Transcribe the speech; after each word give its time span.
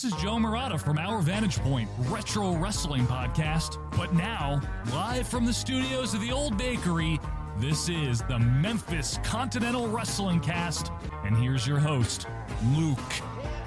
this 0.00 0.14
is 0.14 0.22
Joe 0.22 0.38
Murata 0.38 0.78
from 0.78 0.96
Our 0.98 1.20
Vantage 1.20 1.58
Point 1.58 1.86
Retro 2.08 2.56
Wrestling 2.56 3.06
Podcast. 3.06 3.76
But 3.98 4.14
now, 4.14 4.58
live 4.92 5.28
from 5.28 5.44
the 5.44 5.52
studios 5.52 6.14
of 6.14 6.22
the 6.22 6.32
Old 6.32 6.56
Bakery, 6.56 7.20
this 7.58 7.90
is 7.90 8.22
the 8.22 8.38
Memphis 8.38 9.18
Continental 9.22 9.88
Wrestling 9.88 10.40
Cast. 10.40 10.90
And 11.22 11.36
here's 11.36 11.66
your 11.66 11.78
host, 11.78 12.26
Luke 12.74 12.98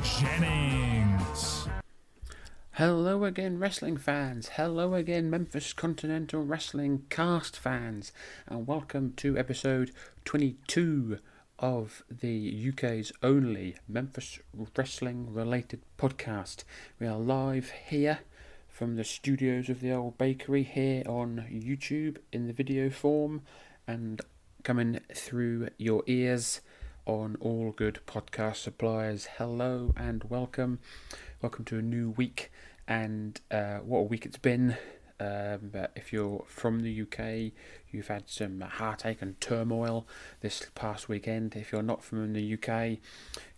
Jennings. 0.04 1.68
Hello 2.72 3.26
again, 3.26 3.60
wrestling 3.60 3.98
fans. 3.98 4.48
Hello 4.56 4.96
again, 4.96 5.30
Memphis 5.30 5.72
Continental 5.72 6.44
Wrestling 6.44 7.04
cast 7.12 7.60
fans. 7.60 8.12
And 8.48 8.66
welcome 8.66 9.14
to 9.18 9.38
episode 9.38 9.92
22 10.26 11.20
of 11.64 12.04
the 12.12 12.74
UK's 12.74 13.14
only 13.24 13.78
Memphis 13.88 14.38
wrestling 14.76 15.34
related 15.34 15.80
podcast. 15.98 16.66
We 17.00 17.08
are 17.08 17.18
live 17.18 17.72
here 17.88 18.20
from 18.68 18.98
the 18.98 19.06
studios 19.06 19.70
of 19.70 19.80
the 19.80 19.94
old 19.94 20.18
bakery 20.18 20.64
here 20.64 21.04
on 21.08 21.46
YouTube 21.50 22.18
in 22.34 22.48
the 22.48 22.54
video 22.54 22.90
form 22.90 23.44
and 23.88 24.20
coming 24.64 25.00
through 25.16 25.70
your 25.78 26.04
ears 26.06 26.60
on 27.06 27.38
all 27.40 27.72
good 27.72 28.02
podcast 28.06 28.58
suppliers. 28.58 29.30
Hello 29.38 29.94
and 29.96 30.26
welcome. 30.26 30.80
Welcome 31.42 31.64
to 31.64 31.78
a 31.78 31.82
new 31.82 32.10
week, 32.10 32.52
and 32.90 33.40
uh, 33.50 33.78
what 33.78 34.00
a 34.00 34.04
week 34.04 34.26
it's 34.26 34.38
been. 34.38 34.76
Um, 35.24 35.70
but 35.72 35.92
if 35.96 36.12
you're 36.12 36.44
from 36.48 36.82
the 36.82 37.02
UK, 37.02 37.54
you've 37.92 38.08
had 38.08 38.28
some 38.28 38.60
heartache 38.60 39.22
and 39.22 39.40
turmoil 39.40 40.06
this 40.42 40.66
past 40.76 41.08
weekend. 41.08 41.56
If 41.56 41.72
you're 41.72 41.82
not 41.82 42.04
from 42.04 42.34
the 42.34 42.54
UK, 42.56 42.98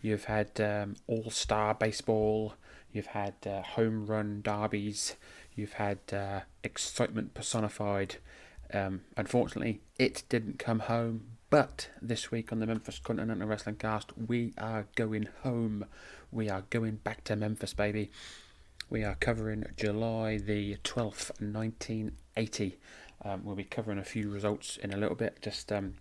you've 0.01 0.25
had 0.25 0.61
um, 0.61 0.95
all 1.07 1.31
star 1.31 1.73
baseball, 1.73 2.53
you've 2.91 3.07
had 3.07 3.33
uh, 3.47 3.63
home 3.63 4.05
run 4.05 4.41
derbies, 4.43 5.15
you've 5.55 5.73
had 5.73 5.99
uh, 6.13 6.41
excitement 6.63 7.33
personified. 7.33 8.17
Um, 8.71 9.01
unfortunately, 9.17 9.81
it 9.97 10.23
didn't 10.29 10.59
come 10.59 10.79
home, 10.79 11.25
but 11.49 11.89
this 12.01 12.29
week 12.29 12.51
on 12.51 12.59
the 12.59 12.67
Memphis 12.67 12.99
Continental 12.99 13.47
Wrestling 13.47 13.77
Cast, 13.77 14.11
we 14.17 14.53
are 14.57 14.87
going 14.95 15.29
home. 15.41 15.85
We 16.31 16.49
are 16.49 16.63
going 16.69 16.97
back 16.97 17.23
to 17.25 17.35
Memphis, 17.35 17.73
baby. 17.73 18.11
We 18.89 19.03
are 19.03 19.15
covering 19.15 19.65
July 19.77 20.37
the 20.37 20.75
12th, 20.83 21.31
1980. 21.41 22.77
Um, 23.23 23.43
we'll 23.43 23.55
be 23.55 23.63
covering 23.63 23.97
a 23.97 24.03
few 24.03 24.29
results 24.29 24.77
in 24.77 24.93
a 24.93 24.97
little 24.97 25.15
bit. 25.15 25.39
Just 25.41 25.71
um, 25.71 25.95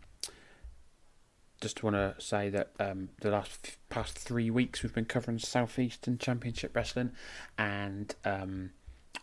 just 1.63 1.83
want 1.83 1.97
to 1.97 2.15
say 2.19 2.51
that 2.51 2.73
um, 2.79 3.09
the 3.23 3.31
last 3.31 3.79
past 3.89 4.19
three 4.19 4.51
weeks 4.51 4.83
we've 4.83 4.93
been 4.93 5.07
covering 5.07 5.39
Southeastern 5.39 6.19
Championship 6.19 6.77
Wrestling, 6.77 7.13
and 7.57 8.15
um, 8.27 8.73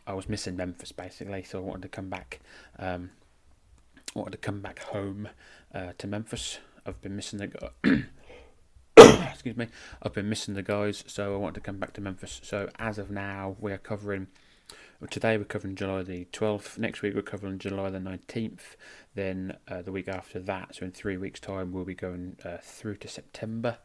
I 0.08 0.14
was 0.14 0.28
missing 0.28 0.56
Memphis 0.56 0.92
basically, 0.92 1.44
so 1.44 1.60
I 1.60 1.62
wanted 1.62 1.84
to 1.84 1.90
come 1.90 2.10
back. 2.10 2.40
Um, 2.80 3.12
wanted 4.16 4.32
to 4.32 4.38
come 4.40 4.62
back 4.62 4.80
home 4.80 5.30
uh, 5.74 5.94
to 6.00 6.08
Memphis. 6.08 6.58
I've 6.84 7.00
been 7.02 7.16
missing 7.16 7.40
the 7.40 7.72
excuse 9.42 9.58
me. 9.58 9.70
I've 10.04 10.14
been 10.14 10.30
missing 10.30 10.54
the 10.54 10.62
guys, 10.62 11.04
so 11.08 11.34
I 11.34 11.38
wanted 11.38 11.56
to 11.56 11.62
come 11.62 11.80
back 11.80 11.94
to 11.94 12.02
Memphis. 12.02 12.42
So 12.44 12.70
as 12.78 13.00
of 13.00 13.10
now, 13.10 13.56
we 13.60 13.72
are 13.72 13.80
covering. 13.80 14.28
Today 15.10 15.36
we're 15.36 15.46
covering 15.46 15.74
July 15.74 16.04
the 16.04 16.26
12th. 16.26 16.78
Next 16.78 17.02
week 17.02 17.16
we're 17.16 17.24
covering 17.24 17.58
July 17.58 17.90
the 17.90 17.98
19th. 17.98 18.76
Then 19.16 19.58
uh, 19.68 19.82
the 19.82 19.92
week 19.92 20.08
after 20.08 20.40
that, 20.42 20.76
so 20.76 20.86
in 20.86 20.92
three 20.92 21.18
weeks' 21.18 21.40
time, 21.40 21.72
we'll 21.72 21.86
be 21.86 21.96
going 21.96 22.38
uh, 22.46 22.58
through 22.62 22.98
to 22.98 23.08
September. 23.08 23.80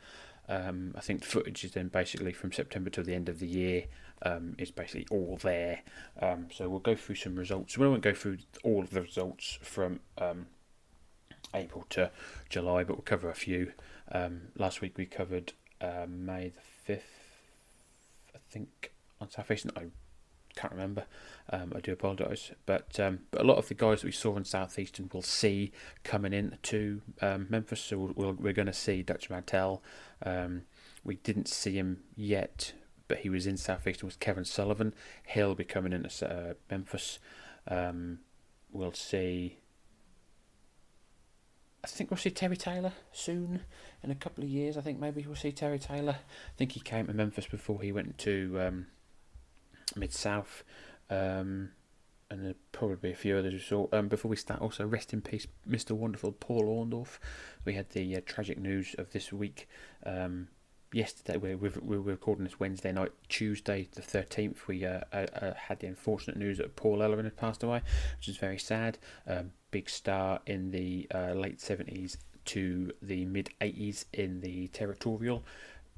Um, 0.46 0.92
I 0.94 1.00
think 1.00 1.20
the 1.22 1.26
footage 1.26 1.64
is 1.64 1.72
then 1.72 1.88
basically 1.88 2.34
from 2.34 2.52
September 2.52 2.90
to 2.90 3.02
the 3.02 3.14
end 3.14 3.30
of 3.30 3.38
the 3.38 3.46
year 3.46 3.84
um, 4.20 4.56
basically 4.58 5.06
all 5.10 5.38
there. 5.40 5.80
Um, 6.20 6.48
so 6.52 6.68
we'll 6.68 6.80
go 6.80 6.94
through 6.94 7.14
some 7.14 7.34
results. 7.36 7.78
We 7.78 7.88
won't 7.88 8.02
go 8.02 8.12
through 8.12 8.38
all 8.62 8.82
of 8.82 8.90
the 8.90 9.00
results 9.00 9.58
from 9.62 10.00
um, 10.18 10.48
April 11.54 11.86
to 11.90 12.10
July, 12.50 12.84
but 12.84 12.96
we'll 12.96 13.04
cover 13.04 13.30
a 13.30 13.34
few. 13.34 13.72
Um, 14.12 14.48
last 14.56 14.80
week 14.80 14.96
we 14.96 15.06
covered 15.06 15.52
uh, 15.80 16.06
May 16.08 16.48
the 16.48 16.60
fifth, 16.60 17.40
I 18.34 18.38
think, 18.50 18.92
on 19.20 19.30
Southeastern. 19.30 19.72
I 19.76 19.86
can't 20.54 20.72
remember. 20.72 21.04
Um, 21.50 21.72
I 21.76 21.80
do 21.80 21.92
apologise, 21.92 22.50
but 22.64 22.98
um, 22.98 23.20
but 23.30 23.42
a 23.42 23.44
lot 23.44 23.58
of 23.58 23.68
the 23.68 23.74
guys 23.74 24.00
that 24.00 24.06
we 24.06 24.12
saw 24.12 24.36
in 24.36 24.44
Southeastern 24.44 25.10
we'll 25.12 25.22
see 25.22 25.70
coming 26.02 26.32
in 26.32 26.58
to 26.64 27.02
um, 27.20 27.46
Memphis. 27.48 27.80
So 27.80 27.98
we'll, 27.98 28.12
we'll, 28.16 28.32
we're 28.32 28.52
going 28.52 28.66
to 28.66 28.72
see 28.72 29.02
Dutch 29.02 29.30
Mantell. 29.30 29.82
Um, 30.24 30.62
we 31.04 31.16
didn't 31.16 31.48
see 31.48 31.74
him 31.74 32.02
yet, 32.16 32.72
but 33.06 33.18
he 33.18 33.30
was 33.30 33.46
in 33.46 33.56
Southeastern. 33.56 34.06
with 34.08 34.18
Kevin 34.18 34.44
Sullivan? 34.44 34.94
He'll 35.26 35.54
be 35.54 35.64
coming 35.64 35.92
into 35.92 36.28
uh, 36.28 36.54
Memphis. 36.70 37.18
Um, 37.68 38.20
we'll 38.72 38.92
see. 38.92 39.58
I 41.86 41.96
think 41.96 42.10
we'll 42.10 42.18
see 42.18 42.30
Terry 42.30 42.56
Taylor 42.56 42.92
soon 43.12 43.62
in 44.02 44.10
a 44.10 44.14
couple 44.16 44.42
of 44.42 44.50
years. 44.50 44.76
I 44.76 44.80
think 44.80 44.98
maybe 44.98 45.24
we'll 45.24 45.36
see 45.36 45.52
Terry 45.52 45.78
Taylor. 45.78 46.16
I 46.18 46.56
think 46.56 46.72
he 46.72 46.80
came 46.80 47.06
to 47.06 47.14
Memphis 47.14 47.46
before 47.46 47.80
he 47.80 47.92
went 47.92 48.18
to 48.18 48.60
um, 48.60 48.86
Mid 49.94 50.12
South, 50.12 50.64
um, 51.10 51.70
and 52.28 52.40
there'll 52.40 52.56
probably 52.72 52.96
be 52.96 53.12
a 53.12 53.14
few 53.14 53.36
others 53.36 53.52
we 53.52 53.60
saw. 53.60 53.86
Um, 53.92 54.08
before 54.08 54.28
we 54.28 54.36
start, 54.36 54.60
also 54.60 54.84
rest 54.84 55.12
in 55.12 55.20
peace, 55.20 55.46
Mr. 55.68 55.92
Wonderful 55.92 56.32
Paul 56.32 56.64
Orndorff. 56.64 57.18
We 57.64 57.74
had 57.74 57.90
the 57.90 58.16
uh, 58.16 58.20
tragic 58.26 58.58
news 58.58 58.96
of 58.98 59.12
this 59.12 59.32
week. 59.32 59.68
Um, 60.04 60.48
yesterday, 60.92 61.36
we 61.36 61.54
we 61.54 61.70
we 61.80 61.96
were 61.98 62.10
recording 62.10 62.44
this 62.44 62.58
Wednesday 62.58 62.90
night, 62.90 63.12
Tuesday 63.28 63.88
the 63.92 64.02
thirteenth. 64.02 64.66
We 64.66 64.84
uh, 64.84 65.02
uh, 65.12 65.26
uh, 65.40 65.54
had 65.54 65.78
the 65.78 65.86
unfortunate 65.86 66.36
news 66.36 66.58
that 66.58 66.74
Paul 66.74 66.98
Ellerin 66.98 67.24
had 67.24 67.36
passed 67.36 67.62
away, 67.62 67.82
which 68.18 68.28
is 68.28 68.38
very 68.38 68.58
sad. 68.58 68.98
Big 69.76 69.90
star 69.90 70.40
in 70.46 70.70
the 70.70 71.06
uh, 71.14 71.34
late 71.34 71.60
seventies 71.60 72.16
to 72.46 72.92
the 73.02 73.26
mid 73.26 73.50
eighties 73.60 74.06
in 74.10 74.40
the 74.40 74.68
territorial 74.68 75.44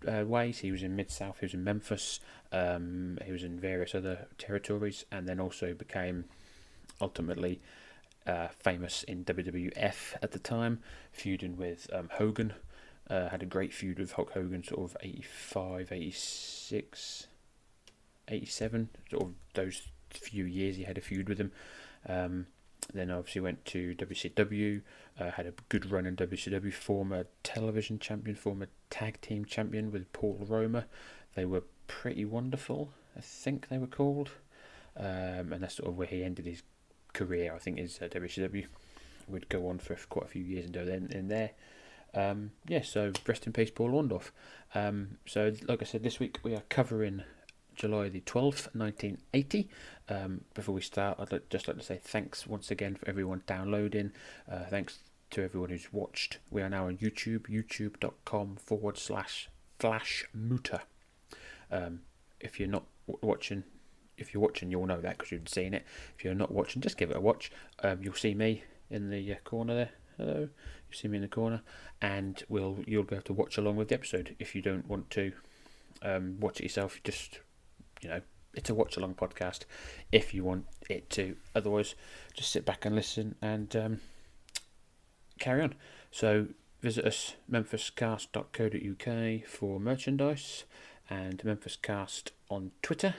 uh, 0.04 0.24
ways. 0.26 0.58
He 0.58 0.72
was 0.72 0.82
in 0.82 0.96
Mid 0.96 1.12
South, 1.12 1.38
he 1.38 1.44
was 1.44 1.54
in 1.54 1.62
Memphis, 1.62 2.18
um, 2.50 3.18
he 3.24 3.30
was 3.30 3.44
in 3.44 3.60
various 3.60 3.94
other 3.94 4.26
territories, 4.36 5.04
and 5.12 5.28
then 5.28 5.38
also 5.38 5.74
became 5.74 6.24
ultimately 7.00 7.60
uh, 8.26 8.48
famous 8.48 9.04
in 9.04 9.24
WWF 9.24 10.16
at 10.20 10.32
the 10.32 10.40
time, 10.40 10.80
feuding 11.12 11.56
with 11.56 11.88
um, 11.92 12.08
Hogan. 12.14 12.54
Uh, 13.08 13.28
had 13.28 13.44
a 13.44 13.46
great 13.46 13.72
feud 13.72 14.00
with 14.00 14.10
Hulk 14.10 14.32
Hogan, 14.32 14.64
sort 14.64 14.90
of 14.90 14.96
85, 15.00 15.92
86, 15.92 17.28
87, 18.26 18.88
sort 19.08 19.22
of 19.22 19.34
those 19.54 19.82
few 20.10 20.46
years 20.46 20.74
he 20.74 20.82
had 20.82 20.98
a 20.98 21.00
feud 21.00 21.28
with 21.28 21.38
him. 21.38 21.52
Um, 22.08 22.48
then 22.94 23.10
obviously 23.10 23.40
went 23.40 23.64
to 23.66 23.94
WCW, 23.94 24.82
uh, 25.20 25.30
had 25.32 25.46
a 25.46 25.52
good 25.68 25.90
run 25.90 26.06
in 26.06 26.16
WCW, 26.16 26.72
former 26.72 27.26
television 27.42 27.98
champion, 27.98 28.34
former 28.34 28.68
tag 28.90 29.20
team 29.20 29.44
champion 29.44 29.92
with 29.92 30.12
Paul 30.12 30.38
Roma. 30.48 30.86
They 31.34 31.44
were 31.44 31.64
pretty 31.86 32.24
wonderful, 32.24 32.90
I 33.16 33.20
think 33.20 33.68
they 33.68 33.78
were 33.78 33.86
called. 33.86 34.30
Um, 34.96 35.52
and 35.52 35.62
that's 35.62 35.76
sort 35.76 35.88
of 35.88 35.96
where 35.96 36.08
he 36.08 36.24
ended 36.24 36.46
his 36.46 36.62
career, 37.12 37.52
I 37.54 37.58
think, 37.58 37.78
is 37.78 37.98
uh, 38.02 38.06
WCW. 38.06 38.66
Would 39.28 39.48
go 39.50 39.68
on 39.68 39.78
for 39.78 39.94
quite 40.08 40.24
a 40.24 40.28
few 40.28 40.42
years 40.42 40.64
and 40.64 40.74
then 40.74 41.08
in 41.12 41.28
there. 41.28 41.50
Um, 42.14 42.52
yeah, 42.66 42.82
so 42.82 43.12
rest 43.26 43.46
in 43.46 43.52
peace, 43.52 43.70
Paul 43.70 43.90
Orndorff. 43.90 44.30
Um, 44.74 45.18
so, 45.26 45.52
like 45.66 45.82
I 45.82 45.84
said, 45.84 46.02
this 46.02 46.18
week 46.18 46.38
we 46.42 46.54
are 46.54 46.62
covering 46.70 47.22
July 47.78 48.08
the 48.08 48.20
12th, 48.22 48.74
1980. 48.74 49.68
Um, 50.08 50.40
before 50.52 50.74
we 50.74 50.80
start, 50.80 51.18
I'd 51.20 51.30
like, 51.30 51.48
just 51.48 51.68
like 51.68 51.78
to 51.78 51.82
say 51.82 52.00
thanks 52.02 52.44
once 52.44 52.72
again 52.72 52.96
for 52.96 53.08
everyone 53.08 53.42
downloading. 53.46 54.10
Uh, 54.50 54.64
thanks 54.68 54.98
to 55.30 55.44
everyone 55.44 55.70
who's 55.70 55.92
watched. 55.92 56.38
We 56.50 56.60
are 56.60 56.68
now 56.68 56.88
on 56.88 56.98
YouTube, 56.98 57.42
youtube.com 57.48 58.56
forward 58.56 58.98
slash 58.98 59.48
flash 59.78 60.26
muta. 60.34 60.82
Um, 61.70 62.00
if 62.40 62.58
you're 62.58 62.68
not 62.68 62.84
w- 63.06 63.20
watching, 63.22 63.62
if 64.16 64.34
you're 64.34 64.42
watching, 64.42 64.72
you'll 64.72 64.86
know 64.86 65.00
that 65.00 65.16
because 65.16 65.30
you've 65.30 65.48
seen 65.48 65.72
it. 65.72 65.86
If 66.16 66.24
you're 66.24 66.34
not 66.34 66.50
watching, 66.50 66.82
just 66.82 66.96
give 66.96 67.12
it 67.12 67.16
a 67.16 67.20
watch. 67.20 67.52
Um, 67.84 68.02
you'll 68.02 68.14
see 68.14 68.34
me 68.34 68.64
in 68.90 69.08
the 69.08 69.32
uh, 69.32 69.36
corner 69.44 69.74
there. 69.74 69.90
Hello, 70.16 70.40
you 70.40 70.96
see 70.96 71.06
me 71.06 71.18
in 71.18 71.22
the 71.22 71.28
corner, 71.28 71.62
and 72.02 72.42
we'll 72.48 72.78
you'll 72.88 73.04
able 73.04 73.22
to 73.22 73.32
watch 73.32 73.56
along 73.56 73.76
with 73.76 73.86
the 73.86 73.94
episode. 73.94 74.34
If 74.40 74.56
you 74.56 74.62
don't 74.62 74.88
want 74.88 75.10
to 75.10 75.30
um, 76.02 76.40
watch 76.40 76.58
it 76.58 76.64
yourself, 76.64 77.00
just 77.04 77.38
you 78.00 78.08
know, 78.08 78.20
it's 78.54 78.70
a 78.70 78.74
watch 78.74 78.96
along 78.96 79.14
podcast. 79.14 79.60
If 80.10 80.32
you 80.34 80.44
want 80.44 80.66
it 80.88 81.10
to, 81.10 81.36
otherwise, 81.54 81.94
just 82.34 82.50
sit 82.50 82.64
back 82.64 82.84
and 82.84 82.94
listen 82.96 83.34
and 83.40 83.74
um, 83.76 84.00
carry 85.38 85.62
on. 85.62 85.74
So 86.10 86.48
visit 86.80 87.04
us 87.04 87.34
memphiscast.co.uk 87.50 89.46
for 89.48 89.80
merchandise 89.80 90.64
and 91.10 91.38
memphiscast 91.38 92.30
on 92.50 92.72
Twitter. 92.82 93.14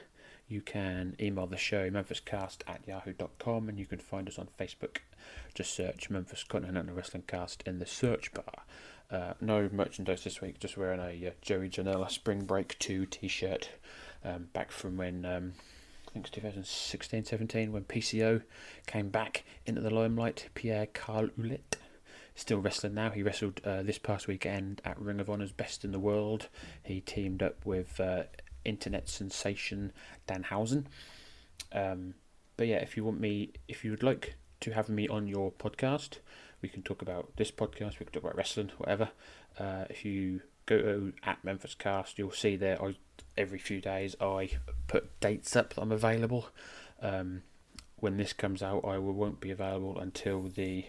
You 0.48 0.62
can 0.62 1.16
email 1.20 1.46
the 1.46 1.58
show 1.58 1.90
memphiscast 1.90 2.62
at 2.68 2.82
yahoo.com 2.88 3.70
and 3.70 3.78
you 3.78 3.86
can 3.86 4.00
find 4.00 4.28
us 4.28 4.40
on 4.40 4.48
Facebook. 4.60 4.98
Just 5.54 5.74
search 5.76 6.10
Memphis 6.10 6.44
Continental 6.44 6.96
Wrestling 6.96 7.24
Cast 7.28 7.62
in 7.68 7.78
the 7.78 7.86
search 7.86 8.34
bar. 8.34 8.64
Uh, 9.12 9.34
no 9.42 9.70
merchandise 9.72 10.24
this 10.24 10.42
week, 10.42 10.60
just 10.60 10.78
wearing 10.78 11.00
a 11.00 11.28
uh, 11.28 11.32
Joey 11.42 11.70
Janela 11.70 12.10
Spring 12.10 12.46
Break 12.46 12.78
2 12.80 13.06
t 13.08 13.28
shirt 13.28 13.70
um, 14.24 14.48
back 14.54 14.72
from 14.72 14.98
when 14.98 15.26
um, 15.26 15.54
I 16.08 16.12
think 16.12 16.26
it's 16.26 16.36
2016 16.36 17.26
17 17.26 17.72
when 17.72 17.84
PCO 17.84 18.42
came 18.88 19.10
back 19.10 19.44
into 19.66 19.82
the 19.82 19.94
limelight. 19.94 20.50
Pierre 20.56 20.88
Carl 20.88 21.30
Ouellet 21.38 21.78
still 22.36 22.60
wrestling 22.60 22.96
now. 22.96 23.12
He 23.12 23.22
wrestled 23.22 23.62
uh, 23.64 23.84
this 23.84 23.98
past 23.98 24.28
weekend 24.28 24.82
at 24.86 25.00
Ring 25.00 25.20
of 25.20 25.30
Honor's 25.30 25.52
Best 25.52 25.84
in 25.84 25.92
the 25.92 26.00
World. 26.00 26.48
He 26.84 27.02
teamed 27.02 27.44
up 27.44 27.66
with 27.66 28.00
uh, 28.00 28.24
internet 28.66 29.10
sensation 29.10 29.92
Danhausen. 30.28 30.86
Um, 31.72 32.16
but 32.58 32.68
yeah, 32.68 32.78
if 32.78 32.98
you 32.98 33.04
want 33.04 33.20
me, 33.20 33.52
if 33.68 33.84
you 33.84 33.92
would 33.92 34.04
like 34.04 34.36
to 34.62 34.72
have 34.72 34.90
me 34.90 35.08
on 35.08 35.28
your 35.28 35.52
podcast, 35.52 36.20
we 36.62 36.70
can 36.70 36.82
talk 36.82 37.02
about 37.02 37.36
this 37.38 37.52
podcast. 37.52 38.00
We 38.00 38.06
can 38.06 38.14
talk 38.14 38.24
about 38.24 38.36
wrestling, 38.38 38.72
whatever. 38.78 39.10
Uh, 39.58 39.86
if 39.90 40.04
you 40.04 40.42
go 40.66 40.78
to 40.78 41.14
at 41.24 41.44
Memphis 41.44 41.76
Cast, 41.76 42.18
you'll 42.18 42.32
see 42.32 42.56
there. 42.56 42.82
I 42.82 42.96
every 43.38 43.60
few 43.60 43.82
days 43.82 44.16
I 44.20 44.52
put 44.88 45.20
dates 45.20 45.56
up 45.56 45.74
that 45.74 45.82
I'm 45.82 45.92
available. 45.92 46.50
Um, 47.02 47.44
when 47.98 48.18
this 48.18 48.34
comes 48.34 48.64
out, 48.64 48.86
I 48.86 48.98
will, 48.98 49.14
won't 49.14 49.40
be 49.40 49.52
available 49.52 50.00
until 50.00 50.44
the 50.44 50.86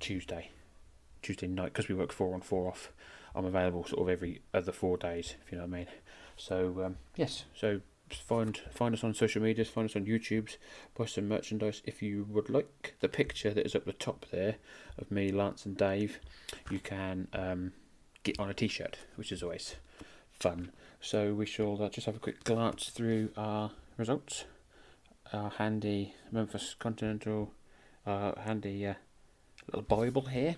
Tuesday, 0.00 0.50
Tuesday 1.22 1.46
night, 1.46 1.72
because 1.72 1.88
we 1.88 1.94
work 1.94 2.12
four 2.12 2.34
on 2.34 2.40
four 2.40 2.68
off. 2.68 2.92
I'm 3.34 3.44
available 3.44 3.84
sort 3.84 4.02
of 4.02 4.08
every 4.08 4.42
other 4.52 4.72
four 4.72 4.96
days, 4.96 5.34
if 5.44 5.50
you 5.50 5.58
know 5.58 5.64
what 5.64 5.74
I 5.74 5.78
mean. 5.78 5.86
So 6.36 6.82
um, 6.84 6.96
yes, 7.16 7.44
so 7.54 7.80
find 8.10 8.60
find 8.70 8.94
us 8.94 9.02
on 9.02 9.14
social 9.14 9.42
medias, 9.42 9.68
find 9.68 9.88
us 9.88 9.96
on 9.96 10.06
YouTube's, 10.06 10.56
buy 10.96 11.06
some 11.06 11.28
merchandise 11.28 11.82
if 11.84 12.02
you 12.02 12.26
would 12.28 12.48
like. 12.48 12.94
The 13.00 13.08
picture 13.08 13.52
that 13.52 13.66
is 13.66 13.74
up 13.74 13.84
the 13.84 13.92
top 13.92 14.26
there 14.30 14.56
of 14.98 15.10
me, 15.10 15.32
Lance, 15.32 15.66
and 15.66 15.76
Dave, 15.76 16.20
you 16.70 16.78
can 16.78 17.28
um, 17.32 17.72
get 18.22 18.38
on 18.38 18.50
a 18.50 18.54
T-shirt, 18.54 18.98
which 19.16 19.32
is 19.32 19.42
always 19.42 19.76
fun. 20.30 20.70
So 21.04 21.34
we 21.34 21.44
shall 21.44 21.82
uh, 21.82 21.90
just 21.90 22.06
have 22.06 22.16
a 22.16 22.18
quick 22.18 22.44
glance 22.44 22.88
through 22.88 23.28
our 23.36 23.70
results. 23.98 24.46
Our 25.34 25.50
handy 25.50 26.14
Memphis 26.32 26.74
Continental, 26.78 27.52
uh, 28.06 28.32
handy 28.40 28.86
uh, 28.86 28.94
little 29.66 29.82
Bible 29.82 30.22
here. 30.22 30.56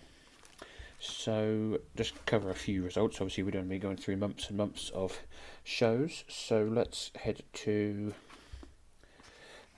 So 1.00 1.81
just 1.96 2.25
cover 2.26 2.48
a 2.50 2.54
few 2.54 2.84
results. 2.84 3.20
Obviously, 3.20 3.43
we 3.43 3.50
don't 3.50 3.69
be 3.69 3.81
going 3.81 3.96
through 3.96 4.19
months 4.19 4.48
and 4.48 4.56
months 4.56 4.90
of 4.90 5.19
shows. 5.64 6.22
So 6.28 6.62
let's 6.62 7.10
head 7.16 7.43
to 7.54 8.14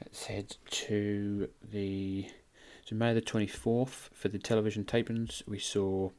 let's 0.05 0.26
head 0.26 0.55
to 0.70 1.49
the 1.62 2.29
so 2.85 2.94
May 2.94 3.15
the 3.15 3.23
twenty 3.23 3.47
fourth 3.47 4.11
for 4.12 4.29
the 4.29 4.38
television 4.38 4.85
tapings. 4.85 5.43
We 5.49 5.61
saw 5.61 6.11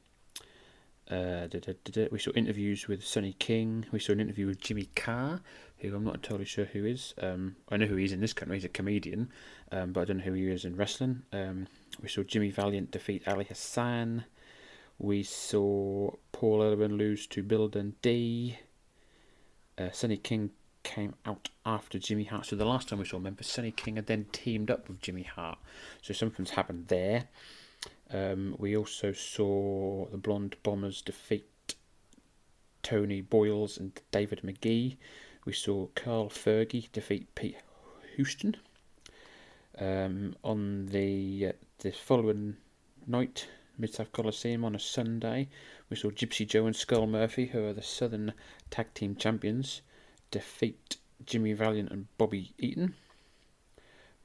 uh, 1.10 1.48
da, 1.48 1.60
da, 1.60 1.74
da, 1.84 2.08
we 2.12 2.20
saw 2.20 2.32
interviews 2.36 2.88
with 2.88 3.06
Sonny 3.06 3.34
King. 3.40 3.86
We 3.92 4.00
saw 4.00 4.14
an 4.14 4.20
interview 4.20 4.46
with 4.46 4.62
Jimmy 4.62 4.90
Carr, 4.96 5.42
who 5.80 5.96
I'm 5.96 6.04
not 6.04 6.16
entirely 6.16 6.46
sure 6.46 6.66
who 6.66 6.86
is. 6.86 7.16
Um, 7.20 7.56
I 7.70 7.78
know 7.78 7.88
who 7.88 7.96
he 7.96 8.06
is 8.06 8.12
in 8.12 8.22
this 8.22 8.34
country. 8.34 8.58
He's 8.58 8.66
a 8.66 8.70
comedian, 8.70 9.32
um, 9.72 9.92
but 9.92 10.02
I 10.02 10.06
don't 10.06 10.18
know 10.18 10.24
who 10.24 10.34
he 10.34 10.48
is 10.48 10.66
in 10.66 10.76
wrestling. 10.76 11.24
Um, 11.34 11.68
we 12.02 12.10
saw 12.10 12.22
Jimmy 12.22 12.52
Valiant 12.52 12.92
defeat 12.92 13.28
Ali 13.28 13.46
Hassan. 13.46 14.26
We 15.00 15.24
saw 15.24 16.12
Paul 16.32 16.60
Ellering 16.60 16.98
lose 16.98 17.26
to 17.28 17.42
Bill 17.42 17.70
Dundee. 17.70 18.60
Uh, 19.78 19.92
Sonny 19.92 20.18
King 20.18 20.52
came 20.84 21.16
out 21.26 21.50
after 21.66 21.98
Jimmy 21.98 22.26
Hart. 22.26 22.46
So 22.46 22.56
the 22.56 22.66
last 22.66 22.90
time 22.90 23.00
we 23.00 23.06
saw 23.06 23.18
Memphis, 23.18 23.48
Sonny 23.48 23.72
King 23.72 23.96
had 23.96 24.08
then 24.08 24.26
teamed 24.32 24.70
up 24.70 24.88
with 24.88 25.02
Jimmy 25.02 25.24
Hart. 25.24 25.58
So 26.02 26.14
something's 26.14 26.52
happened 26.52 26.88
there. 26.90 27.30
Um, 28.12 28.56
we 28.58 28.76
also 28.76 29.14
saw 29.14 30.08
the 30.08 30.18
Blonde 30.18 30.56
Bombers 30.64 31.02
defeat 31.02 31.76
Tony 32.82 33.22
Boyles 33.22 33.78
and 33.78 34.00
David 34.12 34.42
McGee. 34.44 34.98
We 35.46 35.54
saw 35.54 35.88
Carl 35.96 36.30
Fergie 36.30 36.92
defeat 36.92 37.34
Pete 37.36 37.58
Houston. 38.16 38.58
Um, 39.78 40.36
on 40.44 40.88
the 40.88 41.48
uh, 41.48 41.52
the 41.80 41.92
following 41.92 42.58
night, 43.08 43.48
Mid 43.78 43.94
South 43.94 44.12
Coliseum 44.12 44.66
on 44.66 44.76
a 44.76 44.80
Sunday, 44.80 45.48
we 45.90 45.96
saw 45.96 46.10
Gypsy 46.10 46.48
Joe 46.48 46.66
and 46.66 46.76
Skull 46.76 47.08
Murphy, 47.08 47.46
who 47.46 47.66
are 47.66 47.74
the 47.74 47.84
Southern 47.84 48.34
Tag 48.70 48.94
Team 48.94 49.16
Champions, 49.16 49.82
defeat 50.32 50.98
Jimmy 51.26 51.54
Valiant 51.54 51.92
and 51.92 52.08
Bobby 52.18 52.54
Eaton 52.58 52.96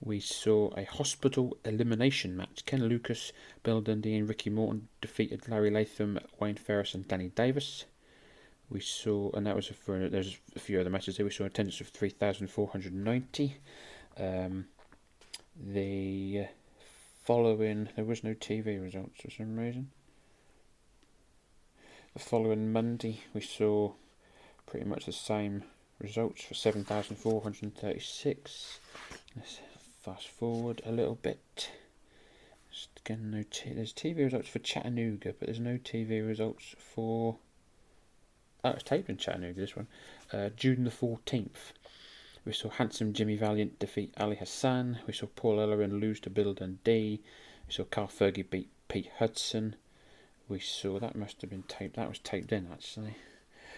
we 0.01 0.21
saw 0.21 0.71
a 0.77 0.85
hospital 0.85 1.57
elimination 1.65 2.37
match. 2.37 2.65
Ken 2.67 2.85
Lucas, 2.85 3.33
Bill 3.63 3.81
Dundee, 3.81 4.17
and 4.17 4.29
Ricky 4.29 4.51
Morton 4.51 4.89
defeated 5.01 5.49
Larry 5.49 5.71
Latham, 5.71 6.19
Wayne 6.39 6.57
Farris, 6.57 6.95
and 6.95 7.09
Danny 7.09 7.29
Davis. 7.29 7.85
We 8.69 8.81
saw, 8.81 9.31
and 9.33 9.47
that 9.47 9.57
was 9.57 9.69
for 9.69 10.09
there's 10.09 10.39
a 10.57 10.59
few 10.59 10.81
other 10.81 10.91
matches 10.91 11.17
there. 11.17 11.25
We 11.25 11.33
saw 11.33 11.45
attendance 11.45 11.81
of 11.81 11.89
three 11.89 12.11
thousand 12.11 12.49
four 12.49 12.69
hundred 12.69 12.95
ninety. 12.95 13.57
Um, 14.19 14.67
the 15.57 16.47
following, 17.23 17.89
there 17.97 18.05
was 18.05 18.25
no 18.25 18.35
TV 18.35 18.83
results 18.83 19.21
for 19.21 19.31
some 19.31 19.57
reason. 19.57 19.91
The 22.15 22.21
following 22.21 22.73
Monday, 22.73 23.21
we 23.33 23.41
saw 23.41 23.93
pretty 24.67 24.87
much 24.87 25.07
the 25.07 25.13
same 25.13 25.65
results 26.01 26.45
for 26.45 26.55
seven 26.55 26.85
thousand 26.85 27.17
four 27.17 27.43
hundred 27.43 27.77
thirty-six 27.77 28.79
fast 30.05 30.29
forward 30.29 30.83
a 30.85 30.93
little 30.93 31.15
bit. 31.15 31.71
Again, 32.99 33.31
no 33.31 33.43
t- 33.51 33.73
there's 33.73 33.93
TV 33.93 34.19
results 34.19 34.49
for 34.49 34.59
Chattanooga, 34.59 35.35
but 35.39 35.47
there's 35.47 35.61
no 35.61 35.79
TV 35.79 36.27
results 36.27 36.75
for. 36.79 37.37
Oh, 38.63 38.71
it's 38.71 38.83
taped 38.83 39.09
in 39.09 39.17
Chattanooga. 39.17 39.61
This 39.61 39.77
one, 39.77 39.87
uh, 40.33 40.51
June 40.57 40.85
the 40.85 40.91
fourteenth. 40.91 41.73
We 42.45 42.53
saw 42.53 42.69
handsome 42.69 43.15
Jimmy 43.15 43.37
Valiant 43.37 43.79
defeat 43.79 44.13
Ali 44.19 44.37
Hassan. 44.37 44.99
We 45.07 45.15
saw 45.15 45.27
Paul 45.35 45.57
Ellering 45.57 46.01
lose 46.01 46.21
to 46.21 46.31
Bill 46.31 46.53
Dundee. 46.53 47.23
We 47.67 47.73
saw 47.73 47.85
Carl 47.85 48.09
Fergie 48.09 48.49
beat 48.49 48.69
Pete 48.89 49.11
Hudson. 49.19 49.77
We 50.49 50.61
saw 50.61 50.99
that 50.99 51.17
must 51.17 51.41
have 51.41 51.49
been 51.49 51.63
taped. 51.63 51.97
That 51.97 52.09
was 52.11 52.19
taped 52.19 52.53
in 52.53 52.69
actually. 52.71 53.17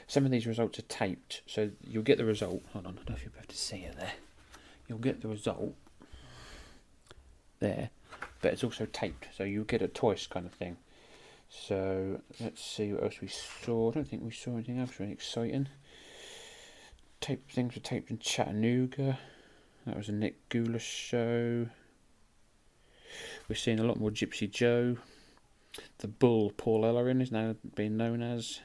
Some 0.08 0.24
of 0.24 0.32
these 0.32 0.46
results 0.46 0.78
are 0.80 0.82
taped, 0.82 1.42
so 1.46 1.70
you'll 1.86 2.02
get 2.02 2.18
the 2.18 2.24
result. 2.24 2.62
Hold 2.72 2.86
on, 2.86 2.92
I 2.92 2.96
don't 2.96 3.10
know 3.10 3.14
if 3.16 3.22
you'll 3.22 3.32
be 3.32 3.38
able 3.38 3.48
to 3.48 3.56
see 3.56 3.78
it 3.78 3.96
there. 3.96 4.12
You'll 4.88 4.98
get 4.98 5.20
the 5.20 5.28
result 5.28 5.74
there, 7.60 7.90
but 8.40 8.52
it's 8.52 8.64
also 8.64 8.86
taped, 8.86 9.28
so 9.36 9.44
you 9.44 9.64
get 9.64 9.82
it 9.82 9.94
twice 9.94 10.26
kind 10.26 10.46
of 10.46 10.52
thing. 10.52 10.76
So 11.48 12.20
let's 12.40 12.62
see 12.62 12.92
what 12.92 13.04
else 13.04 13.20
we 13.20 13.28
saw. 13.28 13.90
I 13.90 13.94
don't 13.94 14.08
think 14.08 14.22
we 14.22 14.32
saw 14.32 14.54
anything 14.54 14.78
else 14.78 14.98
really 14.98 15.12
exciting. 15.12 15.68
Tape 17.20 17.50
things 17.50 17.74
were 17.74 17.80
taped 17.80 18.10
in 18.10 18.18
Chattanooga. 18.18 19.18
That 19.86 19.96
was 19.96 20.08
a 20.08 20.12
Nick 20.12 20.48
Gulas 20.48 20.80
show. 20.80 21.68
We're 23.48 23.56
seeing 23.56 23.80
a 23.80 23.84
lot 23.84 23.98
more 23.98 24.10
Gypsy 24.10 24.50
Joe. 24.50 24.96
The 25.98 26.08
Bull 26.08 26.52
Paul 26.56 26.82
Ellering 26.82 27.22
is 27.22 27.30
now 27.30 27.54
being 27.74 27.96
known 27.96 28.22
as. 28.22 28.60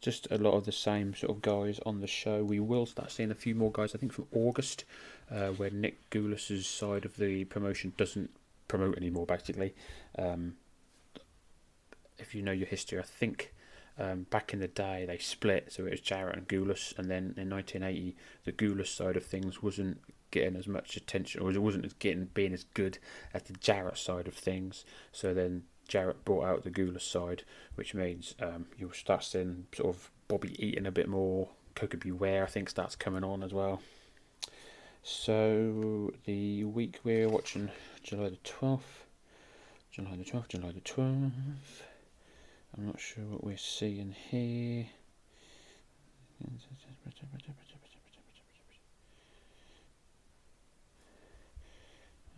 Just 0.00 0.28
a 0.30 0.36
lot 0.36 0.52
of 0.52 0.66
the 0.66 0.72
same 0.72 1.14
sort 1.14 1.30
of 1.30 1.40
guys 1.40 1.80
on 1.86 2.02
the 2.02 2.06
show. 2.06 2.44
We 2.44 2.60
will 2.60 2.84
start 2.84 3.10
seeing 3.10 3.30
a 3.30 3.34
few 3.34 3.54
more 3.54 3.72
guys, 3.72 3.94
I 3.94 3.98
think, 3.98 4.12
from 4.12 4.26
August, 4.32 4.84
uh, 5.30 5.48
where 5.48 5.70
Nick 5.70 6.10
Gulas's 6.10 6.66
side 6.66 7.04
of 7.04 7.16
the 7.16 7.44
promotion 7.44 7.92
doesn't 7.96 8.30
promote 8.68 8.96
anymore, 8.96 9.26
basically. 9.26 9.74
Um, 10.18 10.54
if 12.18 12.34
you 12.34 12.42
know 12.42 12.52
your 12.52 12.66
history, 12.66 12.98
I 12.98 13.02
think 13.02 13.52
um, 13.98 14.26
back 14.30 14.52
in 14.52 14.60
the 14.60 14.68
day 14.68 15.04
they 15.06 15.18
split, 15.18 15.72
so 15.72 15.86
it 15.86 15.90
was 15.90 16.00
Jarrett 16.00 16.36
and 16.36 16.48
Gulas, 16.48 16.96
and 16.98 17.10
then 17.10 17.34
in 17.36 17.50
1980 17.50 18.16
the 18.44 18.52
Gulas 18.52 18.88
side 18.88 19.16
of 19.16 19.24
things 19.24 19.62
wasn't 19.62 20.00
getting 20.30 20.56
as 20.56 20.66
much 20.66 20.96
attention, 20.96 21.40
or 21.40 21.50
it 21.50 21.62
wasn't 21.62 21.84
as 21.84 21.92
getting 21.94 22.26
being 22.34 22.52
as 22.52 22.64
good 22.74 22.98
as 23.32 23.44
the 23.44 23.52
Jarrett 23.54 23.98
side 23.98 24.26
of 24.26 24.34
things. 24.34 24.84
So 25.12 25.32
then 25.32 25.64
Jarrett 25.88 26.24
brought 26.24 26.44
out 26.44 26.64
the 26.64 26.70
Gulas 26.70 27.02
side, 27.02 27.44
which 27.74 27.94
means 27.94 28.34
um, 28.40 28.66
you'll 28.78 28.92
start 28.92 29.24
seeing 29.24 29.66
sort 29.74 29.94
of 29.94 30.10
Bobby 30.28 30.56
Eaton 30.64 30.86
a 30.86 30.92
bit 30.92 31.08
more. 31.08 31.48
Koko 31.74 31.98
B. 31.98 32.12
Ware, 32.12 32.44
I 32.44 32.46
think, 32.46 32.68
starts 32.68 32.94
coming 32.94 33.24
on 33.24 33.42
as 33.42 33.52
well. 33.52 33.80
So 35.06 36.14
the 36.24 36.64
week 36.64 37.00
we're 37.04 37.28
watching 37.28 37.70
July 38.02 38.30
the 38.30 38.38
12th, 38.38 39.04
July 39.92 40.16
the 40.16 40.24
12th, 40.24 40.48
July 40.48 40.72
the 40.72 40.80
12th. 40.80 41.30
I'm 42.74 42.86
not 42.86 42.98
sure 42.98 43.22
what 43.24 43.44
we're 43.44 43.58
seeing 43.58 44.16
here. 44.30 44.86
What 46.38 46.48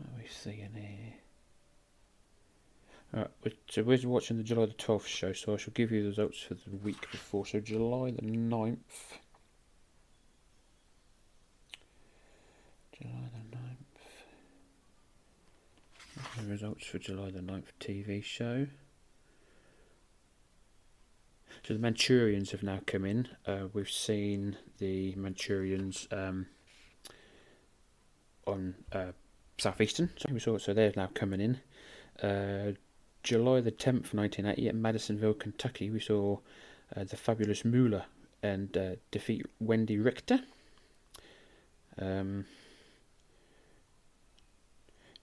are 0.03 0.19
we 0.19 0.27
seeing 0.29 0.73
here? 0.75 1.15
Alright, 3.15 3.31
so 3.71 3.85
we're 3.85 4.09
watching 4.09 4.39
the 4.39 4.43
July 4.43 4.67
the 4.67 4.73
12th 4.73 5.07
show, 5.07 5.33
so 5.33 5.55
I 5.55 5.57
shall 5.57 5.73
give 5.73 5.93
you 5.93 6.03
the 6.03 6.09
results 6.09 6.41
for 6.41 6.55
the 6.55 6.77
week 6.83 7.09
before. 7.13 7.47
So 7.47 7.61
July 7.61 8.11
the 8.11 8.23
9th. 8.23 8.77
July 13.01 13.29
the 13.33 13.57
9th. 13.57 13.77
The 16.43 16.51
results 16.51 16.87
for 16.87 16.99
July 16.99 17.31
the 17.31 17.41
9th 17.41 17.73
TV 17.79 18.25
show. 18.25 18.67
So 21.63 21.75
the 21.75 21.81
Manchurians 21.81 22.53
have 22.53 22.63
now 22.63 22.81
come 22.87 23.05
in. 23.05 23.29
Uh, 23.47 23.67
we've 23.73 23.91
seen 23.91 24.57
the 24.79 25.15
Manchurians 25.15 26.07
um, 26.11 26.47
on 28.47 28.77
uh, 28.93 29.13
Southeastern. 29.59 30.11
So 30.17 30.33
we 30.33 30.41
saw 30.41 30.59
so 30.59 30.73
they're 30.73 30.93
now 30.97 31.11
coming 31.13 31.41
in. 31.41 31.61
Uh, 32.27 32.73
July 33.23 33.61
the 33.61 33.73
10th, 33.73 34.15
1980, 34.15 34.69
at 34.69 34.75
Madisonville, 34.75 35.35
Kentucky, 35.35 35.91
we 35.91 36.01
saw 36.01 36.39
uh, 36.97 37.05
the 37.05 37.17
fabulous 37.17 37.65
Moolah 37.65 38.07
and 38.43 38.77
uh, 38.77 38.91
defeat 39.11 39.45
Wendi 39.63 40.03
Richter. 40.03 40.41
Um, 41.99 42.47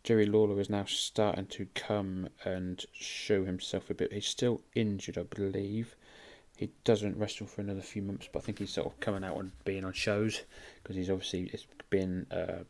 Jerry 0.03 0.25
Lawler 0.25 0.59
is 0.59 0.69
now 0.69 0.83
starting 0.85 1.45
to 1.47 1.67
come 1.75 2.27
and 2.43 2.85
show 2.91 3.45
himself 3.45 3.89
a 3.89 3.93
bit. 3.93 4.11
He's 4.11 4.27
still 4.27 4.61
injured, 4.75 5.17
I 5.17 5.23
believe. 5.23 5.95
He 6.57 6.71
doesn't 6.83 7.17
wrestle 7.17 7.47
for 7.47 7.61
another 7.61 7.81
few 7.81 8.01
months, 8.01 8.27
but 8.31 8.39
I 8.39 8.41
think 8.41 8.59
he's 8.59 8.73
sort 8.73 8.87
of 8.87 8.99
coming 8.99 9.23
out 9.23 9.37
and 9.37 9.51
being 9.63 9.85
on 9.85 9.93
shows 9.93 10.41
because 10.81 10.97
he's 10.97 11.09
obviously 11.09 11.49
it's 11.53 11.65
been 11.89 12.27
uh, 12.31 12.63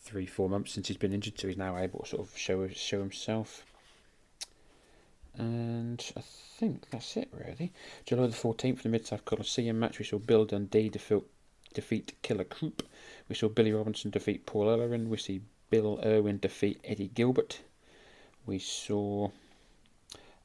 three, 0.00 0.26
four 0.26 0.48
months 0.48 0.72
since 0.72 0.88
he's 0.88 0.96
been 0.96 1.12
injured, 1.12 1.38
so 1.38 1.46
he's 1.46 1.56
now 1.56 1.78
able 1.78 2.00
to 2.00 2.06
sort 2.06 2.22
of 2.22 2.36
show 2.36 2.66
show 2.68 2.98
himself. 2.98 3.64
And 5.38 6.04
I 6.16 6.20
think 6.20 6.90
that's 6.90 7.16
it 7.16 7.30
really. 7.32 7.72
July 8.04 8.26
the 8.26 8.32
14th, 8.32 8.82
the 8.82 8.88
Mid 8.88 9.06
South 9.06 9.24
Coliseum 9.24 9.78
match, 9.78 9.98
we 9.98 10.04
saw 10.04 10.18
Bill 10.18 10.44
Dundee 10.44 10.90
defeat, 10.90 11.22
defeat 11.72 12.14
Killer 12.22 12.44
Krupp. 12.44 12.82
We 13.28 13.36
saw 13.36 13.48
Billy 13.48 13.72
Robinson 13.72 14.10
defeat 14.10 14.44
Paul 14.44 14.66
Ellering. 14.66 15.06
We 15.06 15.16
see 15.16 15.40
Bill 15.72 15.98
Irwin 16.04 16.36
defeat 16.36 16.78
Eddie 16.84 17.08
Gilbert. 17.14 17.62
We 18.44 18.58
saw 18.58 19.30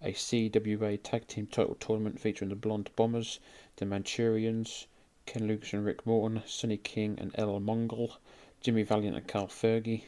a 0.01 0.13
CWA 0.13 1.03
Tag 1.03 1.27
Team 1.27 1.47
Title 1.47 1.75
Tournament 1.75 2.17
featuring 2.17 2.47
the 2.47 2.55
Blonde 2.55 2.91
Bombers, 2.95 3.41
the 3.75 3.85
Manchurians, 3.85 4.87
Ken 5.25 5.45
Lucas 5.45 5.73
and 5.73 5.83
Rick 5.83 6.05
Morton, 6.05 6.43
Sonny 6.45 6.77
King 6.77 7.19
and 7.19 7.31
El 7.35 7.59
Mongol, 7.59 8.13
Jimmy 8.61 8.83
Valiant 8.83 9.17
and 9.17 9.27
Carl 9.27 9.47
Fergie. 9.47 10.03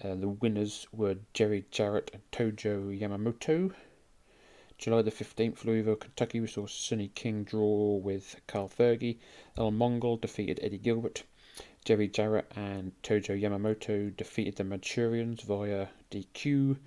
Uh, 0.00 0.14
the 0.14 0.28
winners 0.28 0.86
were 0.92 1.16
Jerry 1.32 1.64
Jarrett 1.72 2.12
and 2.14 2.22
Tojo 2.30 2.96
Yamamoto. 2.96 3.74
July 4.78 5.02
the 5.02 5.10
15th, 5.10 5.64
Louisville, 5.64 5.96
Kentucky, 5.96 6.38
we 6.38 6.46
saw 6.46 6.66
Sonny 6.66 7.08
King 7.16 7.42
draw 7.42 7.96
with 7.96 8.40
Carl 8.46 8.68
Fergie. 8.68 9.18
El 9.58 9.72
Mongol 9.72 10.18
defeated 10.18 10.60
Eddie 10.62 10.78
Gilbert. 10.78 11.24
Jerry 11.84 12.08
Jarrett 12.08 12.50
and 12.56 12.92
Tojo 13.02 13.38
Yamamoto 13.38 14.16
defeated 14.16 14.56
the 14.56 14.64
Manchurians 14.64 15.42
via 15.42 15.88
DQ. 16.10 16.78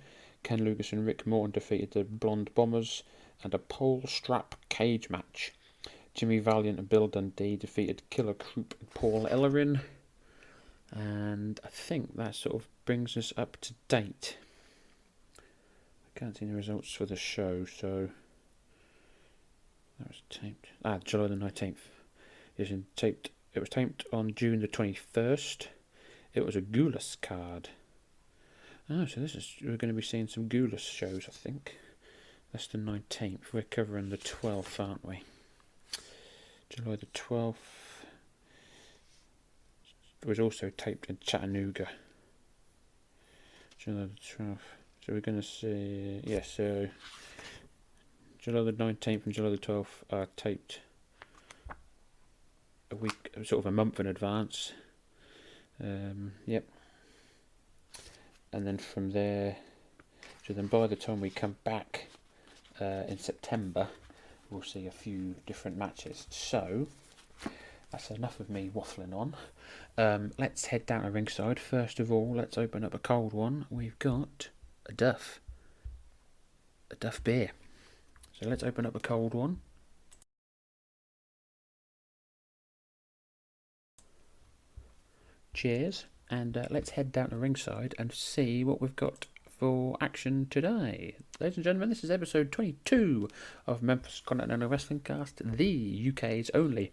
Ken 0.42 0.64
Lucas 0.64 0.92
and 0.92 1.06
Rick 1.06 1.26
Morton 1.26 1.52
defeated 1.52 1.92
the 1.92 2.04
Blonde 2.04 2.50
Bombers, 2.54 3.04
and 3.42 3.54
a 3.54 3.58
pole 3.58 4.02
strap 4.06 4.56
cage 4.68 5.08
match. 5.08 5.52
Jimmy 6.14 6.40
Valiant 6.40 6.80
and 6.80 6.88
Bill 6.88 7.06
Dundee 7.06 7.56
defeated 7.56 8.02
Killer 8.10 8.34
Krupp 8.34 8.74
and 8.80 8.90
Paul 8.94 9.28
Ellering. 9.30 9.80
And 10.90 11.60
I 11.64 11.68
think 11.68 12.16
that 12.16 12.34
sort 12.34 12.56
of 12.56 12.68
brings 12.84 13.16
us 13.16 13.32
up 13.36 13.56
to 13.60 13.74
date. 13.86 14.36
I 15.38 16.18
can't 16.18 16.36
see 16.36 16.46
the 16.46 16.54
results 16.54 16.92
for 16.92 17.06
the 17.06 17.14
show, 17.14 17.64
so 17.64 18.08
that 20.00 20.08
was 20.08 20.22
taped. 20.28 20.70
Ah, 20.84 20.98
July 21.04 21.28
the 21.28 21.36
nineteenth. 21.36 21.88
It 22.56 22.68
was 22.68 22.80
taped. 22.96 23.30
It 23.58 23.62
was 23.62 23.70
taped 23.70 24.06
on 24.12 24.34
June 24.34 24.60
the 24.60 24.68
twenty 24.68 24.94
first. 24.94 25.70
It 26.32 26.46
was 26.46 26.54
a 26.54 26.60
Gulas 26.60 27.20
card. 27.20 27.70
Oh, 28.88 29.04
so 29.04 29.20
this 29.20 29.34
is 29.34 29.52
we're 29.60 29.76
going 29.76 29.92
to 29.92 29.94
be 29.94 30.00
seeing 30.00 30.28
some 30.28 30.48
Gulas 30.48 30.78
shows, 30.78 31.24
I 31.26 31.32
think. 31.32 31.76
That's 32.52 32.68
the 32.68 32.78
nineteenth. 32.78 33.52
We're 33.52 33.62
covering 33.62 34.10
the 34.10 34.16
twelfth, 34.16 34.78
aren't 34.78 35.04
we? 35.04 35.24
July 36.70 36.94
the 36.94 37.06
twelfth. 37.06 38.04
It 40.22 40.28
was 40.28 40.38
also 40.38 40.70
taped 40.70 41.10
in 41.10 41.18
Chattanooga. 41.20 41.88
July 43.76 44.02
the 44.02 44.36
twelfth. 44.36 44.62
So 45.04 45.14
we're 45.14 45.20
going 45.20 45.40
to 45.40 45.46
see. 45.46 46.20
Yeah, 46.22 46.42
so 46.44 46.90
July 48.38 48.62
the 48.62 48.70
nineteenth 48.70 49.26
and 49.26 49.34
July 49.34 49.50
the 49.50 49.58
twelfth 49.58 50.04
are 50.10 50.28
taped 50.36 50.78
a 52.90 52.96
week, 52.96 53.32
sort 53.44 53.60
of 53.60 53.66
a 53.66 53.72
month 53.72 54.00
in 54.00 54.06
advance. 54.06 54.72
Um, 55.80 56.32
yep 56.46 56.64
and 58.52 58.66
then 58.66 58.78
from 58.78 59.10
there, 59.10 59.56
so 60.46 60.52
then 60.52 60.66
by 60.66 60.86
the 60.86 60.96
time 60.96 61.20
we 61.20 61.30
come 61.30 61.56
back 61.64 62.08
uh, 62.80 63.02
in 63.08 63.18
September, 63.18 63.88
we'll 64.50 64.62
see 64.62 64.86
a 64.86 64.90
few 64.90 65.34
different 65.46 65.76
matches. 65.76 66.26
So 66.30 66.88
that's 67.90 68.10
enough 68.10 68.40
of 68.40 68.48
me 68.48 68.70
waffling 68.74 69.14
on. 69.14 69.34
Um, 69.96 70.32
let's 70.38 70.66
head 70.66 70.86
down 70.86 71.02
to 71.02 71.10
ringside. 71.10 71.58
First 71.58 72.00
of 72.00 72.10
all, 72.10 72.34
let's 72.34 72.56
open 72.56 72.84
up 72.84 72.94
a 72.94 72.98
cold 72.98 73.32
one. 73.32 73.66
We've 73.70 73.98
got 73.98 74.48
a 74.86 74.92
Duff, 74.92 75.40
a 76.90 76.96
Duff 76.96 77.22
beer. 77.22 77.50
So 78.40 78.48
let's 78.48 78.62
open 78.62 78.86
up 78.86 78.94
a 78.94 79.00
cold 79.00 79.34
one. 79.34 79.60
Cheers 85.58 86.04
and 86.30 86.56
uh, 86.56 86.66
let's 86.70 86.90
head 86.90 87.10
down 87.10 87.30
to 87.30 87.36
ringside 87.36 87.92
and 87.98 88.12
see 88.12 88.62
what 88.62 88.80
we've 88.80 88.94
got 88.94 89.26
for 89.44 89.96
action 90.00 90.46
today. 90.48 91.16
Ladies 91.40 91.56
and 91.56 91.64
gentlemen, 91.64 91.88
this 91.88 92.04
is 92.04 92.12
episode 92.12 92.52
22 92.52 93.28
of 93.66 93.82
Memphis 93.82 94.22
Continental 94.24 94.68
Wrestling 94.68 95.00
Cast, 95.00 95.42
the 95.44 96.12
UK's 96.12 96.48
only 96.54 96.92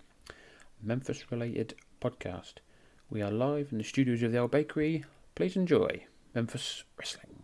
Memphis 0.82 1.32
related 1.32 1.76
podcast. 2.02 2.54
We 3.08 3.22
are 3.22 3.30
live 3.30 3.72
in 3.72 3.78
the 3.78 3.84
studios 3.84 4.24
of 4.24 4.32
the 4.32 4.40
Old 4.40 4.50
Bakery. 4.50 5.06
Please 5.36 5.56
enjoy 5.56 6.06
Memphis 6.34 6.86
Wrestling. 6.98 7.35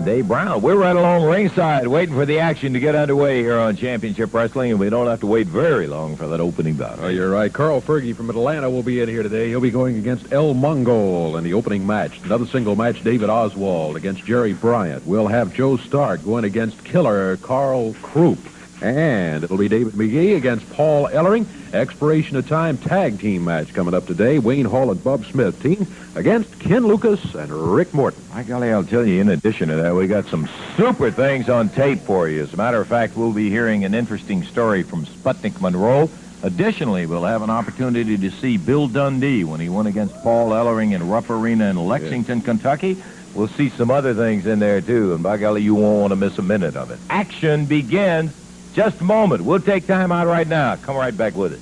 Wrestling. 0.00 0.16
Dave 0.16 0.28
Brown. 0.28 0.62
We're 0.62 0.76
right 0.76 0.96
along 0.96 1.24
ringside 1.24 1.86
waiting 1.86 2.14
for 2.14 2.26
the 2.26 2.38
action 2.38 2.72
to 2.72 2.80
get 2.80 2.94
underway 2.94 3.40
here 3.40 3.58
on 3.58 3.76
Championship 3.76 4.32
Wrestling, 4.32 4.70
and 4.70 4.80
we 4.80 4.90
don't 4.90 5.06
have 5.06 5.20
to 5.20 5.26
wait 5.26 5.46
very 5.46 5.86
long 5.86 6.16
for 6.16 6.26
that 6.28 6.40
opening 6.40 6.74
bout. 6.74 6.98
Oh, 7.00 7.08
you're 7.08 7.30
right. 7.30 7.52
Carl 7.52 7.80
Fergie 7.80 8.14
from 8.14 8.30
Atlanta 8.30 8.70
will 8.70 8.82
be 8.82 9.00
in 9.00 9.08
here 9.08 9.22
today. 9.22 9.48
He'll 9.48 9.60
be 9.60 9.70
going 9.70 9.96
against 9.96 10.32
El 10.32 10.54
Mongol 10.54 11.36
in 11.36 11.44
the 11.44 11.54
opening 11.54 11.86
match. 11.86 12.20
Another 12.24 12.46
single 12.46 12.76
match, 12.76 13.02
David 13.02 13.30
Oswald 13.30 13.96
against 13.96 14.24
Jerry 14.24 14.52
Bryant. 14.52 15.06
We'll 15.06 15.28
have 15.28 15.54
Joe 15.54 15.76
Stark 15.76 16.24
going 16.24 16.44
against 16.44 16.84
killer 16.84 17.36
Karl 17.38 17.94
Krupp. 17.94 18.38
And 18.82 19.44
it'll 19.44 19.58
be 19.58 19.68
David 19.68 19.92
McGee 19.92 20.36
against 20.36 20.70
Paul 20.72 21.08
Ellering. 21.08 21.46
Expiration 21.74 22.36
of 22.36 22.48
time 22.48 22.78
tag 22.78 23.20
team 23.20 23.44
match 23.44 23.72
coming 23.74 23.94
up 23.94 24.06
today. 24.06 24.38
Wayne 24.38 24.64
Hall 24.64 24.90
and 24.90 25.02
Bob 25.04 25.24
Smith 25.26 25.62
team 25.62 25.86
against 26.16 26.58
Ken 26.58 26.86
Lucas 26.86 27.34
and 27.34 27.52
Rick 27.52 27.92
Morton. 27.92 28.22
My 28.32 28.42
golly, 28.42 28.72
I'll 28.72 28.82
tell 28.82 29.06
you, 29.06 29.20
in 29.20 29.28
addition 29.28 29.68
to 29.68 29.76
that, 29.76 29.94
we 29.94 30.06
got 30.06 30.26
some 30.26 30.48
super 30.76 31.10
things 31.10 31.48
on 31.48 31.68
tape 31.68 32.00
for 32.00 32.28
you. 32.28 32.42
As 32.42 32.54
a 32.54 32.56
matter 32.56 32.80
of 32.80 32.88
fact, 32.88 33.16
we'll 33.16 33.32
be 33.32 33.50
hearing 33.50 33.84
an 33.84 33.94
interesting 33.94 34.44
story 34.44 34.82
from 34.82 35.04
Sputnik 35.04 35.60
Monroe. 35.60 36.10
Additionally, 36.42 37.04
we'll 37.04 37.24
have 37.24 37.42
an 37.42 37.50
opportunity 37.50 38.16
to 38.16 38.30
see 38.30 38.56
Bill 38.56 38.88
Dundee 38.88 39.44
when 39.44 39.60
he 39.60 39.68
won 39.68 39.86
against 39.86 40.14
Paul 40.22 40.50
Ellering 40.50 40.94
in 40.94 41.06
Rupp 41.06 41.28
Arena 41.28 41.68
in 41.68 41.76
Lexington, 41.76 42.40
Kentucky. 42.40 42.96
We'll 43.34 43.48
see 43.48 43.68
some 43.68 43.90
other 43.90 44.14
things 44.14 44.46
in 44.46 44.58
there, 44.58 44.80
too, 44.80 45.12
and 45.12 45.22
by 45.22 45.36
golly, 45.36 45.62
you 45.62 45.74
won't 45.74 46.00
want 46.00 46.10
to 46.12 46.16
miss 46.16 46.38
a 46.38 46.42
minute 46.42 46.76
of 46.76 46.90
it. 46.90 46.98
Action 47.10 47.66
begins 47.66 48.32
just 48.80 49.02
a 49.02 49.04
moment. 49.04 49.44
We'll 49.44 49.60
take 49.60 49.86
time 49.86 50.10
out 50.10 50.26
right 50.26 50.48
now. 50.48 50.74
Come 50.76 50.96
right 50.96 51.14
back 51.14 51.34
with 51.34 51.52
us. 51.52 51.60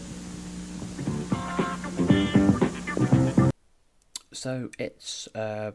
So 4.33 4.71
it's 4.79 5.27
uh, 5.35 5.73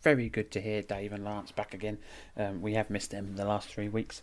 very 0.00 0.28
good 0.28 0.52
to 0.52 0.60
hear 0.60 0.80
Dave 0.80 1.12
and 1.12 1.24
Lance 1.24 1.50
back 1.50 1.74
again. 1.74 1.98
Um, 2.36 2.62
we 2.62 2.74
have 2.74 2.88
missed 2.88 3.10
them 3.10 3.34
the 3.34 3.44
last 3.44 3.68
three 3.68 3.88
weeks, 3.88 4.22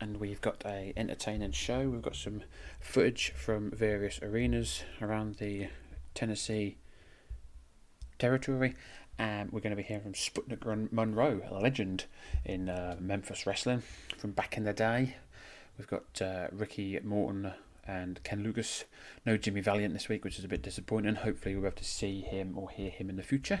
and 0.00 0.16
we've 0.16 0.40
got 0.40 0.62
a 0.64 0.94
entertaining 0.96 1.52
show. 1.52 1.86
We've 1.90 2.00
got 2.00 2.16
some 2.16 2.44
footage 2.80 3.34
from 3.36 3.70
various 3.70 4.22
arenas 4.22 4.84
around 5.02 5.34
the 5.34 5.68
Tennessee 6.14 6.78
territory, 8.18 8.74
and 9.18 9.52
we're 9.52 9.60
going 9.60 9.76
to 9.76 9.76
be 9.76 9.82
hearing 9.82 10.02
from 10.02 10.14
Sputnik 10.14 10.90
Monroe, 10.90 11.42
a 11.50 11.60
legend 11.60 12.06
in 12.46 12.70
uh, 12.70 12.96
Memphis 12.98 13.46
wrestling 13.46 13.82
from 14.16 14.30
back 14.30 14.56
in 14.56 14.64
the 14.64 14.72
day. 14.72 15.16
We've 15.78 15.86
got 15.86 16.20
uh, 16.20 16.48
Ricky 16.52 16.98
Morton 17.04 17.52
and 17.86 18.22
Ken 18.24 18.42
Lucas. 18.42 18.84
No 19.24 19.36
Jimmy 19.36 19.60
Valiant 19.60 19.94
this 19.94 20.08
week, 20.08 20.24
which 20.24 20.38
is 20.38 20.44
a 20.44 20.48
bit 20.48 20.62
disappointing. 20.62 21.14
Hopefully, 21.14 21.54
we'll 21.54 21.62
be 21.62 21.68
able 21.68 21.76
to 21.76 21.84
see 21.84 22.20
him 22.20 22.58
or 22.58 22.68
hear 22.68 22.90
him 22.90 23.08
in 23.08 23.16
the 23.16 23.22
future. 23.22 23.60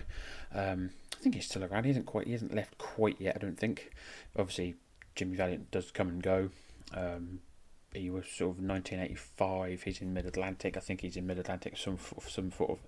Um, 0.52 0.90
I 1.18 1.22
think 1.22 1.36
he's 1.36 1.46
still 1.46 1.64
around. 1.64 1.84
He 1.84 1.90
hasn't 1.90 2.06
quite. 2.06 2.26
He 2.26 2.32
hasn't 2.32 2.54
left 2.54 2.76
quite 2.76 3.20
yet. 3.20 3.36
I 3.36 3.38
don't 3.38 3.58
think. 3.58 3.92
Obviously, 4.36 4.74
Jimmy 5.14 5.36
Valiant 5.36 5.70
does 5.70 5.90
come 5.92 6.08
and 6.08 6.22
go. 6.22 6.50
Um, 6.92 7.40
he 7.94 8.10
was 8.10 8.26
sort 8.26 8.56
of 8.56 8.64
1985. 8.64 9.82
He's 9.82 10.00
in 10.02 10.12
Mid 10.12 10.26
Atlantic. 10.26 10.76
I 10.76 10.80
think 10.80 11.00
he's 11.00 11.16
in 11.16 11.26
Mid 11.26 11.38
Atlantic. 11.38 11.76
Some 11.76 11.98
some 12.28 12.50
sort 12.50 12.70
of 12.72 12.78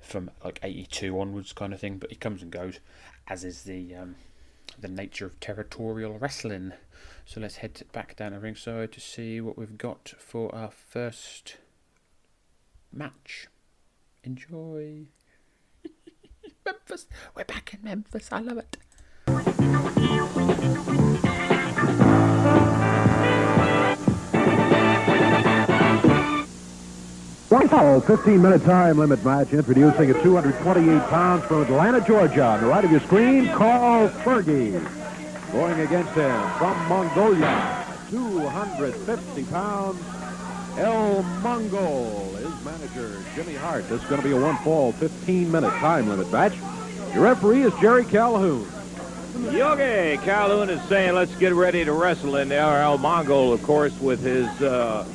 from 0.00 0.30
like 0.44 0.60
82 0.62 1.20
onwards 1.20 1.52
kind 1.52 1.74
of 1.74 1.80
thing. 1.80 1.98
But 1.98 2.10
he 2.10 2.16
comes 2.16 2.42
and 2.42 2.52
goes, 2.52 2.78
as 3.26 3.44
is 3.44 3.64
the 3.64 3.96
um, 3.96 4.14
the 4.80 4.88
nature 4.88 5.26
of 5.26 5.38
territorial 5.40 6.18
wrestling. 6.18 6.72
So 7.28 7.42
let's 7.42 7.56
head 7.56 7.82
back 7.92 8.16
down 8.16 8.32
the 8.32 8.40
ringside 8.40 8.90
to 8.92 9.00
see 9.00 9.38
what 9.42 9.58
we've 9.58 9.76
got 9.76 10.14
for 10.16 10.52
our 10.54 10.70
first 10.70 11.58
match. 12.90 13.48
Enjoy. 14.24 15.08
Memphis. 16.64 17.06
We're 17.36 17.44
back 17.44 17.74
in 17.74 17.84
Memphis. 17.84 18.30
I 18.32 18.38
love 18.38 18.56
it. 18.56 18.78
One 27.50 27.68
fall, 27.68 28.00
15-minute 28.00 28.64
time 28.64 28.96
limit 28.96 29.22
match 29.22 29.52
introducing 29.52 30.08
at 30.08 30.22
228 30.22 31.02
pounds 31.10 31.44
from 31.44 31.64
Atlanta, 31.64 32.00
Georgia. 32.00 32.44
On 32.44 32.60
the 32.62 32.66
right 32.68 32.86
of 32.86 32.90
your 32.90 33.00
screen, 33.00 33.48
Carl 33.48 34.08
Fergie. 34.08 34.97
Going 35.52 35.80
against 35.80 36.12
him 36.12 36.50
from 36.58 36.76
Mongolia, 36.88 37.86
250 38.10 39.44
pounds, 39.44 40.02
El 40.76 41.22
Mongol. 41.22 42.34
His 42.36 42.64
manager, 42.64 43.22
Jimmy 43.34 43.54
Hart. 43.54 43.88
This 43.88 44.02
is 44.02 44.08
going 44.08 44.20
to 44.20 44.28
be 44.28 44.34
a 44.34 44.40
one-fall, 44.40 44.92
15-minute 44.94 45.72
time 45.74 46.08
limit 46.08 46.30
match. 46.30 46.54
Your 47.14 47.24
referee 47.24 47.62
is 47.62 47.72
Jerry 47.80 48.04
Calhoun. 48.04 48.68
Yogi 49.50 50.18
Calhoun 50.22 50.68
is 50.68 50.82
saying, 50.82 51.14
let's 51.14 51.34
get 51.36 51.54
ready 51.54 51.84
to 51.84 51.92
wrestle 51.92 52.36
in 52.36 52.48
there. 52.48 52.82
El 52.82 52.98
Mongol, 52.98 53.52
of 53.52 53.62
course, 53.62 53.98
with 54.00 54.20
his... 54.20 54.46
Uh, 54.60 55.06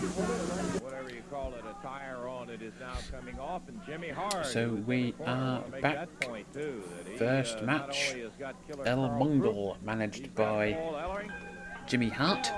So 4.44 4.70
we 4.88 5.14
are 5.26 5.62
back. 5.82 6.08
First 7.18 7.62
match, 7.62 8.16
El 8.86 9.10
Mongol, 9.10 9.78
managed 9.84 10.34
by 10.34 10.78
Jimmy 11.86 12.10
Hart 12.10 12.50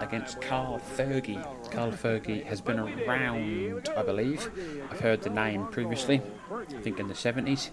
against 0.00 0.40
Carl 0.42 0.80
Fergie. 0.96 1.42
Carl 1.70 1.92
Fergie 1.92 2.44
has 2.44 2.60
been 2.60 2.78
around, 2.78 3.88
I 3.96 4.02
believe. 4.02 4.50
I've 4.90 5.00
heard 5.00 5.22
the 5.22 5.30
name 5.30 5.66
previously, 5.68 6.20
I 6.52 6.64
think 6.82 7.00
in 7.00 7.08
the 7.08 7.14
70s. 7.14 7.70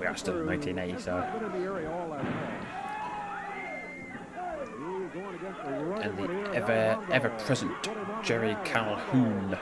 We 0.00 0.06
are 0.06 0.16
still 0.16 0.38
in 0.38 0.46
1980, 0.46 1.02
so. 1.02 1.24
And 5.64 6.18
the 6.18 6.54
ever 6.54 6.98
ever 7.10 7.30
present 7.30 7.72
Jerry 8.22 8.56
Calhoun 8.64 9.58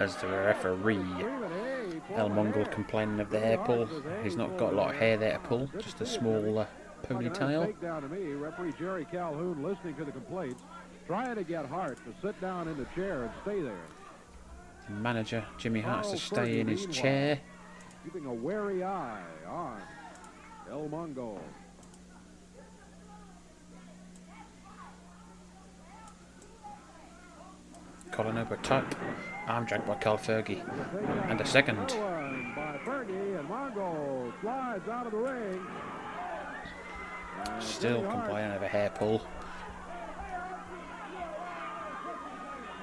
as 0.00 0.16
the 0.16 0.28
referee. 0.28 1.04
El 2.14 2.28
Mongol 2.28 2.66
complaining 2.66 3.20
of 3.20 3.30
the 3.30 3.38
hair 3.38 3.58
pull. 3.58 3.88
He's 4.22 4.36
not 4.36 4.56
got 4.58 4.72
a 4.72 4.76
lot 4.76 4.90
of 4.90 4.96
hair 4.96 5.16
there 5.16 5.32
to 5.32 5.38
pull, 5.38 5.70
just 5.78 6.00
a 6.00 6.06
small 6.06 6.58
uh, 6.58 6.66
ponytail. 7.04 7.80
Down 7.80 8.02
to 8.02 8.08
me, 8.08 8.32
referee 8.32 8.74
Jerry 8.78 9.06
Calhoun 9.10 9.62
listening 9.62 9.94
to 9.96 10.04
the 10.04 10.12
complaints, 10.12 10.62
trying 11.06 11.36
to 11.36 11.44
get 11.44 11.66
Hart 11.66 11.98
to 12.04 12.26
sit 12.26 12.38
down 12.40 12.68
in 12.68 12.76
the 12.76 12.86
chair 12.94 13.22
and 13.22 13.30
stay 13.42 13.60
there. 13.62 13.86
Manager 14.88 15.44
Jimmy 15.56 15.80
Hart 15.80 16.04
to 16.08 16.18
stay 16.18 16.60
in 16.60 16.68
his 16.68 16.86
chair. 16.86 17.40
Keeping 18.04 18.26
a 18.26 18.34
wary 18.34 18.84
eye 18.84 19.22
on 19.48 19.80
El 20.70 20.88
Mongol. 20.88 21.40
Colin 28.14 28.38
over 28.38 28.56
top. 28.58 28.94
Arm 29.48 29.64
drag 29.64 29.84
by 29.86 29.96
Carl 29.96 30.16
Fergie. 30.16 30.62
And 31.28 31.40
a 31.40 31.44
second. 31.44 31.88
By 32.54 32.78
Fergie 32.84 33.40
and 33.40 33.48
Mongol 33.48 34.32
slides 34.40 34.88
out 34.88 35.06
of 35.06 35.12
the 35.12 35.18
ring. 35.18 35.66
Still 37.58 38.02
complaining 38.02 38.52
of 38.52 38.62
a 38.62 38.68
hair 38.68 38.90
pull. 38.90 39.18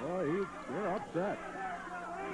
Boy, 0.02 0.46
they're 0.70 0.96
upset. 0.96 1.40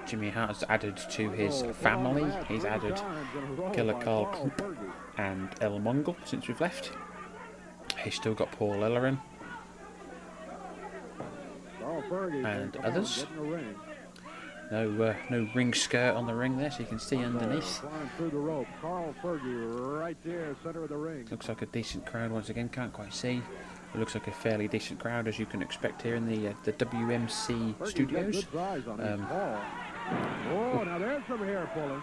Jimmy 0.07 0.31
Hart 0.31 0.49
has 0.49 0.63
added 0.67 0.97
to 1.11 1.29
his 1.29 1.61
family. 1.73 2.25
He's 2.47 2.65
added 2.65 2.99
Killer 3.73 3.93
Karl 4.01 4.25
Krupp 4.25 4.75
and 5.19 5.49
El 5.61 5.77
Mongol 5.77 6.17
since 6.25 6.47
we've 6.47 6.59
left. 6.59 6.93
He's 8.03 8.15
still 8.15 8.33
got 8.33 8.51
Paul 8.53 8.77
Ellering 8.77 9.19
and 12.45 12.75
others. 12.77 13.25
No, 14.69 15.01
uh, 15.01 15.15
no 15.29 15.47
ring 15.55 15.73
skirt 15.73 16.13
on 16.13 16.27
the 16.27 16.33
ring 16.33 16.57
there, 16.57 16.69
so 16.69 16.79
you 16.79 16.85
can 16.85 16.99
see 16.99 17.23
underneath. 17.23 17.81
Looks 21.31 21.47
like 21.47 21.61
a 21.61 21.65
decent 21.67 22.05
crowd 22.05 22.31
once 22.31 22.49
again. 22.49 22.67
Can't 22.67 22.91
quite 22.91 23.13
see. 23.13 23.41
It 23.93 23.97
looks 23.97 24.13
like 24.13 24.27
a 24.27 24.31
fairly 24.31 24.67
decent 24.67 24.99
crowd, 24.99 25.29
as 25.29 25.39
you 25.39 25.45
can 25.45 25.61
expect 25.61 26.01
here 26.01 26.15
in 26.15 26.27
the 26.27 26.49
uh, 26.49 26.53
the 26.63 26.73
WMC 26.73 27.87
studios. 27.87 28.45
Um, 28.53 29.27
oh, 30.51 30.83
now 30.85 30.97
there's 30.97 31.23
some 31.27 31.39
hair 31.39 31.69
pulling. 31.73 32.01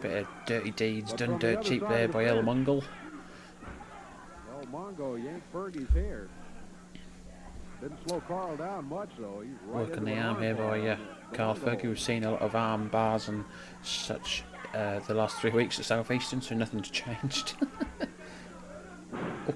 Bit 0.00 0.22
of 0.22 0.28
dirty 0.46 0.70
deeds 0.70 1.12
done 1.12 1.38
dirt 1.38 1.62
cheap 1.62 1.86
there 1.88 2.08
by 2.08 2.24
El 2.24 2.42
Mongol. 2.42 2.82
El 4.50 4.66
Mongol 4.68 5.18
yanked 5.18 5.52
Fergie's 5.52 5.90
hair. 5.90 6.28
Didn't 7.82 8.08
slow 8.08 8.20
Carl 8.28 8.56
down 8.56 8.88
much, 8.88 9.10
though. 9.18 9.42
Right 9.66 9.88
Working 9.88 10.04
the 10.04 10.16
arm 10.16 10.40
here 10.40 10.54
by 10.54 10.78
uh, 10.86 10.96
Carl 11.32 11.56
Fergie. 11.56 11.88
We've 11.88 11.98
seen 11.98 12.22
a 12.22 12.30
lot 12.30 12.40
of 12.40 12.54
arm 12.54 12.86
bars 12.86 13.26
and 13.26 13.44
such 13.82 14.44
uh, 14.72 15.00
the 15.00 15.14
last 15.14 15.38
three 15.38 15.50
weeks 15.50 15.80
at 15.80 15.86
Southeastern, 15.86 16.40
so 16.40 16.54
nothing's 16.54 16.90
changed. 16.90 17.54
oh, 19.12 19.54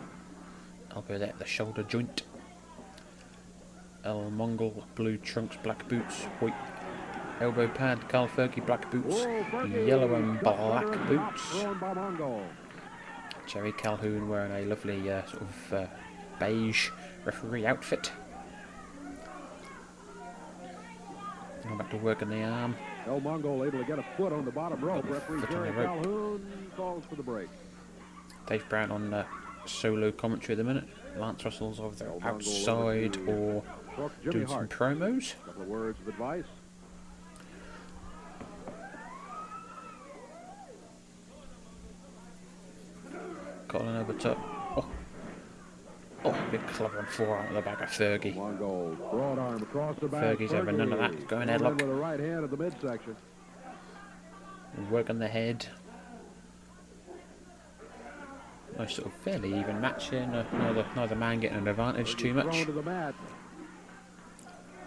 elbow 0.96 1.18
there 1.18 1.28
at 1.28 1.38
the 1.38 1.46
shoulder 1.46 1.84
joint. 1.84 2.24
El 4.04 4.28
Mongol, 4.32 4.84
blue 4.96 5.18
trunks, 5.18 5.56
black 5.62 5.86
boots, 5.88 6.24
white 6.40 6.54
elbow 7.40 7.68
pad, 7.68 8.08
Carl 8.08 8.26
Fergie, 8.26 8.66
black 8.66 8.90
boots, 8.90 9.24
yellow 9.86 10.12
and 10.16 10.40
black 10.40 11.06
boots. 11.06 11.64
Jerry 13.46 13.72
Calhoun 13.72 14.28
wearing 14.28 14.50
a 14.50 14.68
lovely 14.68 15.12
uh, 15.12 15.24
sort 15.26 15.42
of 15.42 15.72
uh, 15.72 15.86
beige 16.40 16.90
referee 17.26 17.66
outfit. 17.66 18.10
Going 21.64 21.78
back 21.78 21.90
to 21.90 21.96
working 21.96 22.30
the 22.30 22.42
arm. 22.44 22.76
El 23.06 23.20
Mongol 23.20 23.64
able 23.64 23.80
to 23.80 23.84
get 23.84 23.98
a 23.98 24.04
foot 24.16 24.32
on 24.32 24.44
the 24.44 24.50
bottom 24.52 24.80
rope. 24.80 25.04
The 25.04 25.14
Referee 25.14 25.42
Jerry. 25.50 25.72
Calhoun 25.72 26.70
calls 26.76 27.04
for 27.04 27.16
the 27.16 27.22
break. 27.22 27.48
Dave 28.46 28.66
Brown 28.68 28.92
on 28.92 29.12
uh, 29.12 29.26
solo 29.66 30.12
commentary 30.12 30.54
at 30.54 30.58
the 30.58 30.64
minute. 30.64 30.84
Lance 31.18 31.44
Russell's 31.44 31.80
either 31.80 32.08
El 32.08 32.20
outside 32.22 33.16
or 33.26 33.62
doing 34.30 34.46
some 34.46 34.68
promos. 34.68 35.34
A 35.34 35.46
couple 35.46 35.62
of 35.62 35.68
words 35.68 36.00
of 36.00 36.08
advice. 36.08 36.44
Colin 43.66 43.96
over 43.96 44.12
top. 44.12 44.55
Oh, 46.24 46.30
oh 46.30 46.50
big 46.50 46.66
club 46.68 46.92
on 46.98 47.06
forearm 47.06 47.46
at 47.46 47.54
the 47.54 47.60
back 47.62 47.80
of 47.82 47.88
Fergie. 47.88 48.34
Mongol 48.34 48.96
broad 49.10 49.38
arm 49.38 49.62
across 49.62 49.96
the 49.98 50.08
back. 50.08 50.22
Fergie's 50.38 50.52
having 50.52 50.76
none 50.76 50.92
of 50.92 50.98
that. 50.98 51.28
Going 51.28 51.48
in 51.48 51.60
headlock. 51.60 51.80
with 51.80 51.90
a 51.90 51.94
right 51.94 52.18
hand 52.20 52.44
at 52.44 52.50
the 52.50 52.56
midsection. 52.56 53.16
Working 54.90 55.18
the 55.18 55.28
head. 55.28 55.66
Nice 58.78 58.94
sort 58.96 59.06
of 59.06 59.14
fairly 59.20 59.58
even 59.58 59.80
match 59.80 60.10
here. 60.10 60.26
No, 60.26 60.44
neither, 60.58 60.84
neither 60.94 61.14
man 61.16 61.40
getting 61.40 61.58
an 61.58 61.68
advantage 61.68 62.16
too 62.16 62.34
much. 62.34 62.44
Thrown 62.46 62.66
to 62.66 62.72
the 62.72 62.82
mat. 62.82 63.14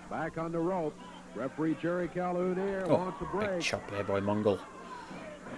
Back 0.10 0.38
on 0.38 0.52
the 0.52 0.60
rope. 0.60 0.96
Referee 1.36 1.78
Jerry 1.82 2.08
Calhoun 2.08 2.56
here 2.56 2.84
Oh, 2.88 2.96
wants 2.96 3.22
a 3.22 3.26
break. 3.26 3.50
big 3.52 3.62
chop 3.62 3.90
there 3.92 4.04
by 4.04 4.20
Mongol. 4.20 4.60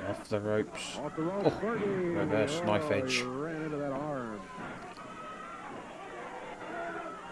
Off 0.09 0.27
the 0.29 0.39
ropes. 0.39 0.97
Off 0.97 1.15
the 1.15 1.21
rope, 1.23 1.53
Oh, 1.63 1.67
reverse 1.67 2.61
knife 2.65 2.83
Oh, 2.89 2.91
edge. 2.93 3.15
he 3.15 3.23
ran 3.23 3.61
into 3.63 3.77
that 3.77 3.91
arm. 3.91 4.39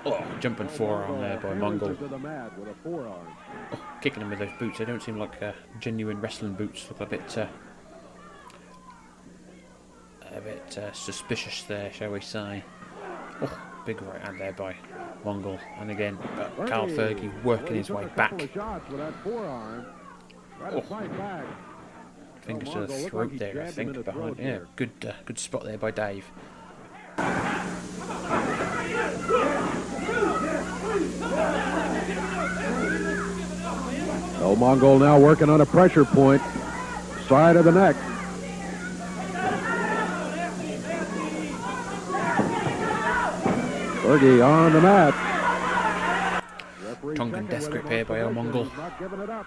Oh, 0.06 0.24
jumping 0.40 0.68
forearm 0.70 1.20
there 1.20 1.38
by 1.40 1.54
Mongol. 1.54 1.90
him 1.90 1.98
To 1.98 2.08
the 2.08 2.20
mat 2.20 2.58
with 2.58 2.70
a 2.70 2.74
forearm. 2.76 3.28
Kicking 4.02 4.22
him 4.22 4.30
with 4.30 4.40
those 4.40 4.50
boots. 4.58 4.78
They 4.78 4.86
don't 4.86 5.02
seem 5.04 5.18
like 5.18 5.42
uh, 5.42 5.52
genuine 5.80 6.22
wrestling 6.22 6.54
boots. 6.54 6.88
Look 6.90 7.02
a 7.02 7.06
bit, 7.06 7.38
uh, 7.38 7.48
a 10.32 10.42
bit 10.42 10.78
uh, 10.78 10.92
suspicious 10.94 11.64
there, 11.64 11.92
shall 11.92 12.12
we 12.12 12.22
say? 12.22 12.64
Oh, 13.42 13.62
big 13.86 14.02
right 14.02 14.22
hand 14.22 14.40
there 14.40 14.54
by 14.54 14.76
Mongol. 15.26 15.60
And 15.80 15.92
again, 15.92 16.18
uh, 16.38 16.50
Carl 16.66 16.88
Fergie 16.88 17.32
working 17.44 17.76
his 17.76 17.90
way 17.90 18.06
back. 18.16 18.32
couple 18.32 18.46
of 18.46 18.54
shots 18.54 18.90
with 18.90 19.00
that 19.00 19.14
forearm. 19.24 19.86
Tried 20.58 20.74
Oh. 20.74 20.80
to 20.80 20.88
fight. 20.88 21.46
Fingers 22.42 22.70
to 22.70 22.86
the 22.86 23.10
throat 23.10 23.32
there, 23.38 23.64
I 23.64 23.72
think. 23.72 23.94
Behind, 23.94 24.14
throat 24.14 24.38
yeah, 24.40 24.60
good, 24.76 24.92
uh, 25.08 25.12
good 25.26 25.38
spot 25.38 25.66
there 25.66 25.78
by 25.78 25.92
Dave. 25.92 26.26
El 34.42 34.56
Mongol 34.56 35.00
now 35.00 35.20
working 35.20 35.50
on 35.50 35.62
a 35.62 35.66
pressure 35.66 36.06
point. 36.06 36.42
Side 37.28 37.56
of 37.56 37.66
the 37.66 37.72
neck. 37.72 37.96
Fergie 44.02 44.44
on 44.44 44.74
the 44.74 44.82
mat. 44.82 45.14
Tongan 47.16 47.46
death 47.46 47.70
grip 47.70 47.88
here 47.88 48.06
by 48.06 48.20
El. 48.22 48.32
Mongol. 48.32 48.64
He's 48.64 48.78
Not 48.78 49.00
giving 49.00 49.20
it 49.20 49.30
up. 49.30 49.46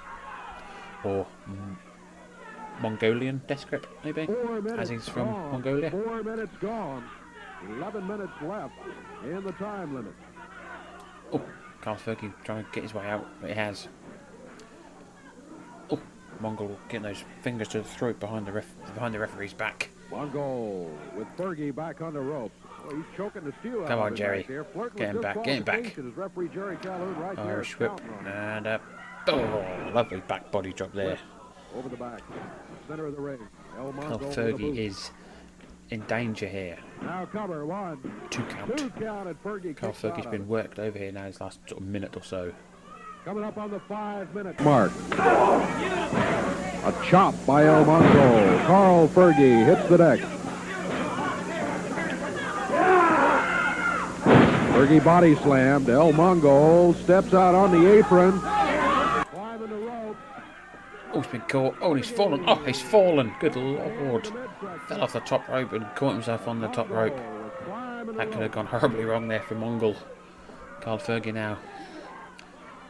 Or 1.04 1.26
mm, 1.48 1.76
Mongolian 2.80 3.42
death 3.48 3.68
grip, 3.68 3.86
maybe? 4.04 4.28
As 4.78 4.88
he's 4.88 5.08
from 5.08 5.26
gone. 5.26 5.52
Mongolia. 5.52 5.90
Four 5.90 6.22
minutes 6.22 6.52
gone. 6.60 7.04
11 7.68 8.06
minutes 8.06 8.32
left 8.42 8.74
in 9.24 9.42
the 9.42 9.52
time 9.52 9.94
limit. 9.94 10.14
Oh, 11.32 11.42
Carl 11.82 11.96
Fergie 11.96 12.32
trying 12.44 12.64
to 12.64 12.70
get 12.70 12.84
his 12.84 12.94
way 12.94 13.04
out, 13.06 13.26
but 13.40 13.50
he 13.50 13.56
has. 13.56 13.88
Oh, 15.90 16.00
Mongol 16.40 16.78
getting 16.88 17.02
those 17.02 17.24
fingers 17.42 17.68
to 17.68 17.78
the 17.78 17.84
throat 17.84 18.18
behind 18.20 18.46
the 18.46 18.52
ref, 18.52 18.72
behind 18.94 19.12
the 19.12 19.18
referee's 19.18 19.52
back. 19.52 19.90
Mongol 20.10 20.90
with 21.16 21.26
Fergie 21.36 21.74
back 21.74 22.00
on 22.00 22.14
the 22.14 22.20
rope. 22.20 22.52
Oh, 22.84 22.94
he's 22.94 23.04
choking 23.16 23.44
the 23.44 23.52
steel 23.60 23.84
Come 23.84 23.98
on, 23.98 24.14
Jerry. 24.14 24.46
Right 24.48 24.96
Get 24.96 25.10
him 25.10 25.20
back, 25.20 25.42
get 25.44 25.56
him 25.58 25.64
back. 25.64 25.94
referee 26.16 26.48
Jerry 26.48 26.76
Calhoun 26.76 27.16
right 27.18 27.38
Irish 27.38 27.78
whip 27.78 27.90
counting 27.90 28.10
on 28.10 28.18
him. 28.20 28.26
and 28.26 28.66
up. 28.66 28.82
Oh, 29.28 29.90
lovely 29.94 30.20
back 30.20 30.50
body 30.52 30.72
drop 30.72 30.92
there. 30.92 31.18
Over 31.74 31.88
the 31.88 31.96
back. 31.96 32.20
Center 32.88 33.06
of 33.06 33.16
the 33.16 33.20
ring. 33.20 33.38
El 33.78 33.92
Carl 33.92 33.92
Mongol 33.92 34.30
Fergie 34.30 34.76
is 34.76 35.10
in 35.90 36.00
danger 36.02 36.46
here. 36.46 36.78
Now 37.04 37.26
cover. 37.30 37.66
One. 37.66 37.98
Two 38.30 38.42
count. 38.44 38.76
Two 38.76 38.90
count 38.90 39.28
and 39.28 39.42
Fergie 39.42 39.76
Carl 39.76 39.92
kicks 39.92 40.04
out 40.04 40.14
Fergie's 40.14 40.26
of 40.26 40.32
been 40.32 40.48
worked 40.48 40.78
over 40.78 40.98
here 40.98 41.12
now 41.12 41.24
his 41.24 41.40
last 41.40 41.60
sort 41.68 41.80
of 41.80 41.86
minute 41.86 42.16
or 42.16 42.22
so. 42.22 42.52
Coming 43.24 43.44
up 43.44 43.56
on 43.56 43.70
the 43.70 43.80
five 43.80 44.34
minute 44.34 44.58
mark. 44.60 44.92
A 45.12 46.94
chop 47.04 47.34
by 47.46 47.66
El 47.66 47.84
Mongol. 47.84 48.58
Carl 48.66 49.08
Fergie 49.08 49.64
hits 49.64 49.88
the 49.88 49.98
deck. 49.98 50.20
Fergie 54.72 55.04
body 55.04 55.36
slammed. 55.36 55.88
El 55.88 56.12
Mongol 56.12 56.94
steps 56.94 57.34
out 57.34 57.54
on 57.54 57.70
the 57.70 57.92
apron. 57.92 58.40
Oh, 61.14 61.20
he's 61.20 61.30
been 61.30 61.42
caught. 61.42 61.76
Oh, 61.80 61.94
he's 61.94 62.08
fallen. 62.08 62.44
Oh, 62.46 62.56
he's 62.64 62.80
fallen. 62.80 63.34
Good 63.38 63.56
lord. 63.56 64.26
Fell 64.88 65.02
off 65.02 65.12
the 65.12 65.20
top 65.20 65.46
rope 65.48 65.72
and 65.72 65.86
caught 65.94 66.14
himself 66.14 66.48
on 66.48 66.60
the 66.60 66.68
top 66.68 66.88
rope. 66.88 67.16
That 68.16 68.30
could 68.30 68.42
have 68.42 68.52
gone 68.52 68.66
horribly 68.66 69.04
wrong 69.04 69.28
there 69.28 69.42
for 69.42 69.54
Mongol. 69.54 69.96
Carl 70.80 70.98
Fergie 70.98 71.34
now 71.34 71.58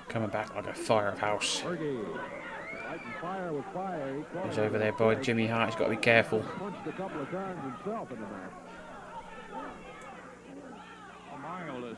coming 0.08 0.28
back 0.28 0.54
like 0.54 0.66
a. 0.66 0.74
Fire. 0.74 1.12
He 1.12 1.18
caught 1.18 1.42
He's 4.46 4.58
over 4.58 4.78
there 4.78 4.92
by. 4.92 5.14
Jimmy 5.16 5.46
Hart. 5.46 5.70
He's 5.70 5.78
got 5.78 5.84
to 5.84 5.90
be 5.90 5.96
careful. 5.96 6.44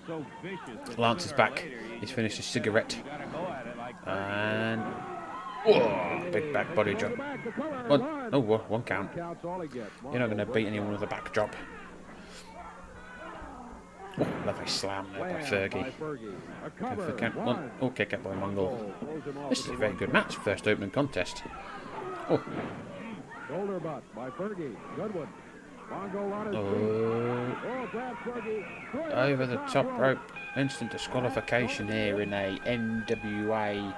Of. 0.09 0.99
Lance 0.99 1.27
is 1.27 1.33
back. 1.33 1.65
He's 2.01 2.11
finished 2.11 2.37
his 2.37 2.47
cigarette. 2.47 2.97
And. 4.07 4.83
Whoa, 5.64 6.31
big 6.31 6.53
back 6.53 6.74
body 6.74 6.94
drop. 6.94 7.16
Back 7.16 7.42
to 7.44 7.53
cover. 7.53 7.88
One, 7.88 8.03
oh, 8.33 8.38
one 8.40 8.61
one 8.68 8.83
count. 8.83 9.14
Counts 9.14 9.44
all 9.44 9.61
he 9.61 9.68
gets. 9.68 9.90
You're 10.03 10.18
not 10.20 10.27
going 10.27 10.38
to 10.38 10.46
beat 10.46 10.66
anyone 10.66 10.92
with 10.92 11.03
a 11.03 11.07
back 11.07 11.33
drop. 11.33 11.55
Oh, 14.16 14.27
lovely 14.46 14.66
slam 14.66 15.07
there 15.12 15.20
by 15.20 15.40
Fergie. 15.42 15.92
Fergie. 15.98 16.35
A 16.64 16.70
Go 16.70 16.87
cover. 16.88 17.07
for 17.07 17.12
count 17.16 17.35
One. 17.37 17.46
one. 17.46 17.70
Oh, 17.81 17.90
kick 17.90 18.12
out 18.14 18.22
by 18.22 18.35
Mongol. 18.35 18.70
Mongol 18.70 18.92
throws 19.00 19.24
him 19.24 19.38
off 19.38 19.48
This 19.50 19.61
is 19.64 19.70
a 19.70 19.77
very 19.77 19.94
good 19.94 20.12
match. 20.12 20.37
First 20.37 20.68
opening 20.68 20.90
contest. 20.90 21.42
Oh, 22.31 22.40
Shoulder 23.48 23.81
butt 23.81 24.03
by 24.14 24.31
Fergie. 24.31 24.77
Good 24.96 25.14
one. 25.14 25.29
Mongol 25.90 26.33
on 26.33 26.46
his 26.46 26.55
feet. 26.55 26.64
oh, 26.64 27.57
Oh, 27.66 27.88
grab 27.90 28.16
Fergie. 28.16 28.64
Throw 28.92 29.07
it 29.07 29.12
over 29.12 29.46
the 29.46 29.57
top 29.70 29.98
rope. 29.98 30.18
Instant 30.57 30.92
disqualification 30.92 31.88
here 31.88 32.20
in 32.20 32.33
a 32.33 32.57
NWA 32.66 33.94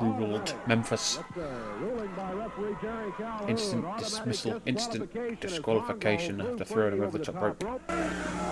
ruled 0.00 0.54
Memphis. 0.66 1.16
That's 1.16 1.36
a 1.38 1.74
ruling 1.80 2.10
by 2.14 2.32
referee 2.32 2.76
Jerry 2.80 3.12
Calhoun. 3.16 3.48
Instant 3.48 3.98
dismissal, 3.98 4.60
instant 4.66 5.40
disqualification 5.40 5.40
as 5.40 5.40
disqualification 5.40 6.36
Mongol 6.38 6.52
after 6.52 6.64
throwing 6.64 6.94
him 6.94 7.02
over 7.02 7.18
the 7.18 7.24
top 7.24 7.62
rope. 7.62 7.82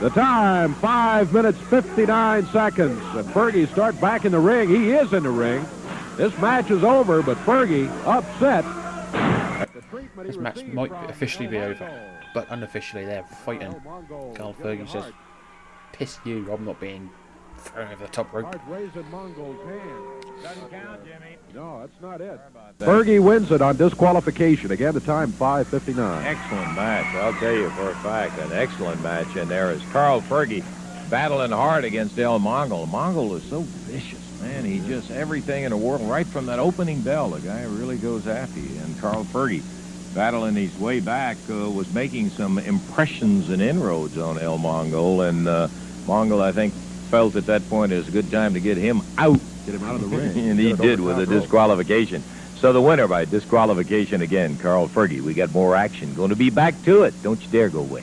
The 0.01 0.11
time, 0.11 0.75
5 0.75 1.33
minutes 1.33 1.59
59 1.59 2.47
seconds. 2.47 3.01
And 3.15 3.27
Fergie 3.29 3.69
start 3.69 4.01
back 4.01 4.25
in 4.25 4.33
the 4.33 4.39
ring. 4.39 4.69
He 4.69 4.91
is 4.93 5.13
in 5.13 5.23
the 5.23 5.31
ring. 5.31 5.65
This 6.17 6.37
match 6.39 6.71
is 6.71 6.83
over, 6.83 7.23
but 7.23 7.37
Fergie 7.39 7.89
upset. 8.07 8.65
This 10.17 10.37
match 10.37 10.65
might 10.65 10.93
officially 11.09 11.47
be 11.47 11.59
over, 11.59 12.13
but 12.35 12.47
unofficially 12.51 13.05
they're 13.05 13.23
fighting. 13.23 13.75
Carl 14.35 14.55
Fergie 14.61 14.89
says, 14.89 15.13
"Piss 15.93 16.19
you! 16.25 16.51
I'm 16.53 16.65
not 16.65 16.81
being 16.81 17.11
thrown 17.59 17.93
over 17.93 18.05
the 18.05 18.11
top 18.11 18.33
rope." 18.33 18.55
Hart 20.43 20.57
raising 20.57 20.71
Mongol's 20.71 20.71
hand. 20.71 20.71
Doesn't 20.71 20.71
count, 20.71 21.05
Jimmy. 21.05 21.37
No, 21.55 21.81
that's 21.81 22.01
not 22.03 22.21
it. 22.21 22.41
Fergie 22.79 23.21
wins 23.21 23.51
it 23.51 23.63
on 23.63 23.77
disqualification. 23.77 24.71
Again, 24.71 24.95
the 24.95 25.01
time 25.01 25.33
5:59. 25.33 26.25
Excellent 26.25 26.75
match. 26.75 27.15
I'll 27.17 27.33
tell 27.35 27.53
you 27.53 27.71
for 27.71 27.91
a 27.91 27.95
fact, 27.97 28.39
an 28.39 28.53
excellent 28.53 29.03
match. 29.03 29.35
And 29.37 29.51
there 29.51 29.73
is 29.73 29.83
Carl 29.93 30.21
Fergie 30.21 30.63
battling 31.11 31.51
hard 31.51 31.85
against 31.85 32.19
El 32.19 32.39
Mongol. 32.39 32.87
Mongol 32.87 33.35
is 33.35 33.43
so 33.45 33.63
vicious, 33.63 34.21
man. 34.43 34.65
He 34.65 34.81
just 34.81 35.11
everything 35.11 35.65
in 35.65 35.71
the 35.71 35.77
world, 35.77 36.03
right 36.03 36.27
from 36.27 36.47
that 36.47 36.59
opening 36.59 37.01
bell, 37.01 37.31
the 37.31 37.41
guy 37.41 37.63
really 37.65 37.97
goes 37.97 38.27
after 38.27 38.61
you. 38.61 38.79
And 38.85 39.01
Carl 39.01 39.25
Fergie, 39.25 39.63
battling 40.15 40.55
his 40.55 40.79
way 40.79 41.01
back, 41.01 41.39
uh, 41.51 41.71
was 41.71 41.93
making 41.95 42.31
some 42.31 42.59
impressions 42.59 43.49
and 43.49 43.63
inroads 43.63 44.19
on 44.19 44.39
El 44.39 44.59
Mongol. 44.59 45.23
And 45.23 45.49
uh, 45.49 45.69
Mongol, 46.07 46.43
I 46.43 46.53
think, 46.53 46.75
felt 47.11 47.37
at 47.37 47.47
that 47.47 47.69
point 47.71 47.91
it 47.91 47.97
was 47.97 48.09
a 48.09 48.13
good 48.13 48.31
time 48.31 48.53
to 48.53 48.61
get 48.61 48.77
him 48.77 49.01
out 49.17 49.41
Get 49.69 49.83
him 49.83 49.87
out 49.87 49.97
of 49.97 50.01
the 50.09 50.17
ring. 50.17 50.39
and 50.51 50.59
he 50.59 50.73
did 50.73 50.99
with 50.99 51.19
a 51.19 51.27
disqualification. 51.27 52.25
So 52.57 52.73
the 52.73 52.81
winner 52.81 53.07
by 53.07 53.27
disqualification 53.27 54.23
again, 54.23 54.57
Carl 54.57 54.89
Fergie. 54.89 55.21
We 55.21 55.35
got 55.35 55.53
more 55.53 55.77
action. 55.77 56.15
Going 56.15 56.31
to 56.31 56.37
be 56.37 56.49
back 56.49 56.83
to 56.85 57.03
it. 57.03 57.13
Don't 57.23 57.39
you 57.43 57.49
dare 57.49 57.69
go 57.69 57.81
away. 57.81 58.03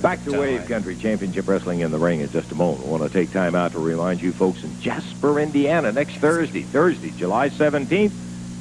Back 0.00 0.22
to 0.26 0.38
Wave 0.38 0.68
Country 0.68 0.94
Championship 0.94 1.48
Wrestling 1.48 1.80
in 1.80 1.90
the 1.90 1.98
Ring 1.98 2.20
in 2.20 2.30
just 2.30 2.52
a 2.52 2.54
moment. 2.54 2.86
I 2.86 2.88
want 2.88 3.02
to 3.02 3.08
take 3.08 3.32
time 3.32 3.56
out 3.56 3.72
to 3.72 3.80
remind 3.80 4.22
you 4.22 4.30
folks 4.30 4.62
in 4.62 4.80
Jasper, 4.80 5.40
Indiana, 5.40 5.90
next 5.90 6.18
Thursday, 6.18 6.62
Thursday, 6.62 7.10
July 7.10 7.48
17th, 7.48 8.12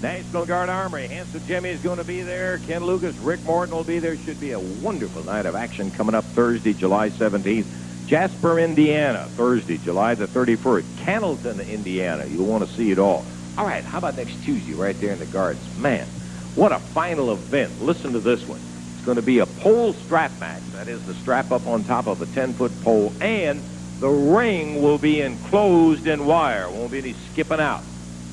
National 0.05 0.45
Guard 0.45 0.69
Armory. 0.69 1.07
Handsome 1.07 1.41
Jimmy 1.47 1.71
is 1.71 1.81
going 1.81 1.97
to 1.97 2.03
be 2.03 2.21
there. 2.21 2.59
Ken 2.59 2.83
Lucas, 2.83 3.17
Rick 3.17 3.43
Morton 3.43 3.73
will 3.73 3.83
be 3.83 3.97
there. 3.97 4.15
Should 4.15 4.39
be 4.39 4.51
a 4.51 4.59
wonderful 4.59 5.23
night 5.23 5.47
of 5.47 5.55
action 5.55 5.89
coming 5.89 6.13
up 6.13 6.23
Thursday, 6.25 6.73
July 6.73 7.09
17th. 7.09 7.65
Jasper, 8.05 8.59
Indiana, 8.59 9.27
Thursday, 9.29 9.79
July 9.79 10.13
the 10.13 10.27
31st. 10.27 10.83
Cannelton, 11.03 11.67
Indiana. 11.67 12.23
You'll 12.27 12.45
want 12.45 12.63
to 12.63 12.71
see 12.75 12.91
it 12.91 12.99
all. 12.99 13.25
All 13.57 13.65
right, 13.65 13.83
how 13.83 13.97
about 13.97 14.15
next 14.15 14.35
Tuesday 14.43 14.73
right 14.73 14.95
there 15.01 15.13
in 15.13 15.17
the 15.17 15.25
Gardens? 15.25 15.75
Man, 15.79 16.05
what 16.53 16.71
a 16.71 16.77
final 16.77 17.31
event. 17.31 17.81
Listen 17.81 18.13
to 18.13 18.19
this 18.19 18.47
one. 18.47 18.59
It's 18.97 19.05
going 19.05 19.15
to 19.15 19.23
be 19.23 19.39
a 19.39 19.47
pole 19.47 19.93
strap 19.93 20.39
match. 20.39 20.61
That 20.73 20.87
is 20.87 21.03
the 21.07 21.15
strap 21.15 21.51
up 21.51 21.65
on 21.65 21.83
top 21.83 22.05
of 22.05 22.21
a 22.21 22.27
10-foot 22.27 22.83
pole, 22.83 23.11
and 23.21 23.59
the 23.99 24.09
ring 24.09 24.83
will 24.83 24.99
be 24.99 25.21
enclosed 25.21 26.05
in 26.05 26.27
wire. 26.27 26.69
Won't 26.69 26.91
be 26.91 26.99
any 26.99 27.13
skipping 27.31 27.59
out. 27.59 27.81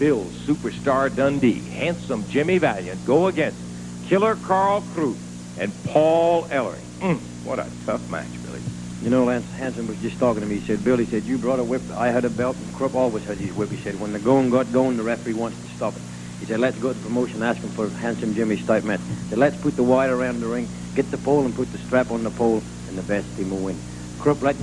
Bill 0.03 0.33
Superstar 0.49 1.15
Dundee, 1.15 1.63
handsome 1.79 2.29
Jimmy 2.29 2.59
Valiant 2.59 3.07
go 3.07 3.29
against 3.29 3.61
Killer 4.09 4.35
Karl 4.35 4.81
Krupp 4.81 5.17
and 5.57 5.73
Paul 5.85 6.49
Ellery. 6.51 6.83
Mm, 7.01 7.21
what 7.45 7.61
a 7.61 7.71
tough 7.87 8.01
match, 8.11 8.33
Billy. 8.43 8.65
You 9.01 9.11
know, 9.11 9.25
Lance 9.27 9.47
Hanson 9.57 9.87
was 9.87 9.97
just 9.99 10.19
talking 10.19 10.41
to 10.41 10.47
me. 10.49 10.59
He 10.59 10.67
said, 10.67 10.83
Billy 10.83 11.09
said, 11.09 11.25
you 11.25 11.39
brought 11.39 11.61
a 11.61 11.65
whip. 11.65 11.89
I 11.97 12.09
had 12.09 12.25
a 12.25 12.31
belt, 12.31 12.57
and 12.57 12.75
Krupp 12.75 12.97
always 12.97 13.23
had 13.23 13.39
his 13.39 13.55
whip. 13.55 13.71
He 13.71 13.81
said, 13.85 14.01
when 14.01 14.13
the 14.13 14.19
going 14.19 14.51
got 14.51 14.73
going, 14.73 14.97
the 14.97 15.05
referee 15.05 15.35
wants 15.35 15.57
to 15.65 15.77
stop 15.77 15.95
it. 15.95 16.03
He 16.41 16.47
said, 16.47 16.59
let's 16.59 16.79
go 16.79 16.93
to 16.93 16.99
promotion, 16.99 17.41
ask 17.45 17.61
him 17.61 17.71
for 17.71 17.89
Handsome 17.91 18.35
Jimmy's 18.35 18.67
type 18.67 18.83
match. 18.83 19.03
He 19.03 19.31
said, 19.31 19.39
let's 19.39 19.57
put 19.63 19.77
the 19.77 19.85
wire 19.85 20.17
around 20.17 20.41
the 20.41 20.49
ring, 20.49 20.69
get 20.97 21.13
the 21.13 21.19
pole 21.19 21.45
and 21.45 21.55
put 21.55 21.71
the 21.71 21.79
strap 21.87 22.11
on 22.11 22.25
the 22.25 22.31
pole, 22.33 22.61
and 22.89 22.99
the 22.99 23.03
best 23.03 23.29
team 23.37 23.51
will 23.53 23.61
win. 23.61 23.81
Krupp, 24.19 24.43
let, 24.43 24.57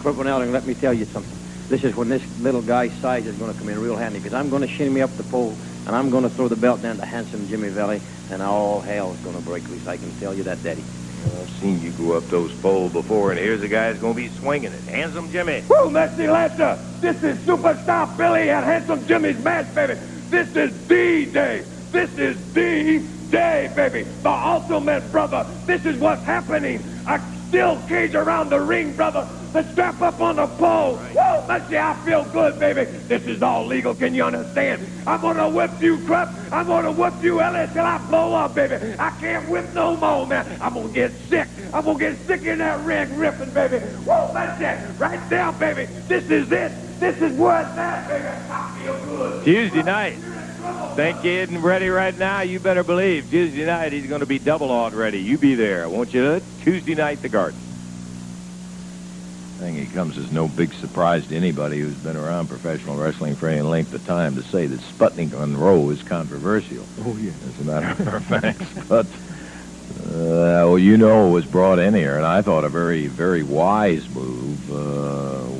Krupp 0.00 0.18
and 0.18 0.28
Ellering, 0.28 0.52
let 0.52 0.66
me 0.66 0.74
tell 0.74 0.92
you 0.92 1.06
something. 1.14 1.45
This 1.68 1.82
is 1.82 1.96
when 1.96 2.08
this 2.08 2.22
little 2.40 2.62
guy's 2.62 2.92
size 2.94 3.26
is 3.26 3.36
going 3.36 3.52
to 3.52 3.58
come 3.58 3.68
in 3.68 3.80
real 3.80 3.96
handy, 3.96 4.18
because 4.18 4.34
I'm 4.34 4.50
going 4.50 4.62
to 4.62 4.68
shin 4.68 4.94
me 4.94 5.00
up 5.00 5.10
the 5.16 5.24
pole, 5.24 5.54
and 5.86 5.96
I'm 5.96 6.10
going 6.10 6.22
to 6.22 6.30
throw 6.30 6.46
the 6.46 6.56
belt 6.56 6.80
down 6.80 6.96
to 6.98 7.04
Handsome 7.04 7.48
Jimmy 7.48 7.68
Valley, 7.68 8.00
and 8.30 8.40
all 8.40 8.80
hell 8.80 9.12
is 9.12 9.20
going 9.20 9.36
to 9.36 9.42
break 9.42 9.68
loose. 9.68 9.86
I 9.86 9.96
can 9.96 10.10
tell 10.20 10.32
you 10.32 10.44
that, 10.44 10.62
Daddy. 10.62 10.84
I've 11.24 11.50
seen 11.60 11.82
you 11.82 11.90
go 11.90 12.12
up 12.12 12.22
those 12.28 12.52
poles 12.60 12.92
before, 12.92 13.32
and 13.32 13.40
here's 13.40 13.62
a 13.62 13.68
guy 13.68 13.88
that's 13.88 14.00
going 14.00 14.14
to 14.14 14.20
be 14.20 14.28
swinging 14.28 14.72
it. 14.72 14.80
Handsome 14.84 15.28
Jimmy. 15.32 15.64
Woo, 15.68 15.90
Messi 15.90 16.30
Lancer! 16.30 16.78
This 17.00 17.20
is 17.24 17.36
Superstar 17.38 18.16
Billy 18.16 18.48
and 18.48 18.64
Handsome 18.64 19.04
Jimmy's 19.08 19.42
match, 19.42 19.74
baby. 19.74 19.94
This 20.30 20.54
is 20.54 20.72
D-Day. 20.86 21.64
This 21.90 22.16
is 22.16 22.36
D-Day, 22.54 23.72
baby. 23.74 24.04
The 24.22 24.30
ultimate, 24.30 25.10
brother. 25.10 25.44
This 25.66 25.84
is 25.84 25.98
what's 25.98 26.22
happening. 26.22 26.80
A 27.08 27.20
steel 27.56 27.82
cage 27.88 28.14
around 28.14 28.50
the 28.50 28.60
ring, 28.60 28.94
brother. 28.94 29.26
The 29.54 29.72
strap 29.72 30.02
up 30.02 30.20
on 30.20 30.36
the 30.36 30.46
pole. 30.46 30.96
Woo, 30.96 31.24
Messi, 31.48 31.78
I 31.78 31.94
feel 32.04 32.22
good, 32.24 32.58
baby. 32.58 32.84
This 33.08 33.22
is 33.22 33.40
all 33.40 33.66
legal. 33.66 33.94
Can 33.94 34.14
you 34.14 34.24
understand? 34.24 34.86
I'm 35.06 35.22
gonna 35.22 35.48
whip 35.48 35.70
you, 35.80 36.04
Krupp. 36.04 36.28
I'm 36.52 36.66
gonna 36.66 36.92
whip 36.92 37.14
you, 37.22 37.40
Elliot, 37.40 37.72
till 37.72 37.86
I 37.86 37.96
blow 38.08 38.34
up, 38.34 38.54
baby. 38.54 38.74
I 38.98 39.08
can't 39.20 39.48
whip 39.48 39.72
no 39.72 39.96
more, 39.96 40.26
man. 40.26 40.58
I'm 40.60 40.74
gonna 40.74 40.90
get 40.90 41.12
sick. 41.30 41.48
I'm 41.72 41.86
gonna 41.86 41.98
get 41.98 42.18
sick 42.26 42.42
in 42.42 42.58
that 42.58 42.84
ring 42.84 43.16
ripping, 43.16 43.54
baby. 43.54 43.78
That's 43.78 44.60
it. 44.60 45.00
Right 45.00 45.30
there, 45.30 45.52
baby. 45.52 45.86
This 46.08 46.24
is 46.24 46.52
it. 46.52 47.00
This 47.00 47.16
is 47.22 47.32
where 47.38 47.62
it's 47.62 47.78
at, 47.78 48.06
baby. 48.06 48.28
I 48.50 48.80
feel 48.82 49.06
good. 49.06 49.44
Tuesday 49.44 49.82
night. 49.82 50.18
Think 50.96 51.24
you 51.24 51.32
isn't 51.32 51.60
ready 51.60 51.88
right 51.88 52.16
now? 52.16 52.40
You 52.40 52.58
better 52.58 52.82
believe 52.82 53.28
Tuesday 53.30 53.66
night 53.66 53.92
he's 53.92 54.06
going 54.06 54.20
to 54.20 54.26
be 54.26 54.38
double 54.38 54.70
awed 54.70 54.94
ready. 54.94 55.18
You 55.18 55.36
be 55.36 55.54
there, 55.54 55.88
won't 55.88 56.14
you? 56.14 56.40
Tuesday 56.62 56.94
night, 56.94 57.20
the 57.20 57.28
Garden. 57.28 57.60
I 59.56 59.58
think 59.58 59.78
it 59.78 59.94
comes 59.94 60.18
as 60.18 60.32
no 60.32 60.48
big 60.48 60.72
surprise 60.74 61.26
to 61.28 61.36
anybody 61.36 61.80
who's 61.80 61.94
been 61.94 62.16
around 62.16 62.48
professional 62.48 62.96
wrestling 62.96 63.36
for 63.36 63.48
any 63.48 63.62
length 63.62 63.94
of 63.94 64.06
time 64.06 64.34
to 64.36 64.42
say 64.42 64.66
that 64.66 64.80
Sputnik 64.80 65.32
Monroe 65.32 65.90
is 65.90 66.02
controversial. 66.02 66.84
Oh, 67.00 67.16
yeah. 67.18 67.32
As 67.46 67.60
a 67.60 67.64
matter 67.64 68.16
of 68.16 68.24
fact, 68.24 68.62
but 68.88 69.06
uh, 70.06 70.64
well, 70.68 70.78
you 70.78 70.96
know, 70.96 71.28
was 71.28 71.44
brought 71.44 71.78
in 71.78 71.94
here, 71.94 72.16
and 72.16 72.24
I 72.24 72.42
thought 72.42 72.64
a 72.64 72.68
very, 72.68 73.06
very 73.06 73.42
wise 73.42 74.08
move 74.10 74.70
uh, 74.70 75.40
when 75.44 75.55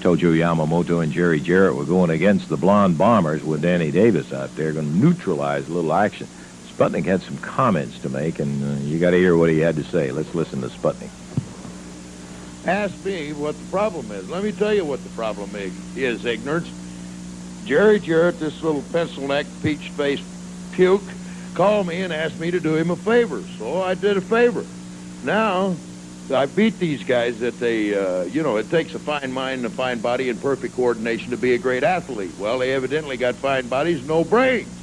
Tojo 0.00 0.32
Yamamoto 0.32 1.02
and 1.02 1.12
Jerry 1.12 1.40
Jarrett 1.40 1.74
were 1.74 1.84
going 1.84 2.10
against 2.10 2.48
the 2.48 2.56
Blonde 2.56 2.96
Bombers 2.96 3.42
with 3.42 3.62
Danny 3.62 3.90
Davis 3.90 4.32
out 4.32 4.54
there, 4.54 4.72
going 4.72 4.86
to 4.86 4.96
neutralize 4.96 5.68
a 5.68 5.72
little 5.72 5.92
action. 5.92 6.28
Sputnik 6.68 7.04
had 7.04 7.22
some 7.22 7.36
comments 7.38 7.98
to 8.00 8.08
make, 8.08 8.38
and 8.38 8.62
uh, 8.62 8.80
you 8.84 9.00
got 9.00 9.10
to 9.10 9.16
hear 9.16 9.36
what 9.36 9.50
he 9.50 9.58
had 9.58 9.74
to 9.76 9.84
say. 9.84 10.12
Let's 10.12 10.34
listen 10.34 10.60
to 10.60 10.68
Sputnik. 10.68 11.10
Ask 12.66 13.04
me 13.04 13.32
what 13.32 13.58
the 13.58 13.64
problem 13.66 14.12
is. 14.12 14.30
Let 14.30 14.44
me 14.44 14.52
tell 14.52 14.72
you 14.72 14.84
what 14.84 15.02
the 15.02 15.10
problem 15.10 15.54
is, 15.56 15.72
is 15.96 16.24
ignorance. 16.24 16.70
Jerry 17.64 17.98
Jarrett, 17.98 18.38
this 18.38 18.62
little 18.62 18.82
pencil-neck, 18.92 19.46
peach-faced 19.62 20.22
puke, 20.72 21.02
called 21.54 21.88
me 21.88 22.02
and 22.02 22.12
asked 22.12 22.38
me 22.38 22.52
to 22.52 22.60
do 22.60 22.76
him 22.76 22.90
a 22.90 22.96
favor. 22.96 23.42
So 23.58 23.82
I 23.82 23.94
did 23.94 24.16
a 24.16 24.20
favor. 24.20 24.64
Now, 25.24 25.74
I 26.30 26.44
beat 26.46 26.78
these 26.78 27.02
guys 27.04 27.38
that 27.40 27.58
they, 27.58 27.94
uh, 27.94 28.24
you 28.24 28.42
know, 28.42 28.56
it 28.56 28.68
takes 28.70 28.94
a 28.94 28.98
fine 28.98 29.32
mind 29.32 29.64
and 29.64 29.72
a 29.72 29.76
fine 29.76 30.00
body 30.00 30.28
and 30.28 30.40
perfect 30.40 30.74
coordination 30.74 31.30
to 31.30 31.36
be 31.38 31.54
a 31.54 31.58
great 31.58 31.82
athlete. 31.82 32.36
Well, 32.38 32.58
they 32.58 32.74
evidently 32.74 33.16
got 33.16 33.40
fine 33.40 33.68
bodies, 33.68 34.02
no 34.04 34.24
brains. 34.24 34.78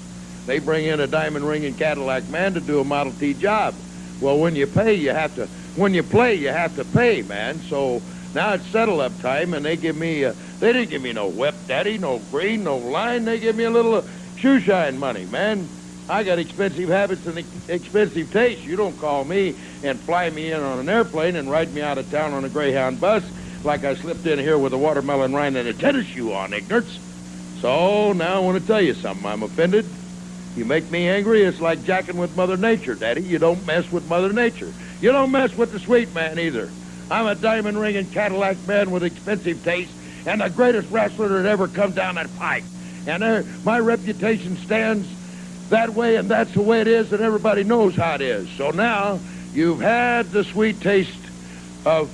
They 0.48 0.60
bring 0.60 0.86
in 0.86 1.00
a 1.02 1.08
diamond 1.08 1.46
ring 1.46 1.66
and 1.66 1.78
Cadillac 1.78 2.30
man 2.30 2.54
to 2.56 2.62
do 2.62 2.80
a 2.80 2.84
Model 2.84 3.14
T 3.14 3.34
job. 3.34 3.76
Well, 4.22 4.40
when 4.40 4.56
you 4.56 4.66
pay, 4.66 4.94
you 4.94 5.10
have 5.10 5.36
to, 5.36 5.48
when 5.76 5.94
you 5.94 6.02
play, 6.02 6.36
you 6.36 6.48
have 6.48 6.76
to 6.78 6.86
pay, 6.86 7.22
man. 7.22 7.62
So 7.70 8.02
now 8.34 8.54
it's 8.54 8.66
settle 8.72 9.02
up 9.02 9.20
time, 9.22 9.54
and 9.54 9.66
they 9.66 9.76
give 9.76 9.96
me, 9.96 10.26
uh, 10.26 10.34
they 10.60 10.74
didn't 10.74 10.90
give 10.90 11.02
me 11.02 11.14
no 11.14 11.28
whip 11.28 11.68
daddy, 11.68 11.98
no 11.98 12.20
green, 12.32 12.64
no 12.64 12.78
line. 12.78 13.26
They 13.26 13.40
give 13.40 13.56
me 13.56 13.66
a 13.66 13.72
little 13.72 13.96
uh, 13.96 14.02
shoe 14.38 14.62
shine 14.62 14.98
money, 14.98 15.26
man. 15.26 15.70
I 16.08 16.24
got 16.24 16.38
expensive 16.38 16.90
habits 16.90 17.26
and 17.26 17.44
expensive 17.68 18.32
tastes. 18.32 18.64
You 18.64 18.76
don't 18.76 19.00
call 19.00 19.26
me 19.26 19.58
and 19.82 20.04
fly 20.04 20.30
me 20.30 20.52
in 20.52 20.62
on 20.62 20.80
an 20.80 20.88
airplane 20.88 21.36
and 21.36 21.50
ride 21.50 21.74
me 21.74 21.82
out 21.82 21.98
of 21.98 22.10
town 22.12 22.34
on 22.34 22.46
a 22.46 22.50
Greyhound 22.50 23.02
bus 23.02 23.24
like 23.64 23.84
I 23.84 23.96
slipped 23.96 24.26
in 24.28 24.38
here 24.38 24.60
with 24.60 24.74
a 24.74 24.78
watermelon 24.78 25.34
rind 25.34 25.58
and 25.58 25.68
a 25.68 25.74
tennis 25.74 26.06
shoe 26.14 26.32
on, 26.32 26.54
ignorance. 26.54 27.00
So 27.60 28.14
now 28.14 28.36
I 28.36 28.40
want 28.40 28.62
to 28.62 28.68
tell 28.68 28.82
you 28.82 28.94
something. 29.02 29.26
I'm 29.26 29.42
offended. 29.42 29.96
You 30.56 30.64
make 30.64 30.90
me 30.92 31.10
angry, 31.10 31.44
it's 31.44 31.60
like 31.60 31.84
jacking 31.84 32.18
with 32.18 32.32
Mother 32.36 32.56
Nature, 32.56 32.96
Daddy. 32.96 33.22
You 33.22 33.40
don't 33.40 33.66
mess 33.66 33.84
with 33.92 34.06
Mother 34.06 34.32
Nature. 34.32 34.74
You 35.02 35.12
don't 35.12 35.32
mess 35.32 35.50
with 35.58 35.72
the 35.72 35.80
sweet 35.80 36.14
man 36.14 36.40
either. 36.40 36.72
I'm 37.10 37.26
a 37.26 37.36
diamond 37.36 37.80
ring 37.80 37.98
and 37.98 38.12
Cadillac 38.14 38.66
man 38.68 38.92
with 38.92 39.04
expensive 39.04 39.64
taste 39.64 39.92
and 40.26 40.40
the 40.40 40.50
greatest 40.50 40.88
wrestler 40.92 41.42
that 41.42 41.50
ever 41.50 41.68
come 41.68 41.94
down 41.94 42.16
that 42.16 42.34
pike. 42.38 42.64
And 43.06 43.46
my 43.66 43.80
reputation 43.80 44.58
stands 44.66 45.08
that 45.70 45.94
way, 45.94 46.16
and 46.16 46.30
that's 46.30 46.54
the 46.54 46.62
way 46.62 46.82
it 46.82 46.88
is, 46.88 47.12
and 47.12 47.22
everybody 47.22 47.64
knows 47.64 47.96
how 47.96 48.16
it 48.16 48.22
is. 48.22 48.48
So 48.58 48.72
now 48.72 49.20
you've 49.54 49.82
had 49.82 50.32
the 50.32 50.44
sweet 50.44 50.82
taste 50.82 51.10
of 51.86 52.10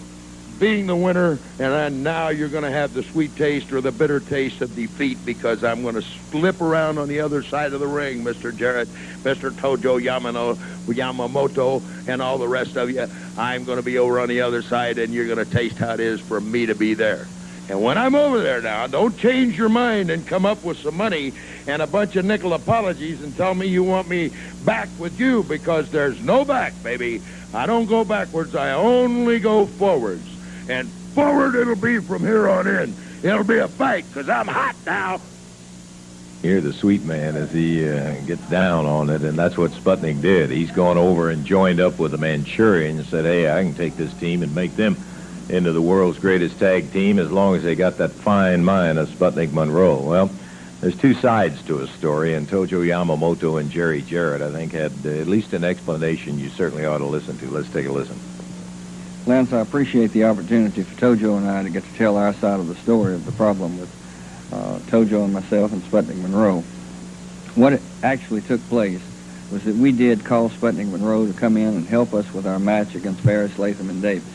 being 0.61 0.85
the 0.85 0.95
winner, 0.95 1.39
and 1.57 2.03
now 2.03 2.29
you're 2.29 2.47
going 2.47 2.63
to 2.63 2.71
have 2.71 2.93
the 2.93 3.01
sweet 3.11 3.35
taste 3.35 3.73
or 3.73 3.81
the 3.81 3.91
bitter 3.91 4.19
taste 4.19 4.61
of 4.61 4.75
defeat 4.75 5.25
because 5.25 5.63
I'm 5.63 5.81
going 5.81 5.95
to 5.95 6.05
slip 6.29 6.61
around 6.61 6.99
on 6.99 7.07
the 7.07 7.19
other 7.19 7.41
side 7.41 7.73
of 7.73 7.79
the 7.79 7.87
ring, 7.87 8.23
Mr. 8.23 8.55
Jarrett, 8.55 8.87
Mr. 9.23 9.49
Tojo 9.51 9.99
Yamano, 9.99 10.59
Yamamoto, 10.85 11.83
and 12.07 12.21
all 12.21 12.37
the 12.37 12.47
rest 12.47 12.77
of 12.77 12.91
you. 12.91 13.07
I'm 13.35 13.65
going 13.65 13.77
to 13.77 13.83
be 13.83 13.97
over 13.97 14.19
on 14.19 14.29
the 14.29 14.41
other 14.41 14.61
side, 14.61 14.99
and 14.99 15.11
you're 15.11 15.25
going 15.25 15.43
to 15.43 15.51
taste 15.51 15.77
how 15.77 15.95
it 15.95 15.99
is 15.99 16.21
for 16.21 16.39
me 16.39 16.67
to 16.67 16.75
be 16.75 16.93
there. 16.93 17.27
And 17.69 17.81
when 17.81 17.97
I'm 17.97 18.15
over 18.15 18.41
there 18.41 18.61
now, 18.61 18.87
don't 18.87 19.17
change 19.17 19.57
your 19.57 19.69
mind 19.69 20.09
and 20.09 20.27
come 20.27 20.45
up 20.45 20.63
with 20.63 20.77
some 20.79 20.95
money 20.95 21.33
and 21.67 21.81
a 21.81 21.87
bunch 21.87 22.15
of 22.15 22.25
nickel 22.25 22.53
apologies 22.53 23.21
and 23.21 23.35
tell 23.37 23.53
me 23.53 23.67
you 23.67 23.83
want 23.83 24.09
me 24.09 24.31
back 24.65 24.89
with 24.99 25.17
you 25.19 25.43
because 25.43 25.89
there's 25.91 26.19
no 26.21 26.43
back, 26.43 26.83
baby. 26.83 27.21
I 27.53 27.65
don't 27.65 27.87
go 27.87 28.03
backwards. 28.03 28.55
I 28.55 28.71
only 28.71 29.39
go 29.39 29.67
forwards. 29.77 30.27
And 30.67 30.91
forward 31.13 31.55
it'll 31.55 31.75
be 31.75 31.99
from 31.99 32.23
here 32.23 32.49
on 32.49 32.67
in. 32.67 32.97
It'll 33.23 33.43
be 33.43 33.59
a 33.59 33.67
fight 33.69 34.05
because 34.07 34.27
I'm 34.27 34.47
hot 34.47 34.75
now. 34.85 35.21
Hear 36.41 36.59
the 36.59 36.73
sweet 36.73 37.03
man 37.03 37.35
as 37.35 37.51
he 37.51 37.87
uh, 37.87 38.19
gets 38.25 38.41
down 38.49 38.87
on 38.87 39.11
it, 39.11 39.21
and 39.21 39.37
that's 39.37 39.57
what 39.57 39.71
Sputnik 39.73 40.23
did. 40.23 40.49
He's 40.49 40.71
gone 40.71 40.97
over 40.97 41.29
and 41.29 41.45
joined 41.45 41.79
up 41.79 41.99
with 41.99 42.11
the 42.11 42.17
Manchurian 42.17 42.97
and 42.97 43.07
said, 43.09 43.25
hey, 43.25 43.51
I 43.51 43.63
can 43.63 43.75
take 43.75 43.95
this 43.95 44.11
team 44.19 44.41
and 44.41 44.53
make 44.55 44.75
them 44.75 45.05
into 45.51 45.73
the 45.73 45.81
world's 45.81 46.17
greatest 46.17 46.57
tag 46.59 46.91
team 46.93 47.19
as 47.19 47.29
long 47.29 47.55
as 47.55 47.63
they 47.63 47.75
got 47.75 47.97
that 47.97 48.11
fine 48.11 48.63
mind 48.63 48.97
of 48.97 49.09
Sputnik 49.09 49.51
Monroe. 49.51 49.99
Well, 49.99 50.31
there's 50.79 50.95
two 50.95 51.13
sides 51.13 51.61
to 51.63 51.79
a 51.79 51.87
story, 51.87 52.33
and 52.33 52.47
Tojo 52.47 52.83
Yamamoto 52.83 53.59
and 53.59 53.69
Jerry 53.69 54.01
Jarrett, 54.01 54.41
I 54.41 54.51
think, 54.51 54.71
had 54.71 54.93
uh, 55.05 55.09
at 55.09 55.27
least 55.27 55.53
an 55.53 55.63
explanation 55.63 56.39
you 56.39 56.49
certainly 56.49 56.85
ought 56.85 56.99
to 56.99 57.05
listen 57.05 57.37
to. 57.39 57.49
Let's 57.49 57.69
take 57.69 57.85
a 57.85 57.91
listen. 57.91 58.17
Lance, 59.27 59.53
I 59.53 59.59
appreciate 59.59 60.11
the 60.13 60.23
opportunity 60.23 60.81
for 60.81 60.99
Tojo 60.99 61.37
and 61.37 61.47
I 61.47 61.61
to 61.61 61.69
get 61.69 61.83
to 61.83 61.93
tell 61.93 62.17
our 62.17 62.33
side 62.33 62.59
of 62.59 62.67
the 62.67 62.75
story 62.75 63.13
of 63.13 63.25
the 63.25 63.31
problem 63.33 63.77
with 63.77 63.89
uh, 64.51 64.79
Tojo 64.87 65.25
and 65.25 65.33
myself 65.33 65.71
and 65.73 65.83
Sputnik 65.83 66.19
Monroe. 66.21 66.61
What 67.53 67.79
actually 68.01 68.41
took 68.41 68.61
place 68.69 69.01
was 69.51 69.65
that 69.65 69.75
we 69.75 69.91
did 69.91 70.23
call 70.23 70.49
Sputnik 70.49 70.89
Monroe 70.89 71.27
to 71.27 71.33
come 71.33 71.57
in 71.57 71.75
and 71.75 71.85
help 71.85 72.13
us 72.13 72.33
with 72.33 72.47
our 72.47 72.57
match 72.57 72.95
against 72.95 73.19
Farris, 73.19 73.59
Latham, 73.59 73.89
and 73.89 74.01
Davis. 74.01 74.30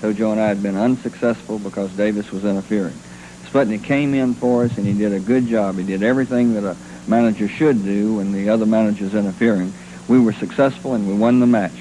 Tojo 0.00 0.32
and 0.32 0.40
I 0.40 0.48
had 0.48 0.62
been 0.62 0.76
unsuccessful 0.76 1.58
because 1.58 1.90
Davis 1.92 2.30
was 2.30 2.44
interfering. 2.44 2.98
Sputnik 3.46 3.82
came 3.82 4.14
in 4.14 4.34
for 4.34 4.64
us, 4.64 4.76
and 4.76 4.86
he 4.86 4.92
did 4.92 5.12
a 5.12 5.18
good 5.18 5.46
job. 5.46 5.76
He 5.78 5.84
did 5.84 6.02
everything 6.02 6.54
that 6.54 6.64
a 6.64 6.76
manager 7.06 7.48
should 7.48 7.84
do 7.84 8.14
when 8.14 8.32
the 8.32 8.50
other 8.50 8.66
manager's 8.66 9.14
interfering. 9.14 9.72
We 10.06 10.20
were 10.20 10.32
successful, 10.32 10.94
and 10.94 11.08
we 11.08 11.14
won 11.14 11.40
the 11.40 11.46
match. 11.46 11.74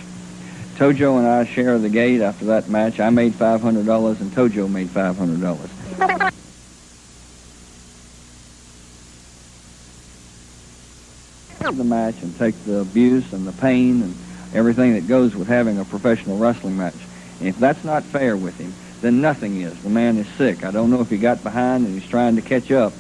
Tojo 0.78 1.18
and 1.18 1.28
I 1.28 1.46
share 1.46 1.78
the 1.78 1.90
gate 1.90 2.22
after 2.22 2.46
that 2.46 2.70
match. 2.70 3.00
I 3.00 3.10
made 3.10 3.34
$500, 3.34 4.22
and 4.22 4.32
Tojo 4.32 4.70
made 4.70 4.88
$500. 4.90 6.34
the 11.78 11.84
match 11.84 12.16
and 12.24 12.36
take 12.40 12.56
the 12.66 12.80
abuse 12.80 13.34
and 13.34 13.46
the 13.46 13.52
pain 13.52 14.02
and 14.02 14.16
everything 14.54 14.94
that 14.94 15.08
goes 15.08 15.36
with 15.36 15.48
having 15.48 15.78
a 15.78 15.86
professional 15.86 16.38
wrestling 16.38 16.76
match. 16.76 16.96
And 17.40 17.50
if 17.50 17.58
that's 17.60 17.84
not 17.84 18.04
fair 18.04 18.36
with 18.36 18.58
him, 18.58 18.74
then 19.02 19.22
nothing 19.22 19.62
is. 19.62 19.78
The 19.84 19.90
man 19.90 20.18
is 20.18 20.28
sick. 20.38 20.64
I 20.64 20.72
don't 20.72 20.90
know 20.90 21.02
if 21.02 21.10
he 21.10 21.18
got 21.18 21.44
behind 21.44 21.86
and 21.86 22.00
he's 22.00 22.10
trying 22.10 22.36
to 22.36 22.42
catch 22.42 22.72
up, 22.72 22.94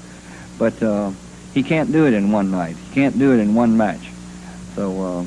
but 0.57 0.81
uh, 0.83 1.11
he 1.53 1.63
can't 1.63 1.91
do 1.91 2.05
it 2.05 2.13
in 2.13 2.31
one 2.31 2.51
night. 2.51 2.75
He 2.75 2.93
can't 2.93 3.17
do 3.17 3.33
it 3.33 3.39
in 3.39 3.55
one 3.55 3.77
match. 3.77 4.11
So 4.75 5.01
uh, 5.01 5.21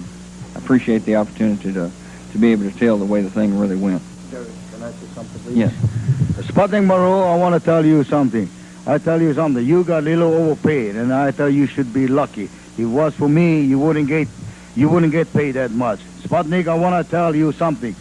I 0.55 0.59
appreciate 0.59 1.05
the 1.05 1.16
opportunity 1.16 1.73
to, 1.73 1.90
to 2.33 2.38
be 2.38 2.53
able 2.53 2.70
to 2.70 2.79
tell 2.79 2.99
the 2.99 3.05
way 3.05 3.20
the 3.20 3.31
thing 3.31 3.59
really 3.59 3.77
went. 3.77 4.01
Jerry, 4.31 4.46
can 4.73 4.83
I 4.83 4.92
say 4.92 5.07
something, 5.14 5.40
please? 5.42 5.57
Yes. 5.57 5.75
Sputnik 6.46 6.87
Monroe, 6.87 7.23
I 7.23 7.37
want 7.37 7.55
to 7.55 7.61
tell 7.61 7.85
you 7.85 8.05
something. 8.05 8.49
I 8.87 8.99
tell 8.99 9.20
you 9.20 9.35
something. 9.35 9.64
You 9.64 9.85
got 9.85 9.99
a 9.99 10.07
little 10.07 10.33
overpaid, 10.33 10.94
and 10.96 11.12
I 11.12 11.33
tell 11.33 11.51
you, 11.51 11.62
you 11.62 11.66
should 11.66 11.92
be 11.92 12.07
lucky. 12.07 12.44
If 12.44 12.79
it 12.79 12.87
was 12.87 13.14
for 13.14 13.29
me, 13.29 13.61
you 13.62 13.79
wouldn't 13.79 14.09
get, 14.09 14.29
you 14.77 14.88
wouldn't 14.88 15.12
get 15.12 15.33
paid 15.33 15.53
that 15.53 15.73
much. 15.73 15.99
Sputnik, 16.23 16.68
I 16.68 16.75
want 16.75 17.05
to 17.05 17.11
tell 17.11 17.35
you 17.35 17.53
something. 17.53 17.94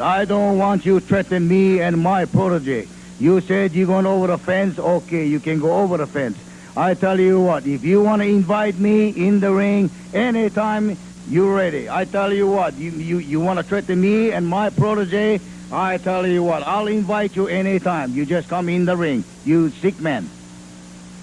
I 0.00 0.24
don't 0.24 0.58
want 0.58 0.86
you 0.86 1.00
threatening 1.00 1.48
me 1.48 1.80
and 1.80 1.98
my 1.98 2.24
protege. 2.24 2.88
You 3.20 3.40
said 3.40 3.74
you're 3.74 3.86
going 3.86 4.06
over 4.06 4.26
the 4.26 4.38
fence. 4.38 4.78
Okay, 4.78 5.26
you 5.26 5.38
can 5.38 5.60
go 5.60 5.74
over 5.80 5.96
the 5.96 6.06
fence. 6.06 6.38
I 6.76 6.94
tell 6.94 7.20
you 7.20 7.40
what, 7.40 7.66
if 7.66 7.84
you 7.84 8.02
want 8.02 8.22
to 8.22 8.28
invite 8.28 8.78
me 8.78 9.10
in 9.10 9.40
the 9.40 9.52
ring 9.52 9.90
anytime, 10.14 10.96
you're 11.28 11.54
ready. 11.54 11.90
I 11.90 12.06
tell 12.06 12.32
you 12.32 12.48
what, 12.48 12.74
you, 12.74 12.90
you, 12.92 13.18
you 13.18 13.40
want 13.40 13.58
to 13.58 13.62
threaten 13.62 14.00
me 14.00 14.32
and 14.32 14.46
my 14.46 14.70
protege, 14.70 15.40
I 15.70 15.98
tell 15.98 16.26
you 16.26 16.42
what, 16.42 16.66
I'll 16.66 16.86
invite 16.86 17.36
you 17.36 17.46
anytime. 17.46 18.14
You 18.14 18.24
just 18.24 18.48
come 18.48 18.70
in 18.70 18.86
the 18.86 18.96
ring, 18.96 19.22
you 19.44 19.68
sick 19.70 20.00
man. 20.00 20.28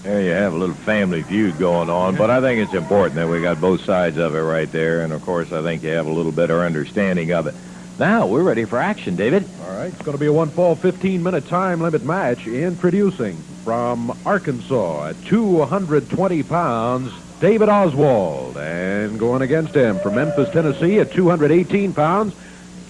There 0.03 0.21
you 0.21 0.32
have 0.32 0.53
a 0.53 0.58
little 0.58 0.75
family 0.75 1.23
feud 1.23 1.58
going 1.58 1.89
on, 1.89 2.15
but 2.15 2.29
I 2.29 2.39
think 2.41 2.62
it's 2.62 2.73
important 2.73 3.15
that 3.15 3.27
we 3.27 3.41
got 3.41 3.60
both 3.60 3.84
sides 3.84 4.17
of 4.17 4.36
it 4.36 4.39
right 4.39 4.71
there, 4.71 5.01
and 5.01 5.12
of 5.12 5.23
course 5.23 5.51
I 5.51 5.62
think 5.63 5.84
you 5.84 5.89
have 5.89 6.05
a 6.05 6.12
little 6.12 6.32
better 6.32 6.62
understanding 6.62 7.32
of 7.32 7.47
it. 7.47 7.55
Now 7.99 8.27
we're 8.27 8.43
ready 8.43 8.63
for 8.63 8.79
action, 8.79 9.17
David. 9.17 9.43
All 9.65 9.75
right, 9.75 9.91
it's 9.91 10.01
going 10.03 10.15
to 10.15 10.19
be 10.19 10.27
a 10.27 10.31
one 10.31 10.49
fall, 10.49 10.73
15 10.73 11.21
minute 11.21 11.45
time 11.49 11.81
limit 11.81 12.05
match. 12.05 12.47
Introducing 12.47 13.35
from 13.65 14.17
Arkansas 14.25 15.07
at 15.07 15.25
220 15.25 16.43
pounds, 16.43 17.12
David 17.41 17.67
Oswald. 17.67 18.55
And 18.55 19.19
going 19.19 19.41
against 19.41 19.75
him 19.75 19.99
from 19.99 20.15
Memphis, 20.15 20.49
Tennessee 20.49 20.99
at 20.99 21.12
218 21.12 21.91
pounds, 21.91 22.33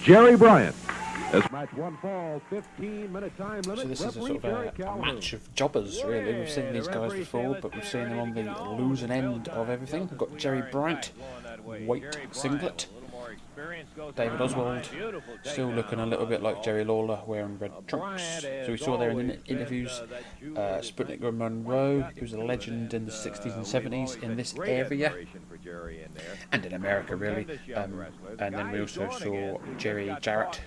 Jerry 0.04 0.36
Bryant. 0.36 0.76
This 1.32 1.50
match 1.50 1.72
one 1.72 1.96
fall, 1.96 2.40
15 2.48 3.12
minute 3.12 3.36
time 3.36 3.62
limit. 3.62 3.80
So 3.80 3.88
this 3.88 4.00
is 4.00 4.16
a 4.16 4.20
Referee 4.20 4.40
sort 4.40 4.44
of 4.44 4.78
a, 4.78 4.84
a 4.84 4.96
match 5.14 5.32
of 5.32 5.54
jobbers, 5.56 6.04
really. 6.04 6.38
We've 6.38 6.50
seen 6.50 6.72
these 6.72 6.86
guys 6.86 7.12
before, 7.14 7.58
but 7.60 7.74
we've 7.74 7.84
seen 7.84 8.10
them 8.10 8.18
on 8.20 8.34
the 8.34 8.42
losing 8.78 9.10
end 9.10 9.48
of 9.48 9.70
everything. 9.70 10.08
We've 10.08 10.18
got 10.18 10.36
Jerry 10.36 10.62
Bryant, 10.70 11.06
white 11.84 12.16
singlet. 12.30 12.86
David 14.16 14.40
Oswald, 14.40 14.88
still 15.42 15.68
looking 15.68 16.00
a 16.00 16.06
little 16.06 16.26
bit 16.26 16.42
like 16.42 16.62
Jerry 16.62 16.84
Lawler, 16.84 17.20
wearing 17.26 17.58
red 17.58 17.72
trunks. 17.86 18.42
So 18.42 18.66
we 18.68 18.76
saw 18.76 18.96
there 18.96 19.10
in 19.10 19.28
the 19.28 19.44
interviews, 19.46 20.02
uh, 20.56 20.80
Sputnik 20.80 21.20
Monroe, 21.20 22.08
he 22.14 22.20
was 22.20 22.32
a 22.32 22.40
legend 22.40 22.94
in 22.94 23.06
the 23.06 23.12
60s 23.12 23.54
and 23.54 23.64
70s 23.64 24.22
in 24.22 24.36
this 24.36 24.54
area, 24.58 25.14
and 26.52 26.64
in 26.66 26.74
America 26.74 27.16
really. 27.16 27.46
Um, 27.74 28.04
and 28.38 28.54
then 28.54 28.70
we 28.70 28.80
also 28.80 29.08
saw 29.10 29.58
Jerry 29.76 30.14
Jarrett, 30.20 30.60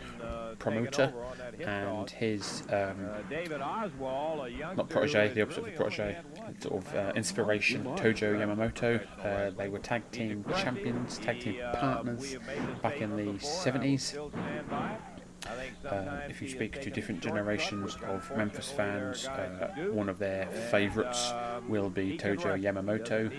promoter, 0.60 1.14
and 1.60 2.10
his 2.10 2.64
um, 2.70 3.10
not 4.76 4.90
protege, 4.90 5.34
the 5.34 5.42
opposite 5.42 5.68
of 5.68 5.76
protege, 5.76 6.18
sort 6.60 6.86
of 6.86 6.96
uh, 6.96 7.14
inspiration, 7.16 7.84
Tojo 7.84 8.36
Yamamoto. 8.36 9.00
Uh, 9.24 9.52
they 9.58 9.70
were 9.70 9.80
tag 9.80 10.10
team 10.12 10.46
champions, 10.58 11.18
tag 11.18 11.40
team 11.40 11.58
partners 11.74 12.36
back 12.82 13.02
in 13.02 13.16
the 13.16 13.34
70s. 13.40 15.12
Uh, 15.86 16.22
if 16.30 16.42
you 16.42 16.48
speak 16.48 16.82
to 16.82 16.90
different 16.90 17.22
generations 17.22 17.98
of 18.08 18.32
Memphis 18.38 18.72
fans, 18.72 19.28
uh, 19.28 19.70
one 19.92 20.08
of 20.08 20.18
their 20.18 20.46
favourites 20.72 21.32
will 21.68 21.90
be 21.90 22.18
Tojo 22.18 22.60
Yamamoto, 22.60 23.30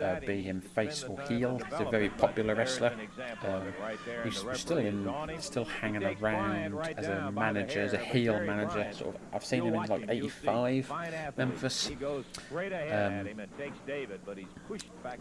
uh, 0.00 0.20
be 0.26 0.42
him 0.42 0.60
face 0.60 1.04
or 1.04 1.20
heel. 1.22 1.60
He's 1.70 1.86
a 1.86 1.90
very 1.90 2.08
popular 2.08 2.54
wrestler. 2.54 2.92
Um, 3.46 3.62
he's 4.24 4.44
still 4.54 4.78
in, 4.78 5.12
still 5.38 5.66
hanging 5.66 6.04
around 6.04 6.78
as 6.96 7.06
a 7.06 7.30
manager, 7.30 7.82
as 7.82 7.92
a 7.92 7.98
heel 7.98 8.40
manager. 8.40 8.90
Sort 8.92 9.14
of, 9.14 9.20
I've 9.32 9.44
seen 9.44 9.64
him 9.64 9.74
in 9.74 9.82
like 9.84 10.06
'85 10.08 10.92
Memphis. 11.36 11.90
Um, 11.90 13.28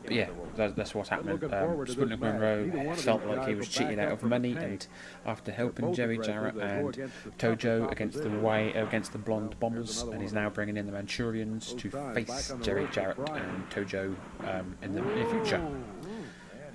but 0.01 0.11
yeah, 0.11 0.29
that's, 0.55 0.73
that's 0.73 0.95
what's 0.95 1.09
happening. 1.09 1.43
Um, 1.43 1.49
Sputnik 1.85 2.19
Monroe 2.19 2.95
felt 2.95 3.25
like 3.25 3.47
he 3.47 3.55
was 3.55 3.67
cheated 3.67 3.99
out 3.99 4.13
of 4.13 4.23
money, 4.23 4.53
and 4.53 4.85
after 5.25 5.51
helping 5.51 5.93
Jerry 5.93 6.17
Jarrett 6.31 6.55
and 6.55 7.11
Tojo 7.37 7.91
against 7.91 8.21
the 8.21 8.29
way 8.29 8.73
against 8.73 9.11
the 9.11 9.17
Blonde 9.17 9.59
Bombers, 9.59 10.03
and 10.03 10.21
he's 10.21 10.33
now 10.33 10.49
bringing 10.49 10.77
in 10.77 10.85
the 10.85 10.91
Manchurians 10.91 11.73
to 11.77 11.89
face 12.13 12.51
Jerry 12.61 12.87
Jarrett 12.91 13.17
and 13.17 13.69
Tojo 13.69 14.15
um, 14.47 14.77
in 14.81 14.93
the 14.93 15.01
near 15.01 15.25
future. 15.29 15.61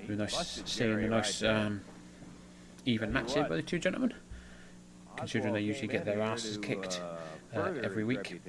Be 0.06 0.16
nice 0.16 0.62
seeing 0.66 1.04
a 1.04 1.08
nice 1.08 1.42
um, 1.42 1.80
even 2.84 3.12
match 3.12 3.34
here 3.34 3.48
by 3.48 3.56
the 3.56 3.62
two 3.62 3.78
gentlemen, 3.78 4.12
considering 5.16 5.54
they 5.54 5.60
usually 5.60 5.88
get 5.88 6.04
their 6.04 6.20
asses 6.20 6.58
kicked 6.58 7.00
uh, 7.56 7.72
every 7.82 8.04
week. 8.04 8.40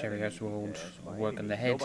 Jerry 0.00 0.24
Oswald 0.24 0.78
working 1.16 1.48
the 1.48 1.56
head 1.56 1.80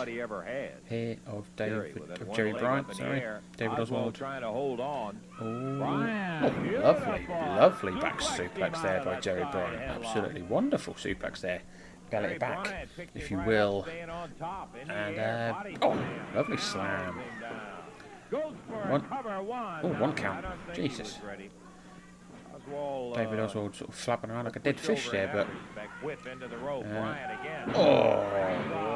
here 0.89 1.17
of 1.27 1.55
David 1.55 1.97
of 2.21 2.33
Jerry 2.33 2.53
Bryant, 2.53 2.95
sorry, 2.95 3.23
David 3.57 3.79
Oswald. 3.79 4.15
trying 4.15 4.41
to 4.41 4.47
hold 4.47 4.79
on. 4.79 5.19
Oh, 5.39 5.45
oh, 5.45 6.81
lovely, 6.81 7.27
lovely 7.27 7.91
back 8.01 8.19
suplex 8.19 8.81
there 8.81 9.03
by 9.03 9.19
Jerry 9.19 9.45
Bryant. 9.51 9.81
Absolutely 9.81 10.41
wonderful 10.43 10.93
suplex 10.93 11.41
there. 11.41 11.61
Belly 12.11 12.37
back, 12.37 12.87
if 13.15 13.31
you 13.31 13.39
will. 13.39 13.87
And, 14.89 15.19
uh, 15.19 15.63
oh, 15.81 15.99
lovely 16.35 16.57
slam. 16.57 17.19
One, 18.29 19.05
oh, 19.11 19.95
one 19.99 20.13
count. 20.13 20.45
Jesus. 20.73 21.19
David 23.13 23.39
Oswald 23.39 23.75
sort 23.75 23.89
of 23.89 23.95
flapping 23.95 24.31
around 24.31 24.45
like 24.45 24.55
a 24.55 24.59
dead 24.59 24.79
fish 24.79 25.09
there, 25.09 25.29
but. 25.33 25.47
Uh, 26.05 26.11
oh, 27.75 28.17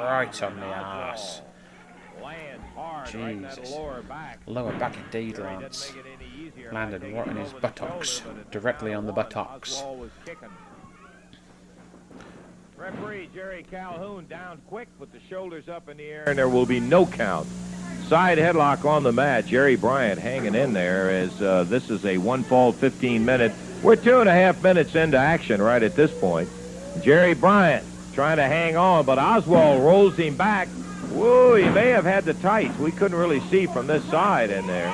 right 0.04 0.44
on 0.44 0.56
the 0.60 0.66
ass. 0.66 1.42
Jesus. 3.10 3.72
Lower 4.46 4.74
back 4.74 4.96
indeed, 5.06 5.38
Lance. 5.38 5.94
Landed 6.72 7.04
right 7.04 7.28
on 7.28 7.36
his 7.36 7.54
buttocks. 7.54 8.22
Directly 8.52 8.94
on 8.94 9.06
the 9.06 9.14
buttocks. 9.14 9.84
Referee 12.78 13.30
Jerry 13.34 13.66
Calhoun 13.70 14.26
down 14.28 14.62
quick, 14.68 14.88
put 14.98 15.12
the 15.12 15.20
shoulders 15.30 15.68
up 15.68 15.90
in 15.90 15.98
the 15.98 16.06
air, 16.06 16.24
and 16.28 16.38
there 16.38 16.48
will 16.48 16.66
be 16.66 16.80
no 16.80 17.06
count. 17.06 17.46
Side 18.10 18.40
headlock 18.40 18.86
on 18.86 19.04
the 19.04 19.12
mat. 19.12 19.46
Jerry 19.46 19.76
Bryant 19.76 20.20
hanging 20.20 20.56
in 20.56 20.74
there 20.74 21.12
as 21.12 21.40
uh, 21.44 21.64
this 21.66 21.92
is 21.92 22.04
a 22.06 22.18
one 22.18 22.42
fall 22.42 22.72
15 22.72 23.24
minute. 23.24 23.52
We're 23.84 23.98
two 23.98 24.20
and 24.20 24.28
a 24.28 24.34
half 24.34 24.64
minutes 24.64 24.96
into 24.96 25.16
action 25.16 25.62
right 25.62 25.84
at 25.84 25.96
this 25.96 26.12
point. 26.20 26.50
Jerry 27.04 27.36
Bryant 27.36 27.86
trying 28.14 28.38
to 28.38 28.46
hang 28.46 28.76
on, 28.76 29.06
but 29.06 29.20
Oswald 29.20 29.84
rolls 29.84 30.16
him 30.16 30.36
back. 30.36 30.68
Whoa, 31.12 31.54
he 31.54 31.70
may 31.70 31.90
have 31.90 32.04
had 32.04 32.26
the 32.26 32.34
tights. 32.34 32.80
We 32.80 32.90
couldn't 32.90 33.16
really 33.16 33.42
see 33.42 33.68
from 33.68 33.86
this 33.86 34.04
side 34.06 34.50
in 34.50 34.66
there. 34.66 34.92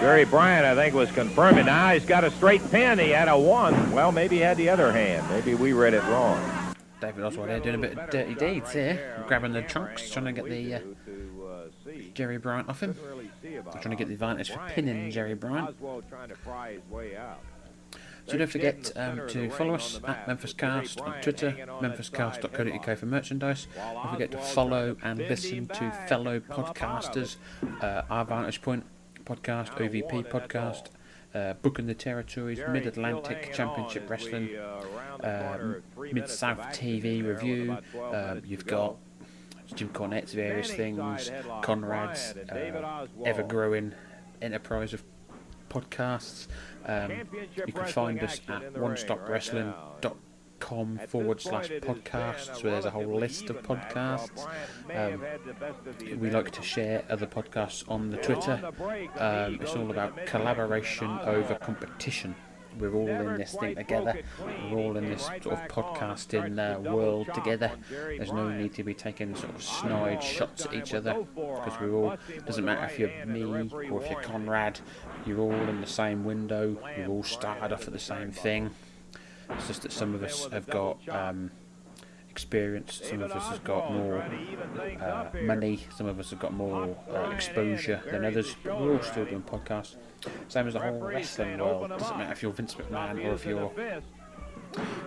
Jerry 0.00 0.24
Bryant, 0.24 0.64
I 0.64 0.74
think, 0.74 0.94
was 0.94 1.10
confirming. 1.10 1.66
Now 1.66 1.92
he's 1.92 2.06
got 2.06 2.24
a 2.24 2.30
straight 2.30 2.62
pin. 2.70 2.98
He 2.98 3.10
had 3.10 3.28
a 3.28 3.38
one. 3.38 3.92
Well, 3.92 4.12
maybe 4.12 4.36
he 4.36 4.42
had 4.42 4.56
the 4.56 4.70
other 4.70 4.92
hand. 4.92 5.28
Maybe 5.28 5.54
we 5.54 5.74
read 5.74 5.92
it 5.92 6.02
wrong. 6.04 6.65
David 7.06 7.22
Oswald 7.22 7.48
there 7.48 7.60
doing 7.60 7.76
a 7.76 7.78
bit 7.78 7.96
of 7.96 8.10
dirty 8.10 8.34
deeds 8.34 8.72
here. 8.72 9.24
Grabbing 9.28 9.52
the 9.52 9.62
trunks, 9.62 10.10
trying 10.10 10.24
to 10.24 10.32
get 10.32 10.46
the 10.46 10.74
uh, 10.74 10.80
Jerry 12.14 12.36
Bryant 12.36 12.68
off 12.68 12.82
him. 12.82 12.96
Trying 13.70 13.90
to 13.90 13.96
get 13.96 14.08
the 14.08 14.14
advantage 14.14 14.50
for 14.50 14.58
pinning 14.70 15.12
Jerry 15.12 15.34
Bryant. 15.34 15.76
So 18.26 18.36
don't 18.36 18.50
forget 18.50 18.90
um, 18.96 19.20
to 19.28 19.48
follow 19.50 19.74
us 19.74 20.00
at 20.04 20.26
MemphisCast 20.26 21.00
on 21.00 21.22
Twitter, 21.22 21.52
memphiscast.co.uk 21.80 22.98
for 22.98 23.06
merchandise. 23.06 23.68
Don't 23.76 24.10
forget 24.10 24.32
to 24.32 24.38
follow 24.38 24.96
and 25.04 25.20
listen 25.20 25.68
to 25.68 25.92
fellow 26.08 26.40
podcasters, 26.40 27.36
uh, 27.82 28.02
Our 28.10 28.24
Vantage 28.24 28.62
Point 28.62 28.84
podcast, 29.24 29.68
OVP 29.76 30.28
podcast, 30.28 30.86
uh, 31.36 31.54
Booking 31.62 31.86
the 31.86 31.94
Territories, 31.94 32.60
Mid 32.70 32.86
Atlantic 32.86 33.52
Championship 33.52 34.08
Wrestling, 34.08 34.50
Mid 36.12 36.28
South 36.28 36.58
TV 36.72 37.26
review. 37.26 37.78
Uh, 38.00 38.36
you've 38.44 38.66
got 38.66 38.96
Jim 39.74 39.90
Cornette's 39.90 40.32
various 40.32 40.72
things, 40.72 41.30
Conrad's 41.62 42.34
uh, 42.50 43.06
ever 43.24 43.42
growing 43.42 43.92
enterprise 44.40 44.94
of 44.94 45.02
podcasts. 45.68 46.46
Um, 46.86 47.10
you 47.66 47.72
can 47.72 47.86
find 47.86 48.22
us 48.22 48.40
at 48.48 48.74
onestopwrestling.com 48.74 50.25
forward 50.60 51.40
slash 51.40 51.68
podcasts, 51.68 52.62
where 52.62 52.72
there's 52.72 52.84
a 52.84 52.90
whole 52.90 53.18
list 53.18 53.50
of 53.50 53.62
podcasts. 53.62 54.46
Um, 54.94 55.22
we 56.18 56.30
like 56.30 56.50
to 56.52 56.62
share 56.62 57.04
other 57.08 57.26
podcasts 57.26 57.88
on 57.90 58.10
the 58.10 58.16
Twitter. 58.18 58.60
Um, 59.18 59.58
it's 59.60 59.74
all 59.74 59.90
about 59.90 60.26
collaboration 60.26 61.18
over 61.24 61.54
competition. 61.56 62.34
We're 62.78 62.94
all 62.94 63.08
in 63.08 63.38
this 63.38 63.54
thing 63.54 63.74
together. 63.74 64.20
We're 64.70 64.78
all 64.78 64.96
in 64.96 65.08
this 65.08 65.24
sort 65.24 65.46
of 65.46 65.60
podcasting 65.68 66.58
uh, 66.58 66.78
world 66.80 67.28
together. 67.34 67.72
There's 67.90 68.32
no 68.32 68.50
need 68.50 68.74
to 68.74 68.82
be 68.82 68.92
taking 68.92 69.34
sort 69.34 69.54
of 69.54 69.62
snide 69.62 70.22
shots 70.22 70.66
at 70.66 70.74
each 70.74 70.92
other 70.92 71.14
because 71.34 71.72
we're 71.80 71.94
all. 71.94 72.16
Doesn't 72.44 72.64
matter 72.64 72.84
if 72.84 72.98
you're 72.98 73.26
me 73.26 73.44
or 73.44 74.02
if 74.02 74.10
you're 74.10 74.20
Conrad. 74.20 74.80
You're 75.24 75.40
all 75.40 75.52
in 75.52 75.80
the 75.80 75.86
same 75.86 76.24
window. 76.24 76.76
You've 76.98 77.08
all 77.08 77.22
started 77.22 77.72
off 77.72 77.86
at 77.86 77.92
the 77.92 77.98
same 77.98 78.30
thing. 78.30 78.70
It's 79.50 79.68
just 79.68 79.82
that 79.82 79.92
some 79.92 80.14
of 80.14 80.22
us 80.22 80.46
have 80.52 80.66
got. 80.66 81.08
Um, 81.08 81.50
experience. 82.36 83.00
Some 83.02 83.22
of 83.22 83.32
us 83.32 83.48
have 83.48 83.64
got 83.64 83.90
more 83.90 84.22
uh, 85.00 85.30
money. 85.40 85.80
Some 85.96 86.06
of 86.06 86.20
us 86.20 86.28
have 86.28 86.38
got 86.38 86.52
more 86.52 86.94
uh, 87.10 87.30
exposure 87.30 88.02
than 88.10 88.26
others. 88.26 88.54
But 88.62 88.78
we're 88.78 88.92
all 88.92 89.02
still 89.02 89.24
doing 89.24 89.42
podcasts. 89.42 89.96
Same 90.48 90.66
as 90.66 90.74
the 90.74 90.80
whole 90.80 91.00
wrestling 91.00 91.56
world. 91.56 91.88
Doesn't 91.88 92.18
matter 92.18 92.32
if 92.32 92.42
you're 92.42 92.52
Vince 92.52 92.74
McMahon 92.74 93.24
or 93.24 93.32
if 93.32 93.46
you're 93.46 93.72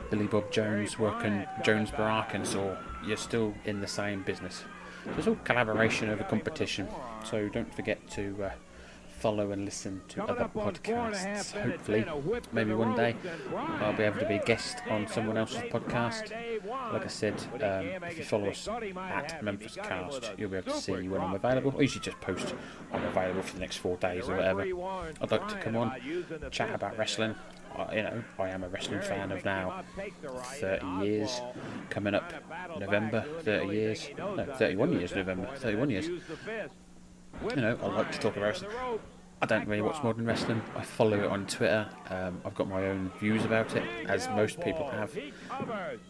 Billy 0.09 0.25
Bob 0.25 0.51
Jones 0.51 0.97
working 0.97 1.45
Jonesboro, 1.63 2.07
Arkansas. 2.07 2.75
You're 3.05 3.17
still 3.17 3.53
in 3.65 3.79
the 3.79 3.87
same 3.87 4.23
business. 4.23 4.63
So 5.05 5.11
it's 5.19 5.27
all 5.27 5.37
collaboration 5.43 6.09
over 6.09 6.23
competition. 6.23 6.87
So 7.23 7.47
don't 7.47 7.71
forget 7.75 8.09
to. 8.11 8.45
Uh, 8.45 8.51
follow 9.19 9.51
and 9.51 9.65
listen 9.65 10.01
to 10.07 10.23
other 10.23 10.49
podcasts. 10.53 11.51
Hopefully, 11.51 12.05
maybe 12.51 12.73
one 12.73 12.95
day 12.95 13.15
I'll 13.55 13.93
be 13.93 14.03
able 14.03 14.19
to 14.19 14.25
be 14.27 14.35
a 14.35 14.43
guest 14.45 14.77
on 14.89 15.07
someone 15.07 15.37
else's 15.37 15.61
podcast. 15.63 16.31
Like 16.93 17.03
I 17.03 17.07
said, 17.07 17.35
um, 17.61 18.03
if 18.09 18.17
you 18.17 18.23
follow 18.23 18.49
us 18.49 18.67
at 18.67 19.43
Memphis 19.43 19.75
Cast, 19.75 20.31
you'll 20.37 20.49
be 20.49 20.57
able 20.57 20.71
to 20.71 20.79
see 20.79 21.07
when 21.07 21.21
I'm 21.21 21.35
available. 21.35 21.73
I 21.77 21.81
usually 21.81 22.03
just 22.03 22.19
post 22.21 22.55
I'm 22.93 23.03
available 23.03 23.41
for 23.41 23.55
the 23.55 23.59
next 23.61 23.77
four 23.77 23.97
days 23.97 24.29
or 24.29 24.37
whatever. 24.37 24.61
I'd 24.61 25.31
like 25.31 25.47
to 25.49 25.55
come 25.59 25.75
on, 25.75 25.93
chat 26.51 26.73
about 26.73 26.97
wrestling. 26.97 27.35
I, 27.75 27.95
you 27.95 28.03
know, 28.03 28.23
I 28.39 28.49
am 28.49 28.63
a 28.63 28.69
wrestling 28.69 29.01
fan 29.01 29.31
of 29.31 29.45
now 29.45 29.83
30 30.59 30.85
years. 31.05 31.41
Coming 31.89 32.15
up 32.15 32.33
November, 32.79 33.25
30 33.41 33.67
years. 33.75 34.09
No, 34.17 34.45
31 34.57 34.93
years 34.93 35.13
November. 35.15 35.49
31 35.55 35.89
years. 35.89 36.09
You 37.49 37.55
know, 37.55 37.77
I 37.81 37.87
like 37.87 38.11
to 38.11 38.19
talk 38.19 38.35
about 38.35 38.47
wrestling. 38.47 38.71
I 39.41 39.45
don't 39.45 39.67
really 39.69 39.81
watch 39.81 40.03
modern 40.03 40.25
wrestling. 40.25 40.61
I 40.75 40.81
follow 40.81 41.17
it 41.17 41.25
on 41.25 41.45
Twitter. 41.47 41.87
Um, 42.09 42.41
I've 42.43 42.55
got 42.55 42.67
my 42.67 42.87
own 42.87 43.09
views 43.19 43.45
about 43.45 43.73
it, 43.75 43.83
as 44.07 44.27
most 44.29 44.59
people 44.59 44.89
have. 44.89 45.17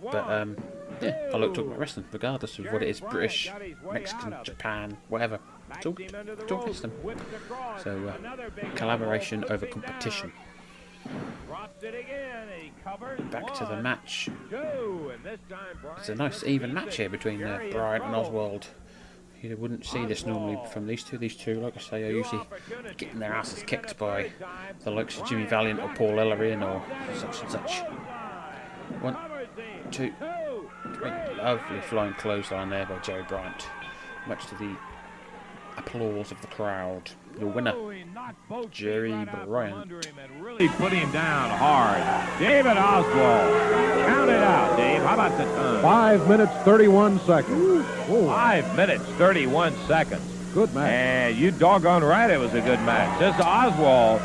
But 0.01 0.29
um, 0.31 0.57
yeah, 0.99 1.29
I 1.31 1.37
like 1.37 1.53
talking 1.53 1.67
about 1.67 1.77
wrestling, 1.79 2.07
regardless 2.11 2.57
of 2.57 2.65
what 2.71 2.81
it 2.81 2.89
is 2.89 2.99
British, 2.99 3.51
Mexican, 3.91 4.35
Japan, 4.43 4.97
whatever. 5.09 5.39
It's 5.75 5.85
all 5.85 6.65
wrestling. 6.65 6.91
So, 7.83 8.07
uh, 8.07 8.75
collaboration 8.75 9.45
over 9.49 9.67
competition. 9.67 10.31
Back 13.31 13.53
to 13.55 13.65
the 13.65 13.79
match. 13.81 14.29
It's 15.97 16.09
a 16.09 16.15
nice 16.15 16.43
even 16.43 16.73
match 16.73 16.97
here 16.97 17.09
between 17.09 17.43
uh, 17.43 17.59
Bryant 17.71 18.05
and 18.05 18.15
Oswald. 18.15 18.67
You 19.41 19.55
wouldn't 19.55 19.85
see 19.85 20.05
this 20.05 20.25
normally 20.25 20.59
from 20.71 20.85
these 20.85 21.03
two. 21.03 21.17
These 21.17 21.37
two, 21.37 21.61
like 21.61 21.77
I 21.77 21.79
say, 21.79 22.03
are 22.03 22.11
usually 22.11 22.41
getting 22.97 23.19
their 23.19 23.33
asses 23.33 23.63
kicked 23.63 23.97
by 23.97 24.31
the 24.83 24.91
likes 24.91 25.17
of 25.17 25.27
Jimmy 25.27 25.45
Valiant 25.45 25.79
or 25.79 25.87
Paul 25.95 26.15
Ellering 26.15 26.61
or 26.61 26.83
such 27.15 27.41
and 27.41 27.51
such. 27.51 27.79
One, 29.01 29.15
two, 29.91 30.13
three. 30.95 31.11
Lovely 31.37 31.81
flying 31.81 32.13
clothesline 32.15 32.69
there 32.69 32.85
by 32.85 32.99
Jerry 32.99 33.23
Bryant. 33.23 33.65
Much 34.27 34.45
to 34.47 34.55
the 34.55 34.75
applause 35.77 36.31
of 36.31 36.41
the 36.41 36.47
crowd. 36.47 37.09
The 37.37 37.47
winner, 37.47 37.73
Jerry 38.71 39.11
Bryant. 39.45 39.91
Really 40.39 40.67
put 40.69 40.91
him 40.91 41.11
down 41.11 41.49
hard. 41.51 42.39
David 42.39 42.77
Oswald. 42.77 44.05
Count 44.07 44.29
it 44.29 44.41
out, 44.41 44.75
Dave. 44.75 45.01
How 45.01 45.13
about 45.13 45.37
the 45.37 45.43
time? 45.45 45.81
Five 45.81 46.27
minutes, 46.27 46.51
31 46.63 47.19
seconds. 47.21 47.85
Five 48.07 48.75
minutes, 48.75 49.03
31 49.17 49.75
seconds. 49.87 50.21
Good 50.53 50.73
match. 50.73 50.91
And 50.91 51.37
you 51.37 51.51
doggone 51.51 52.03
right 52.03 52.29
it 52.29 52.39
was 52.39 52.53
a 52.53 52.61
good 52.61 52.79
match. 52.81 53.19
This 53.19 53.35
Oswald 53.39 54.19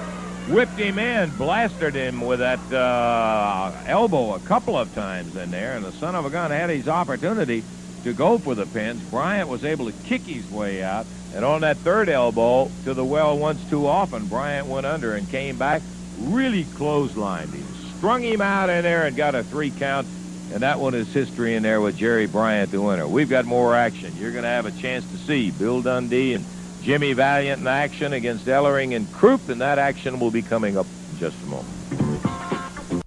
whipped 0.49 0.79
him 0.79 0.99
in, 0.99 1.31
blasted 1.37 1.95
him 1.95 2.21
with 2.21 2.41
that 2.41 2.61
uh, 2.73 3.73
elbow 3.87 4.35
a 4.35 4.41
couple 4.41 4.77
of 4.77 4.93
times 4.95 5.37
in 5.37 5.51
there, 5.51 5.77
and 5.77 5.85
the 5.85 5.93
son 5.93 6.15
of 6.15 6.25
a 6.25 6.31
gun 6.31 6.51
had 6.51 6.71
his 6.71 6.89
opportunity 6.89 7.63
to 8.05 8.13
go 8.13 8.39
for 8.39 8.55
the 8.55 8.67
pins. 8.67 9.03
Bryant 9.03 9.49
was 9.49 9.65
able 9.65 9.87
to 9.87 9.93
kick 10.05 10.23
his 10.23 10.49
way 10.51 10.83
out, 10.83 11.07
and 11.35 11.45
on 11.45 11.63
that 11.63 11.79
third 11.79 12.09
elbow 12.09 12.71
to 12.85 12.95
the 12.95 13.05
well 13.05 13.37
once 13.37 13.69
too 13.69 13.87
often, 13.87 14.27
Bryant 14.27 14.67
went 14.67 14.87
under 14.87 15.15
and 15.15 15.29
came 15.29 15.57
back, 15.57 15.83
really 16.21 16.65
clotheslined 16.65 17.53
him, 17.53 17.67
strung 17.99 18.23
him 18.23 18.41
out 18.41 18.69
in 18.69 18.85
there 18.85 19.07
and 19.07 19.17
got 19.17 19.35
a 19.35 19.43
three 19.43 19.71
count, 19.71 20.07
and 20.53 20.63
that 20.63 20.79
one 20.79 20.95
is 20.95 21.13
history 21.13 21.55
in 21.55 21.63
there 21.63 21.81
with 21.81 21.97
Jerry 21.97 22.27
Bryant, 22.27 22.71
the 22.71 22.81
winner. 22.81 23.09
We've 23.09 23.29
got 23.29 23.47
more 23.47 23.75
action. 23.75 24.15
You're 24.17 24.33
going 24.33 24.45
to 24.45 24.49
have 24.49 24.67
a 24.67 24.71
chance 24.71 25.11
to 25.11 25.17
see 25.17 25.51
Bill 25.51 25.81
Dundee 25.81 26.35
and 26.35 26.45
Jimmy 26.83 27.15
Valiant 27.15 27.63
in 27.63 27.67
action 27.67 28.13
against 28.13 28.45
Ellering 28.45 28.95
and 28.95 29.11
Krupp, 29.15 29.49
and 29.49 29.63
that 29.63 29.79
action 29.79 30.21
will 30.21 30.31
be 30.31 30.43
coming 30.43 30.77
up 30.77 30.87
in 31.13 31.19
just 31.19 31.43
a 31.43 31.47
moment. 31.47 33.05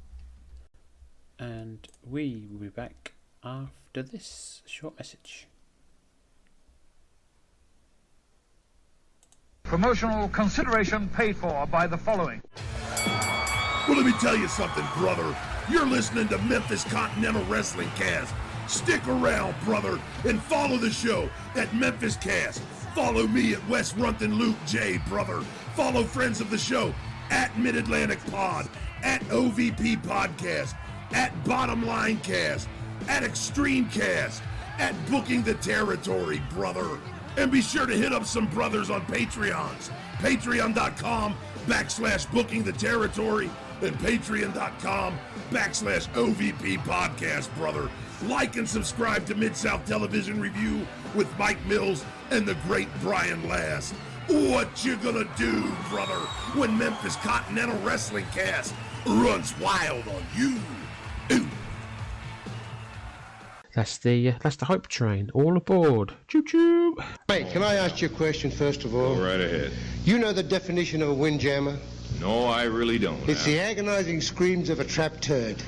And 1.38 1.88
we 2.10 2.48
will 2.52 2.58
be 2.58 2.70
back 2.70 3.12
after 3.43 3.72
this 4.04 4.62
short 4.66 4.98
message. 4.98 5.48
Promotional 9.64 10.30
consideration 10.30 11.10
paid 11.10 11.36
for 11.36 11.66
by 11.68 11.88
the 11.88 11.98
following. 11.98 12.41
Well, 13.88 13.98
let 13.98 14.06
me 14.06 14.14
tell 14.14 14.36
you 14.36 14.48
something, 14.48 14.86
brother. 14.98 15.36
You're 15.70 15.86
listening 15.86 16.30
to 16.30 16.38
Memphis 16.39 16.84
Continental 16.86 17.43
Wrestling 17.45 17.89
Cast. 17.95 18.34
Stick 18.68 19.06
around, 19.08 19.56
brother, 19.64 20.00
and 20.26 20.41
follow 20.41 20.78
the 20.78 20.89
show 20.89 21.30
at 21.56 21.74
Memphis 21.76 22.16
Cast. 22.18 22.62
Follow 22.95 23.28
me 23.28 23.54
at 23.54 23.70
West 23.70 23.98
Runthin 23.98 24.38
Luke 24.38 24.56
J, 24.66 24.98
brother. 25.08 25.41
Follow 25.76 26.04
friends 26.04 26.41
of 26.41 26.50
the 26.50 26.58
show 26.58 26.93
at 27.30 27.58
Mid 27.58 27.76
Atlantic 27.76 28.20
Pod, 28.32 28.70
at 29.04 29.22
OVP 29.24 30.02
Podcast, 30.04 30.76
at 31.12 31.32
Bottom 31.45 31.86
Line 31.86 32.20
Cast, 32.20 32.68
at 33.08 33.24
Extreme 33.24 33.89
Cast, 33.89 34.41
at 34.80 34.93
Booking 35.10 35.43
the 35.43 35.56
Territory, 35.56 36.41
brother. 36.52 37.00
And 37.38 37.52
be 37.52 37.62
sure 37.62 37.86
to 37.86 37.95
hit 37.95 38.14
up 38.14 38.26
some 38.26 38.48
brothers 38.48 38.89
on 38.89 39.02
Patreons. 39.06 39.91
Patreon.com 40.18 41.36
backslash 41.68 42.32
booking 42.32 42.64
the 42.64 42.72
territory 42.74 43.50
and 43.82 43.95
patreon.com 44.00 45.18
backslash 45.52 46.08
OVP 46.14 46.78
podcast, 46.80 47.54
brother. 47.56 47.89
Like 48.26 48.56
and 48.56 48.68
subscribe 48.68 49.26
to 49.28 49.36
Mid 49.36 49.56
South 49.56 49.86
Television 49.86 50.41
Review 50.41 50.88
with 51.14 51.28
Mike 51.38 51.64
Mills 51.68 52.04
and 52.32 52.48
the 52.48 52.56
great 52.66 52.88
Brian 53.02 53.48
Last. 53.48 53.93
What 54.28 54.84
you 54.84 54.98
gonna 54.98 55.30
do, 55.38 55.72
brother, 55.89 56.20
when 56.56 56.78
Memphis 56.78 57.16
Continental 57.18 57.80
Wrestling 57.82 58.26
Cast 58.34 58.74
runs 59.06 59.58
wild 59.60 60.08
on 60.08 60.24
you? 60.36 60.60
Ooh. 61.32 61.48
That's 63.78 63.99
the 63.99 64.30
uh, 64.30 64.34
that's 64.41 64.55
the 64.55 64.65
hype 64.65 64.88
train. 64.88 65.30
All 65.36 65.55
aboard. 65.55 66.11
Choo 66.28 66.43
choo. 66.43 66.97
Mate, 67.30 67.51
can 67.51 67.61
I 67.61 67.75
ask 67.75 68.01
you 68.01 68.07
a 68.07 68.11
question 68.11 68.49
first 68.49 68.86
of 68.86 68.95
all? 68.95 69.15
Go 69.15 69.21
right 69.21 69.39
ahead. 69.39 69.71
You 70.03 70.17
know 70.17 70.34
the 70.34 70.41
definition 70.41 71.03
of 71.03 71.09
a 71.09 71.13
windjammer? 71.13 71.78
No, 72.19 72.45
I 72.45 72.63
really 72.63 72.97
don't. 72.97 73.30
It's 73.30 73.45
the 73.45 73.59
agonizing 73.59 74.19
screams 74.21 74.71
of 74.71 74.80
a 74.80 74.84
trapped 74.84 75.21
turd. 75.21 75.61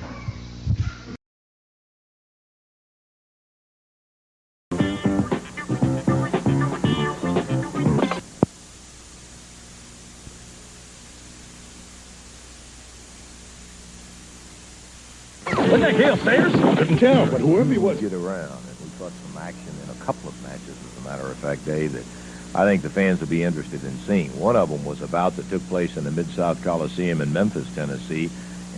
Wasn't 15.46 15.80
that 15.80 15.96
Gale 15.96 16.16
Sayers? 16.16 16.59
Couldn't 16.98 17.14
tell, 17.14 17.30
but 17.30 17.40
whoever 17.40 17.72
he 17.72 17.78
was. 17.78 18.00
Get 18.00 18.12
around, 18.12 18.50
and 18.50 18.80
we 18.82 18.88
fought 18.98 19.12
some 19.12 19.40
action 19.40 19.72
in 19.84 19.90
a 19.90 20.04
couple 20.04 20.28
of 20.28 20.42
matches, 20.42 20.68
as 20.68 21.04
a 21.04 21.08
matter 21.08 21.24
of 21.24 21.36
fact, 21.36 21.64
Dave, 21.64 21.92
that 21.92 22.04
I 22.52 22.64
think 22.64 22.82
the 22.82 22.90
fans 22.90 23.20
will 23.20 23.28
be 23.28 23.44
interested 23.44 23.84
in 23.84 23.96
seeing. 23.98 24.36
One 24.40 24.56
of 24.56 24.70
them 24.70 24.84
was 24.84 25.00
a 25.00 25.06
bout 25.06 25.36
that 25.36 25.48
took 25.48 25.64
place 25.68 25.96
in 25.96 26.02
the 26.02 26.10
Mid-South 26.10 26.64
Coliseum 26.64 27.20
in 27.20 27.32
Memphis, 27.32 27.72
Tennessee. 27.76 28.28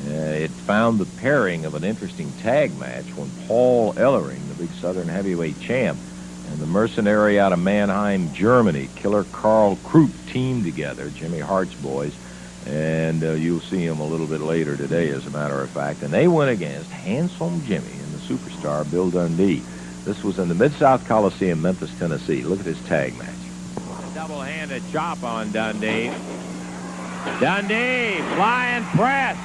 Uh, 0.08 0.12
it 0.12 0.50
found 0.50 0.98
the 0.98 1.06
pairing 1.20 1.64
of 1.64 1.74
an 1.74 1.84
interesting 1.84 2.30
tag 2.42 2.78
match 2.78 3.06
when 3.16 3.30
Paul 3.46 3.94
Ellering, 3.94 4.46
the 4.48 4.66
big 4.66 4.70
Southern 4.72 5.08
heavyweight 5.08 5.58
champ, 5.60 5.98
and 6.50 6.58
the 6.58 6.66
mercenary 6.66 7.40
out 7.40 7.54
of 7.54 7.60
Mannheim, 7.60 8.34
Germany, 8.34 8.90
Killer 8.94 9.24
Karl 9.24 9.76
Krupp, 9.84 10.10
teamed 10.26 10.64
together, 10.64 11.08
Jimmy 11.08 11.38
Hart's 11.38 11.74
boys, 11.76 12.14
and 12.66 13.24
uh, 13.24 13.32
you'll 13.32 13.60
see 13.60 13.82
him 13.82 14.00
a 14.00 14.06
little 14.06 14.26
bit 14.26 14.42
later 14.42 14.76
today, 14.76 15.08
as 15.08 15.26
a 15.26 15.30
matter 15.30 15.62
of 15.62 15.70
fact. 15.70 16.02
And 16.02 16.12
they 16.12 16.28
went 16.28 16.50
against 16.50 16.90
Handsome 16.90 17.64
Jimmy 17.64 18.01
superstar 18.22 18.90
Bill 18.90 19.10
Dundee. 19.10 19.62
This 20.04 20.22
was 20.24 20.38
in 20.38 20.48
the 20.48 20.54
Mid-South 20.54 21.06
Coliseum, 21.06 21.62
Memphis, 21.62 21.90
Tennessee. 21.98 22.42
Look 22.42 22.58
at 22.58 22.64
this 22.64 22.80
tag 22.86 23.16
match. 23.18 23.28
Double-handed 24.14 24.82
chop 24.90 25.22
on 25.22 25.52
Dundee. 25.52 26.10
Dundee, 27.40 28.20
flying 28.34 28.84
press. 28.96 29.36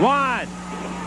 One, 0.00 0.48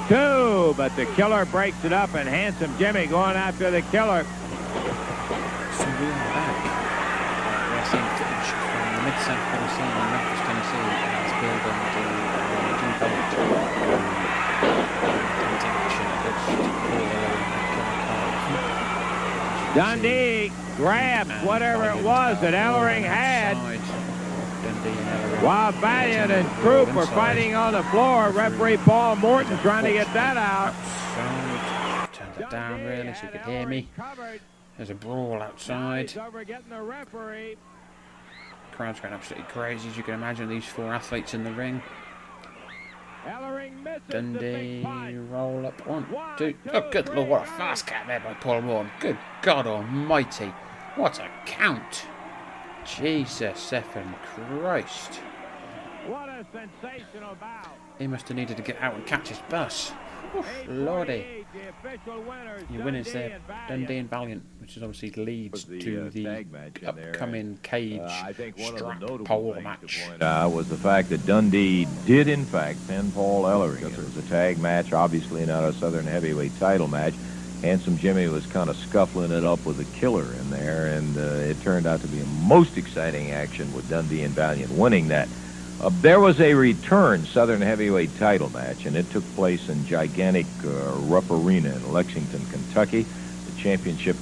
two, 0.08 0.74
but 0.78 0.96
the 0.96 1.06
killer 1.16 1.44
breaks 1.46 1.84
it 1.84 1.92
up, 1.92 2.14
and 2.16 2.30
Handsome 2.30 2.74
Jimmy 2.78 3.08
going 3.08 3.36
after 3.36 3.70
the 3.70 3.82
killer. 3.92 4.24
So 4.24 5.86
we 5.86 6.08
back. 6.32 6.56
Uh, 6.64 7.68
we're 7.68 7.84
seeing 7.92 8.08
footage 8.16 8.48
from 8.48 8.96
the 8.96 9.02
Mid-South 9.04 9.44
Coliseum 9.52 9.92
in 9.92 10.08
Memphis, 10.16 10.40
Tennessee, 10.48 10.88
as 11.20 11.36
Bill 11.44 11.58
Dundee 11.68 12.16
uh, 12.32 12.80
developed 12.80 13.36
um, 13.44 14.08
into 15.52 15.68
action 15.68 16.08
against 16.08 16.48
Paul 16.48 17.04
Ellering 17.12 17.44
and 17.44 17.68
Killer 17.76 18.00
Karl 18.08 18.32
Krupp. 18.48 18.64
Dundee 19.76 20.52
grabs 20.78 21.32
whatever 21.46 21.86
it 21.90 22.04
was 22.04 22.40
that 22.42 22.54
Ellering 22.54 23.02
had. 23.02 23.56
Dundee 24.64 24.90
and 24.90 25.08
Ellering. 25.08 25.44
While 25.44 25.72
Valiant 25.74 26.32
and 26.32 26.48
Krupp 26.62 26.94
were 26.94 27.08
fighting 27.08 27.56
on 27.56 27.74
the 27.74 27.82
floor, 27.84 28.30
referee 28.30 28.78
Paul 28.78 29.16
Morton 29.16 29.58
trying 29.60 29.86
to 29.86 29.92
get 29.92 30.14
that 30.14 30.38
out. 30.38 30.76
Turned 32.14 32.38
it 32.40 32.50
down 32.52 32.84
really 32.84 33.14
so 33.16 33.26
you 33.26 33.32
could 33.32 33.42
hear 33.42 33.68
me. 33.68 33.88
There's 34.78 34.92
a 34.92 34.96
brawl 34.96 35.42
outside. 35.42 36.16
Over 36.18 36.44
getting 36.44 36.70
the 36.70 36.82
referee. 36.82 37.58
Crowd's 38.74 39.00
going 39.00 39.14
absolutely 39.14 39.48
crazy 39.50 39.90
as 39.90 39.98
you 39.98 40.04
can 40.04 40.14
imagine. 40.14 40.50
These 40.50 40.66
four 40.66 40.94
athletes 40.94 41.34
in 41.34 41.44
the 41.44 41.52
ring. 41.52 41.82
Ellering 43.26 43.84
misses 43.84 44.02
Dundee 44.10 44.84
roll 45.30 45.66
up 45.66 45.88
one, 45.88 46.06
two. 46.38 46.54
Oh, 46.74 46.90
good 46.92 47.08
lord! 47.10 47.30
What 47.30 47.44
a 47.44 47.46
fast 47.46 47.88
cat 47.88 48.06
there 48.08 48.20
by 48.20 48.34
Paul 48.34 48.62
Morton. 48.62 48.92
Good 49.00 49.18
God 49.42 49.66
Almighty! 49.66 50.54
What 50.96 51.20
a 51.20 51.30
count! 51.46 52.06
Jesus 52.86 53.72
effing 53.72 54.14
Christ! 54.24 55.22
What 56.08 56.28
a 56.28 56.46
sensational 56.52 57.36
bout. 57.36 57.70
He 57.98 58.08
must 58.08 58.28
have 58.28 58.36
needed 58.36 58.58
to 58.58 58.64
get 58.64 58.82
out 58.82 58.96
and 58.96 59.06
catch 59.06 59.30
his 59.30 59.40
bus. 59.50 59.94
Oof, 60.36 60.48
Lordy! 60.68 61.46
The 61.54 61.70
official 61.90 62.22
winners, 62.24 62.64
Your 62.72 62.84
winners 62.84 63.06
Dundee 63.06 63.20
there, 63.20 63.36
and 63.36 63.44
Valiant. 63.48 63.68
Dundee 63.70 63.98
and 63.98 64.10
Valiant, 64.10 64.44
which 64.60 64.78
is 64.78 64.84
obviously 64.84 65.24
leads 65.24 65.66
the, 65.66 65.80
to 65.80 66.06
uh, 66.06 66.10
the 66.10 66.24
tag 66.24 66.52
match 66.52 66.78
in 66.82 66.96
there, 66.96 67.10
upcoming 67.12 67.60
cage 67.62 68.00
Uh, 68.02 68.22
I 68.26 68.34
think 68.34 68.58
one 68.58 68.74
of 68.82 69.00
the 69.00 69.24
pole 69.24 69.56
match. 69.62 70.02
uh, 70.22 70.50
was 70.52 70.70
the 70.70 70.78
fact 70.78 71.10
that 71.10 71.26
Dundee 71.26 71.88
did, 72.06 72.28
in 72.28 72.46
fact, 72.46 72.80
pin 72.88 73.12
Paul 73.12 73.44
Ellering. 73.44 73.84
It 73.84 73.98
was 73.98 74.18
a 74.18 74.22
tag 74.24 74.58
match, 74.60 74.92
obviously 74.94 75.46
not 75.46 75.64
a 75.64 75.74
Southern 75.74 76.06
heavyweight 76.06 76.58
title 76.60 76.88
match. 76.88 77.14
Handsome 77.62 77.98
Jimmy 77.98 78.28
was 78.28 78.46
kind 78.48 78.70
of 78.70 78.76
scuffling 78.76 79.32
it 79.32 79.46
up 79.46 79.64
with 79.66 79.80
a 79.80 80.00
killer 80.00 80.26
in 80.34 80.50
there, 80.50 80.88
and 80.88 81.16
uh, 81.18 81.22
it 81.22 81.62
turned 81.62 81.86
out 81.86 82.02
to 82.02 82.08
be 82.08 82.20
a 82.20 82.26
most 82.26 82.78
exciting 82.78 83.32
action 83.32 83.72
with 83.74 83.88
Dundee 83.90 84.24
and 84.24 84.34
Valiant 84.34 84.72
winning 84.72 85.08
that. 85.10 85.30
Uh, 85.84 85.90
there 86.00 86.22
was 86.22 86.40
a 86.40 86.54
return 86.54 87.26
Southern 87.26 87.60
heavyweight 87.60 88.18
title 88.18 88.50
match, 88.52 88.86
and 88.86 88.96
it 88.96 89.10
took 89.12 89.24
place 89.36 89.68
in 89.68 89.86
gigantic 89.86 90.46
uh, 90.64 90.94
Rupp 91.10 91.30
Arena 91.30 91.76
in 91.76 91.92
Lexington, 91.92 92.40
Kentucky. 92.46 93.02
The 93.02 93.62
championship 93.62 94.16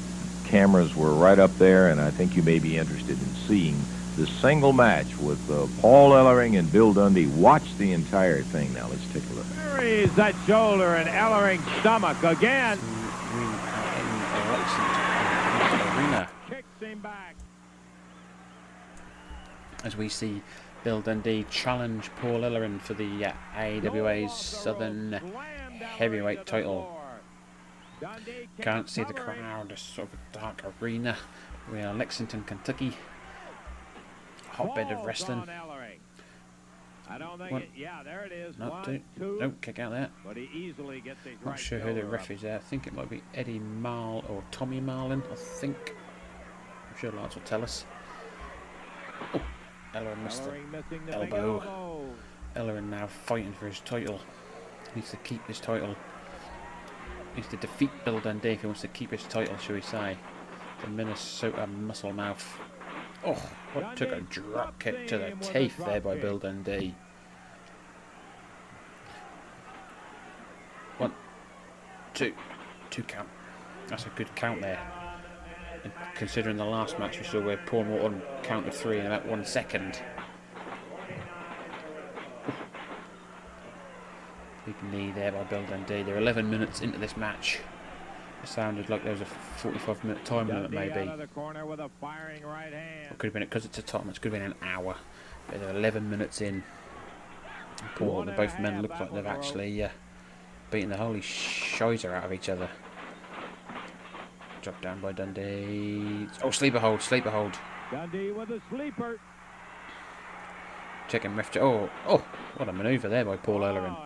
cameras 0.46 0.96
were 0.96 1.14
right 1.14 1.38
up 1.38 1.56
there, 1.60 1.90
and 1.90 2.02
I 2.02 2.10
think 2.10 2.36
you 2.36 2.42
may 2.42 2.58
be 2.58 2.80
interested 2.80 3.12
in 3.12 3.28
seeing 3.48 3.80
the 4.18 4.26
single 4.26 4.74
match 4.74 5.16
with 5.20 5.52
uh, 5.52 5.68
Paul 5.82 6.14
Ellering 6.14 6.58
and 6.58 6.72
Bill 6.72 6.94
Dundee. 6.94 7.28
Watch 7.28 7.78
the 7.78 7.92
entire 7.92 8.42
thing 8.42 8.74
now. 8.74 8.88
Let's 8.88 9.14
take 9.14 9.24
a 9.30 9.34
look. 9.34 9.46
Buries 9.56 10.12
that 10.16 10.34
shoulder 10.48 10.96
and 10.96 11.08
Ellering's 11.08 11.80
stomach 11.82 12.18
again. 12.24 12.80
Ring 13.36 13.54
out 13.54 14.00
in 14.00 14.50
Lexington 15.78 16.06
Arena. 16.06 16.30
Kicks 16.50 16.82
him 16.82 17.00
back. 17.02 17.36
as 19.84 19.96
we 19.96 20.10
see 20.10 20.42
Bill 20.84 21.02
Dundee 21.02 21.46
challenge 21.50 22.10
Paul 22.20 22.42
Ellering 22.42 22.82
for 22.82 22.96
the 22.96 23.26
uh, 23.26 23.34
AWA's 23.56 24.34
Southern 24.34 25.14
Heavyweight 25.80 26.46
title. 26.46 26.98
Can't 28.60 28.90
see 28.90 29.04
the 29.04 29.14
crowd, 29.14 29.72
it's 29.72 29.82
sort 29.82 30.08
of 30.08 30.16
a 30.16 30.40
dark 30.40 30.64
arena. 30.82 31.16
We 31.72 31.82
are 31.82 31.94
Lexington, 31.94 32.44
Kentucky. 32.44 32.94
Hotbed 34.50 34.92
of 34.92 35.06
wrestling. 35.06 35.44
I 37.08 37.18
don't 37.18 37.38
think 37.38 37.52
One. 37.52 37.62
it, 37.62 37.70
yeah, 37.76 38.04
there 38.04 38.24
it 38.24 38.32
is. 38.32 38.58
Not 38.58 38.72
One, 38.72 38.86
two. 38.86 39.02
two. 39.18 39.38
Nope, 39.40 39.56
kick 39.62 39.80
out 39.80 39.92
there. 39.92 40.10
But 40.26 40.38
he 40.38 40.50
easily 40.54 41.02
gets 41.02 41.20
Not 41.44 41.52
right 41.52 41.60
sure 41.60 41.80
who 41.80 41.94
the 41.94 42.06
ref 42.06 42.32
is 42.32 42.42
there. 42.42 42.56
I 42.56 42.60
think 42.60 42.88
it 42.88 42.94
might 42.94 43.10
be 43.10 43.22
Eddie 43.36 43.60
Marl 43.60 44.24
or 44.30 44.44
Tommy 44.50 44.80
Marlin. 44.80 45.22
I 45.30 45.36
think. 45.36 45.94
I'm 46.90 46.98
sure 46.98 47.12
Lance 47.12 47.36
will 47.36 47.42
tell 47.44 47.64
us. 47.64 47.86
Oh, 49.34 49.42
Ellering 49.94 50.24
missed 50.24 50.44
the 50.46 51.14
elbow. 51.14 51.60
elbow. 51.60 52.06
Ellering 52.56 52.90
now 52.90 53.08
fighting 53.08 53.54
for 53.54 53.68
his 53.68 53.80
title. 53.82 54.20
He 54.94 55.00
Needs 55.00 55.12
to 55.12 55.18
keep 55.18 55.46
his 55.48 55.60
title. 55.60 55.96
He 57.34 57.38
Needs 57.38 57.50
to 57.50 57.58
defeat 57.58 57.92
Bill 58.06 58.20
Dundee 58.20 58.52
if 58.52 58.62
he 58.62 58.68
wants 58.68 58.82
to 58.82 58.88
keep 58.90 59.12
his 59.12 59.24
title, 59.24 59.58
shall 59.58 59.76
we 59.76 59.82
say. 59.82 60.18
The 60.82 60.90
Minnesota 60.90 61.68
Muscle 61.68 62.14
Mouth. 62.14 62.60
Oh, 63.26 63.42
what 63.74 63.96
took 63.96 64.12
a 64.12 64.22
drop 64.22 64.80
kick 64.80 65.08
to 65.08 65.18
the 65.18 65.32
teeth 65.42 65.78
there 65.78 66.02
by 66.02 66.18
Bill 66.18 66.40
Dundee. 66.40 66.96
One, 70.98 71.14
two, 72.14 72.34
two 72.90 73.04
count. 73.04 73.30
That's 73.88 74.06
a 74.06 74.10
good 74.10 74.34
count 74.36 74.62
there. 74.62 75.01
And 75.84 75.94
considering 76.16 76.58
the 76.58 76.66
last 76.66 77.00
match 77.00 77.18
we 77.20 77.26
saw 77.26 77.42
where 77.42 77.58
Paul 77.58 77.86
Morton 77.86 78.22
counted 78.44 78.74
three 78.74 79.00
in 79.00 79.06
about 79.06 79.26
one 79.26 79.46
second. 79.46 80.00
Big 84.66 84.76
knee 84.92 85.12
there 85.12 85.32
by 85.32 85.44
Bill 85.46 85.66
Dundee. 85.66 86.04
They're 86.04 86.20
11 86.20 86.50
minutes 86.50 86.82
into 86.82 87.00
this 87.00 87.18
match. 87.18 87.60
It 88.44 88.48
sounded 88.48 88.90
like 88.90 89.04
there 89.04 89.14
was 89.14 89.22
a 89.22 89.26
45 89.26 90.04
minute 90.04 90.26
time 90.26 90.48
limit, 90.48 90.72
maybe. 90.72 91.00
out 91.02 91.08
of 91.10 91.20
the 91.20 91.28
corner 91.28 91.66
with 91.66 91.80
a 91.80 91.90
firing 92.00 92.44
right. 92.44 92.74
It 92.74 93.18
could 93.18 93.28
have 93.28 93.34
been 93.34 93.44
because 93.44 93.66
it's 93.66 93.78
a 93.78 93.84
top 93.84 94.06
match. 94.06 94.22
Could 94.22 94.34
have 94.34 94.42
been 94.42 94.52
an 94.52 94.58
hour. 94.62 94.96
But 95.48 95.60
they're 95.60 95.76
11 95.76 96.10
minutes 96.10 96.42
in. 96.42 96.64
And 97.82 97.96
Paul, 97.96 98.22
and 98.22 98.36
both 98.36 98.60
men 98.60 98.82
look 98.82 98.92
like 98.92 99.14
they've 99.14 99.26
actually 99.26 99.84
uh, 99.84 99.90
beaten 100.70 100.90
the 100.90 100.98
holy 100.98 101.22
shizer 101.22 102.14
out 102.14 102.26
of 102.26 102.34
each 102.34 102.50
other. 102.50 102.70
Dropped 104.62 104.84
down 104.84 105.02
by 105.02 105.12
Dundee. 105.12 106.28
Oh, 106.44 106.52
sleeper 106.52 106.80
hold, 106.80 107.02
sleeper 107.02 107.32
hold. 107.32 107.58
Dundee 107.92 108.32
with 108.32 108.52
a 108.52 108.62
sleeper. 108.70 109.20
Checking 111.08 111.36
ref. 111.36 111.56
Oh, 111.58 111.90
oh, 112.08 112.24
what 112.58 112.70
a 112.70 112.74
manoeuvre 112.74 113.10
there 113.10 113.26
by 113.26 113.38
Paul 113.38 113.62
Ellering. 113.62 113.98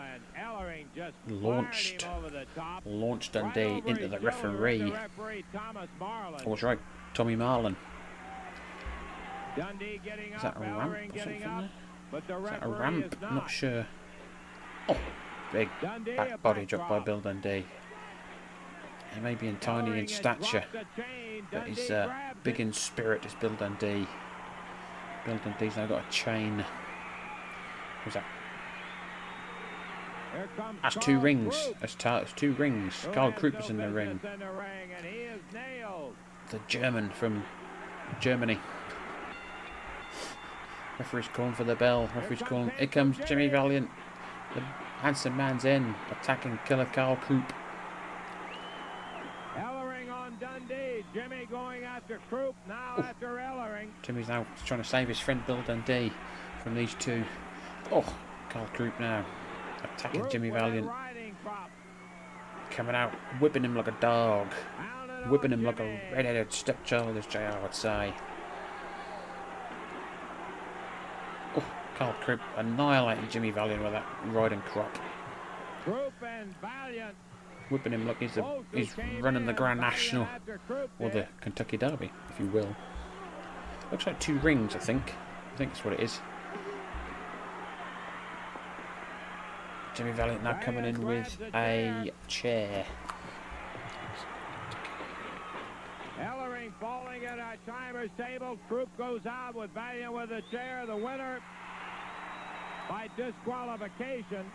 Just 0.95 1.15
Launched, 1.27 2.03
fired 2.03 2.13
him 2.13 2.17
over 2.23 2.29
the 2.29 2.45
top. 2.55 2.83
launched 2.85 3.33
Dundee 3.33 3.65
over 3.65 3.89
into 3.89 4.07
the 4.07 4.17
referee. 4.19 4.77
the 4.77 4.91
referee 4.91 5.43
Oh, 5.53 6.33
that's 6.45 6.63
right, 6.63 6.79
Tommy 7.13 7.35
Marlin. 7.35 7.75
Dundee 9.57 9.99
getting 10.05 10.31
Is 10.33 10.41
that 10.41 10.55
up, 10.55 10.57
a 10.57 10.59
ramp 10.61 10.93
or 10.93 10.95
getting 11.13 11.19
something 11.19 11.43
up, 11.43 11.59
there? 11.59 11.69
but 12.11 12.27
the 12.27 12.37
Is 12.37 12.49
that 12.49 12.63
a 12.63 12.67
ramp? 12.69 13.21
Not 13.21 13.33
not. 13.33 13.51
sure. 13.51 13.85
Oh, 14.87 14.97
big 15.51 15.67
Dundee, 15.81 16.15
back 16.15 16.41
body 16.41 16.65
drop 16.65 16.87
by. 16.87 16.99
Bill 16.99 17.19
Dundee. 17.19 17.65
He 19.15 19.21
may 19.21 19.35
be 19.35 19.47
in 19.47 19.57
tiny 19.57 19.99
in 19.99 20.07
stature, 20.07 20.63
dropped 20.71 20.95
the 20.95 21.01
chain. 21.01 21.47
but 21.51 21.67
he's 21.67 21.89
uh, 21.89 22.13
big 22.43 22.59
in 22.59 22.73
spirit. 22.73 23.25
Is 23.25 23.33
Bill 23.35 23.51
Dundee. 23.51 24.07
Bill 25.25 25.39
Dundee's 25.43 25.77
now 25.77 25.87
got 25.87 26.03
a 26.07 26.11
chain. 26.11 26.63
Who's 28.03 28.13
that? 28.13 28.25
That's 30.81 30.95
two 30.97 31.19
rings. 31.19 31.55
That's, 31.79 31.95
that's 31.95 32.33
two 32.33 32.53
rings. 32.53 33.07
Karl 33.13 33.31
Krupp 33.31 33.59
is 33.59 33.69
in 33.69 33.77
the 33.77 33.89
ring. 33.89 34.19
the 34.21 34.29
ring, 34.29 34.89
and 34.97 35.05
he 35.05 35.21
is 35.21 35.41
nailed. 35.53 36.13
The 36.49 36.59
German 36.67 37.09
from 37.09 37.43
Germany. 38.19 38.59
Referee's 40.99 41.27
calling 41.33 41.53
for 41.53 41.63
the 41.63 41.75
bell. 41.75 42.09
Referee's 42.15 42.41
calling. 42.41 42.71
Here 42.77 42.87
comes 42.87 43.17
Jimmy. 43.25 43.47
Valiant. 43.47 43.89
The 44.53 44.61
handsome 45.01 45.35
man's 45.35 45.65
in, 45.65 45.95
attacking 46.11 46.59
Killer 46.65 46.85
Karl 46.85 47.17
Krupp. 47.17 47.51
Ellering 49.57 50.11
on 50.11 50.37
Dundee. 50.39 50.75
Dundee. 50.75 51.05
Jimmy 51.13 51.45
going 51.49 51.83
after 52.05 52.53
now 52.67 52.95
after 52.97 53.27
Ellering. 53.37 53.89
Jimmy's 54.01 54.27
now 54.27 54.45
trying 54.65 54.81
to 54.81 54.87
save 54.87 55.07
his 55.07 55.19
friend 55.19 55.45
Bill 55.45 55.61
Dundee 55.65 56.11
from 56.63 56.75
these 56.75 56.93
two. 56.95 57.23
Oh, 57.91 58.05
Karl 58.49 58.67
Krupp 58.73 58.99
now 58.99 59.25
attacking 59.83 60.29
Jimmy 60.29 60.49
Valiant. 60.49 60.89
Coming 62.71 62.95
out, 62.95 63.13
whipping 63.39 63.63
him 63.63 63.75
like 63.75 63.87
a 63.87 63.95
dog. 63.99 64.47
Whipping 65.29 65.51
him 65.51 65.63
like 65.63 65.79
a 65.79 65.99
red-headed 66.13 66.53
stepchild, 66.53 67.17
as 67.17 67.25
JR 67.25 67.57
would 67.61 67.73
say. 67.73 68.13
Oh, 71.55 71.63
Karl 71.95 72.13
Krupp 72.21 72.41
annihilating 72.57 73.27
Jimmy 73.29 73.49
Valiant 73.49 73.83
with 73.83 73.93
that 73.93 74.05
riding 74.27 74.61
crop. 74.61 74.95
Krupp 75.83 76.13
and 76.23 76.53
Valiant. 76.61 77.15
Whipping 77.69 77.93
him 77.93 78.07
like 78.07 78.19
he's, 78.19 78.37
a, 78.37 78.63
he's 78.73 78.95
running 79.19 79.45
the 79.45 79.53
Grand 79.53 79.79
National. 79.79 80.27
Or 80.99 81.09
the 81.09 81.27
Kentucky 81.41 81.77
Derby, 81.77 82.11
if 82.29 82.39
you 82.39 82.45
will. 82.47 82.75
Looks 83.91 84.05
like 84.05 84.19
two 84.19 84.37
rings, 84.39 84.75
I 84.75 84.79
think. 84.79 85.13
I 85.53 85.57
think 85.57 85.71
that's 85.71 85.83
what 85.83 85.93
it 85.95 85.99
is. 85.99 86.19
Jimmy 89.95 90.11
Valiant 90.11 90.43
now 90.43 90.59
coming 90.61 90.85
in 90.85 91.01
with 91.01 91.37
a 91.53 92.11
chair. 92.27 92.85
Ellering 96.19 96.71
falling 96.79 97.25
at 97.25 97.39
our 97.39 97.55
timer's 97.65 98.09
table. 98.17 98.57
Krupp 98.67 98.89
goes 98.97 99.21
out 99.25 99.55
with 99.55 99.71
Valiant 99.71 100.13
with 100.13 100.31
a 100.31 100.41
chair. 100.51 100.85
The 100.85 100.95
winner 100.95 101.39
by 102.89 103.09
disqualification 103.15 104.45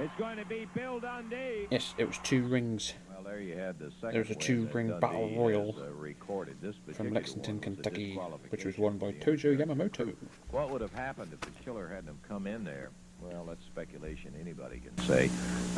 is 0.00 0.10
going 0.18 0.36
to 0.36 0.44
be 0.44 0.66
Bill 0.74 1.00
Dundee. 1.00 1.66
Yes, 1.70 1.94
it 1.98 2.06
was 2.06 2.18
two 2.18 2.44
rings. 2.44 2.94
Well, 3.10 3.22
there 3.24 3.40
you 3.40 3.56
had 3.56 3.78
the 3.78 3.90
second 4.00 4.12
There 4.12 4.22
was 4.22 4.30
a 4.30 4.34
two-ring 4.34 4.88
Dundee 4.88 5.00
battle 5.00 5.28
has, 5.28 5.36
royal 5.36 5.76
uh, 5.78 5.90
recorded. 5.92 6.56
This 6.60 6.76
from 6.94 7.12
Lexington, 7.12 7.60
one 7.60 7.70
was 7.70 7.78
a 7.78 7.82
Kentucky, 7.82 8.14
which 8.48 8.64
was 8.64 8.78
won 8.78 8.98
by 8.98 9.12
for 9.12 9.36
Tojo 9.36 9.56
Yamamoto. 9.56 10.14
What 10.50 10.70
would 10.70 10.80
have 10.80 10.94
happened 10.94 11.32
if 11.32 11.40
the 11.40 11.50
killer 11.64 11.88
hadn't 11.88 12.08
have 12.08 12.22
come 12.28 12.46
in 12.46 12.64
there? 12.64 12.90
Well, 13.20 13.44
that's 13.44 13.64
speculation. 13.66 14.34
Anybody 14.40 14.80
can 14.80 14.98
say. 15.06 15.30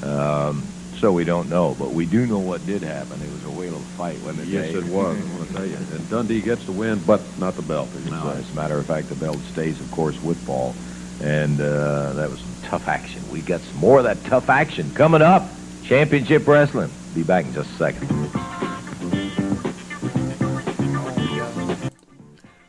Um, 0.03 0.63
so 0.97 1.13
we 1.13 1.25
don't 1.25 1.51
know, 1.51 1.77
but 1.79 1.91
we 1.91 2.07
do 2.07 2.27
know 2.27 2.39
what 2.39 2.65
did 2.65 2.81
happen. 2.81 3.21
It 3.21 3.31
was 3.31 3.45
a 3.45 3.51
whale 3.51 3.77
of 3.77 3.83
a 3.83 3.97
fight, 3.99 4.19
wasn't 4.21 4.49
it? 4.49 4.49
Yes, 4.49 4.73
Dave? 4.73 4.87
it 4.87 4.93
was. 4.93 5.19
I 5.19 5.37
want 5.37 5.49
to 5.49 5.55
tell 5.55 5.67
you. 5.67 5.77
And 5.77 6.09
Dundee 6.09 6.41
gets 6.41 6.65
the 6.65 6.73
win, 6.73 7.01
but 7.07 7.21
not 7.39 7.55
the 7.55 7.63
belt. 7.63 7.91
No, 8.09 8.31
as 8.31 8.51
a 8.51 8.55
matter 8.55 8.79
of 8.79 8.87
fact, 8.87 9.11
the 9.11 9.15
belt 9.17 9.37
stays, 9.53 9.79
of 9.79 9.91
course, 9.91 10.21
with 10.23 10.43
Paul. 10.47 10.75
And 11.23 11.61
uh, 11.61 12.15
that 12.15 12.31
was 12.31 12.41
some 12.41 12.54
tough 12.65 12.89
action. 12.89 13.23
We 13.31 13.41
got 13.41 13.61
some 13.61 13.77
more 13.77 13.99
of 13.99 14.05
that 14.05 14.23
tough 14.25 14.49
action 14.49 14.93
coming 14.95 15.23
up. 15.23 15.45
Championship 15.85 16.47
Wrestling. 16.47 16.91
Be 17.15 17.23
back 17.23 17.45
in 17.45 17.53
just 17.53 17.71
a 17.71 17.75
second. 17.75 18.09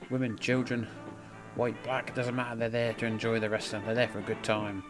Women, 0.09 0.37
children, 0.37 0.87
white, 1.55 1.81
black, 1.83 2.13
doesn't 2.13 2.35
matter. 2.35 2.55
They're 2.55 2.69
there 2.69 2.93
to 2.93 3.05
enjoy 3.05 3.39
the 3.39 3.49
wrestling. 3.49 3.83
They're 3.85 3.95
there 3.95 4.07
for 4.07 4.19
a 4.19 4.23
good 4.23 4.43
time. 4.43 4.83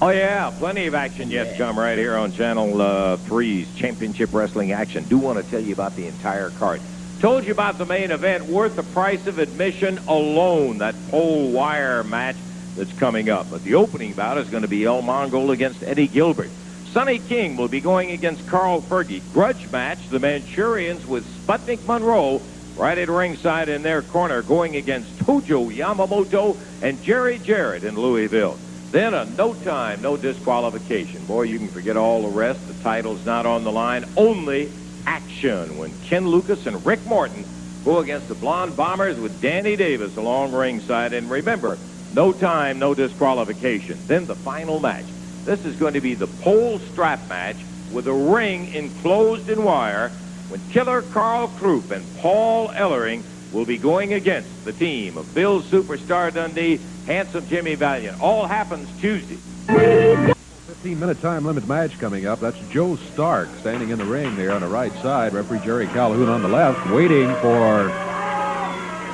Oh, 0.00 0.10
yeah, 0.10 0.52
plenty 0.58 0.86
of 0.86 0.94
action 0.94 1.30
yet 1.30 1.52
to 1.52 1.58
come 1.58 1.78
right 1.78 1.98
here 1.98 2.16
on 2.16 2.32
Channel 2.32 2.80
uh, 2.80 3.16
3's 3.16 3.74
Championship 3.76 4.32
Wrestling 4.32 4.72
action. 4.72 5.04
Do 5.04 5.18
want 5.18 5.42
to 5.42 5.50
tell 5.50 5.60
you 5.60 5.72
about 5.72 5.96
the 5.96 6.06
entire 6.06 6.50
card. 6.50 6.80
Told 7.20 7.44
you 7.44 7.52
about 7.52 7.78
the 7.78 7.86
main 7.86 8.12
event, 8.12 8.44
worth 8.44 8.76
the 8.76 8.84
price 8.84 9.26
of 9.26 9.40
admission 9.40 9.98
alone, 10.06 10.78
that 10.78 10.94
pole 11.10 11.50
wire 11.50 12.04
match 12.04 12.36
that's 12.78 12.92
coming 12.94 13.28
up. 13.28 13.50
But 13.50 13.62
the 13.64 13.74
opening 13.74 14.14
bout 14.14 14.38
is 14.38 14.48
going 14.48 14.62
to 14.62 14.68
be 14.68 14.84
El 14.84 15.02
Mongol 15.02 15.50
against 15.50 15.82
Eddie 15.82 16.08
Gilbert. 16.08 16.50
Sonny 16.92 17.18
King 17.18 17.56
will 17.56 17.68
be 17.68 17.80
going 17.80 18.12
against 18.12 18.46
Carl 18.46 18.80
Fergie. 18.80 19.20
Grudge 19.34 19.70
match, 19.70 20.08
the 20.08 20.18
Manchurians 20.18 21.06
with 21.06 21.26
Sputnik 21.46 21.84
Monroe 21.86 22.40
right 22.76 22.96
at 22.96 23.08
ringside 23.08 23.68
in 23.68 23.82
their 23.82 24.02
corner 24.02 24.40
going 24.40 24.76
against 24.76 25.14
Tojo 25.18 25.74
Yamamoto 25.74 26.56
and 26.80 27.02
Jerry 27.02 27.38
Jarrett 27.38 27.84
in 27.84 27.96
Louisville. 27.96 28.58
Then 28.90 29.12
a 29.12 29.26
no 29.26 29.52
time, 29.52 30.00
no 30.00 30.16
disqualification. 30.16 31.24
Boy, 31.26 31.42
you 31.42 31.58
can 31.58 31.68
forget 31.68 31.96
all 31.96 32.22
the 32.22 32.28
rest. 32.28 32.66
The 32.66 32.82
title's 32.82 33.26
not 33.26 33.44
on 33.44 33.64
the 33.64 33.72
line. 33.72 34.06
Only 34.16 34.72
action 35.04 35.76
when 35.76 35.92
Ken 36.04 36.26
Lucas 36.26 36.66
and 36.66 36.84
Rick 36.86 37.04
Morton 37.04 37.44
go 37.84 37.98
against 37.98 38.28
the 38.28 38.34
Blonde 38.34 38.76
Bombers 38.76 39.18
with 39.18 39.42
Danny 39.42 39.76
Davis 39.76 40.16
along 40.16 40.52
ringside. 40.52 41.12
And 41.12 41.30
remember, 41.30 41.76
no 42.14 42.32
time, 42.32 42.78
no 42.78 42.94
disqualification. 42.94 43.98
Then 44.06 44.26
the 44.26 44.34
final 44.34 44.80
match. 44.80 45.04
This 45.44 45.64
is 45.64 45.76
going 45.76 45.94
to 45.94 46.00
be 46.00 46.14
the 46.14 46.26
pole 46.26 46.78
strap 46.78 47.26
match 47.28 47.56
with 47.92 48.06
a 48.06 48.12
ring 48.12 48.72
enclosed 48.74 49.48
in 49.48 49.64
wire 49.64 50.10
when 50.48 50.60
Killer 50.70 51.02
Karl 51.02 51.48
Krupp 51.48 51.90
and 51.90 52.04
Paul 52.18 52.68
Ellering 52.68 53.22
will 53.52 53.64
be 53.64 53.78
going 53.78 54.12
against 54.12 54.64
the 54.64 54.72
team 54.72 55.16
of 55.16 55.34
Bill 55.34 55.62
Superstar 55.62 56.32
Dundee, 56.32 56.80
Handsome 57.06 57.46
Jimmy 57.46 57.74
Valiant. 57.74 58.20
All 58.20 58.46
happens 58.46 58.88
Tuesday. 59.00 59.38
15-minute 59.66 61.20
time 61.20 61.44
limit 61.44 61.66
match 61.66 61.98
coming 61.98 62.26
up. 62.26 62.40
That's 62.40 62.58
Joe 62.68 62.96
Stark 62.96 63.48
standing 63.60 63.90
in 63.90 63.98
the 63.98 64.04
ring 64.04 64.36
there 64.36 64.52
on 64.52 64.60
the 64.60 64.68
right 64.68 64.92
side. 64.94 65.32
Referee 65.32 65.60
Jerry 65.60 65.86
Calhoun 65.88 66.28
on 66.28 66.42
the 66.42 66.48
left, 66.48 66.90
waiting 66.90 67.28
for 67.36 67.88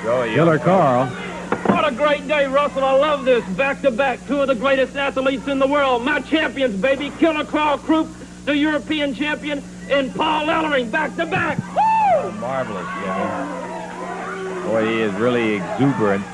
Killer 0.02 0.58
uh, 0.58 0.62
Karl. 0.62 1.33
What 1.66 1.86
a 1.86 1.94
great 1.94 2.26
day, 2.28 2.46
Russell. 2.46 2.84
I 2.84 2.92
love 2.92 3.24
this. 3.24 3.44
Back 3.56 3.82
to 3.82 3.90
back, 3.90 4.24
two 4.26 4.40
of 4.40 4.48
the 4.48 4.54
greatest 4.54 4.96
athletes 4.96 5.48
in 5.48 5.58
the 5.58 5.66
world. 5.66 6.04
My 6.04 6.20
champions, 6.20 6.80
baby. 6.80 7.10
Killer 7.18 7.44
Karl 7.44 7.78
Krupp, 7.78 8.08
the 8.44 8.56
European 8.56 9.14
champion, 9.14 9.62
and 9.90 10.14
Paul 10.14 10.46
Ellering 10.46 10.90
back 10.90 11.14
to 11.16 11.26
back. 11.26 11.58
Woo! 11.58 12.32
Marvelous, 12.32 12.86
Jimmy. 13.00 14.68
Boy, 14.68 14.86
he 14.86 15.00
is 15.00 15.12
really 15.14 15.54
exuberant. 15.54 16.24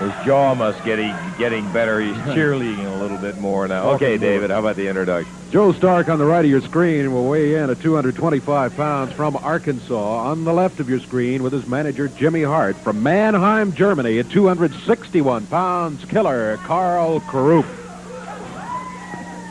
His 0.00 0.12
jaw 0.24 0.54
must 0.54 0.82
get 0.82 0.96
getting 1.36 1.70
better. 1.72 2.00
He's 2.00 2.16
cheerleading 2.34 2.86
a 2.86 3.02
little 3.02 3.18
bit 3.18 3.38
more 3.38 3.68
now. 3.68 3.90
Okay, 3.90 4.16
David, 4.16 4.50
how 4.50 4.60
about 4.60 4.76
the 4.76 4.88
introduction? 4.88 5.30
Joe 5.50 5.72
Stark 5.72 6.08
on 6.08 6.18
the 6.18 6.24
right 6.24 6.42
of 6.42 6.50
your 6.50 6.62
screen 6.62 7.12
will 7.12 7.28
weigh 7.28 7.56
in 7.56 7.68
at 7.68 7.82
225 7.82 8.76
pounds 8.76 9.12
from 9.12 9.36
Arkansas. 9.36 10.30
On 10.30 10.44
the 10.44 10.54
left 10.54 10.80
of 10.80 10.88
your 10.88 11.00
screen 11.00 11.42
with 11.42 11.52
his 11.52 11.66
manager 11.66 12.08
Jimmy 12.08 12.42
Hart 12.42 12.76
from 12.76 13.02
Mannheim, 13.02 13.74
Germany 13.74 14.18
at 14.20 14.30
261 14.30 15.46
pounds, 15.48 16.04
killer 16.06 16.56
Karl 16.58 17.20
Krupp. 17.20 17.66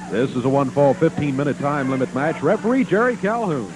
This 0.09 0.35
is 0.35 0.45
a 0.45 0.49
one-fall 0.49 0.95
15-minute 0.95 1.59
time 1.59 1.91
limit 1.91 2.15
match. 2.15 2.41
Referee 2.41 2.85
Jerry 2.85 3.17
Calhoun. 3.17 3.71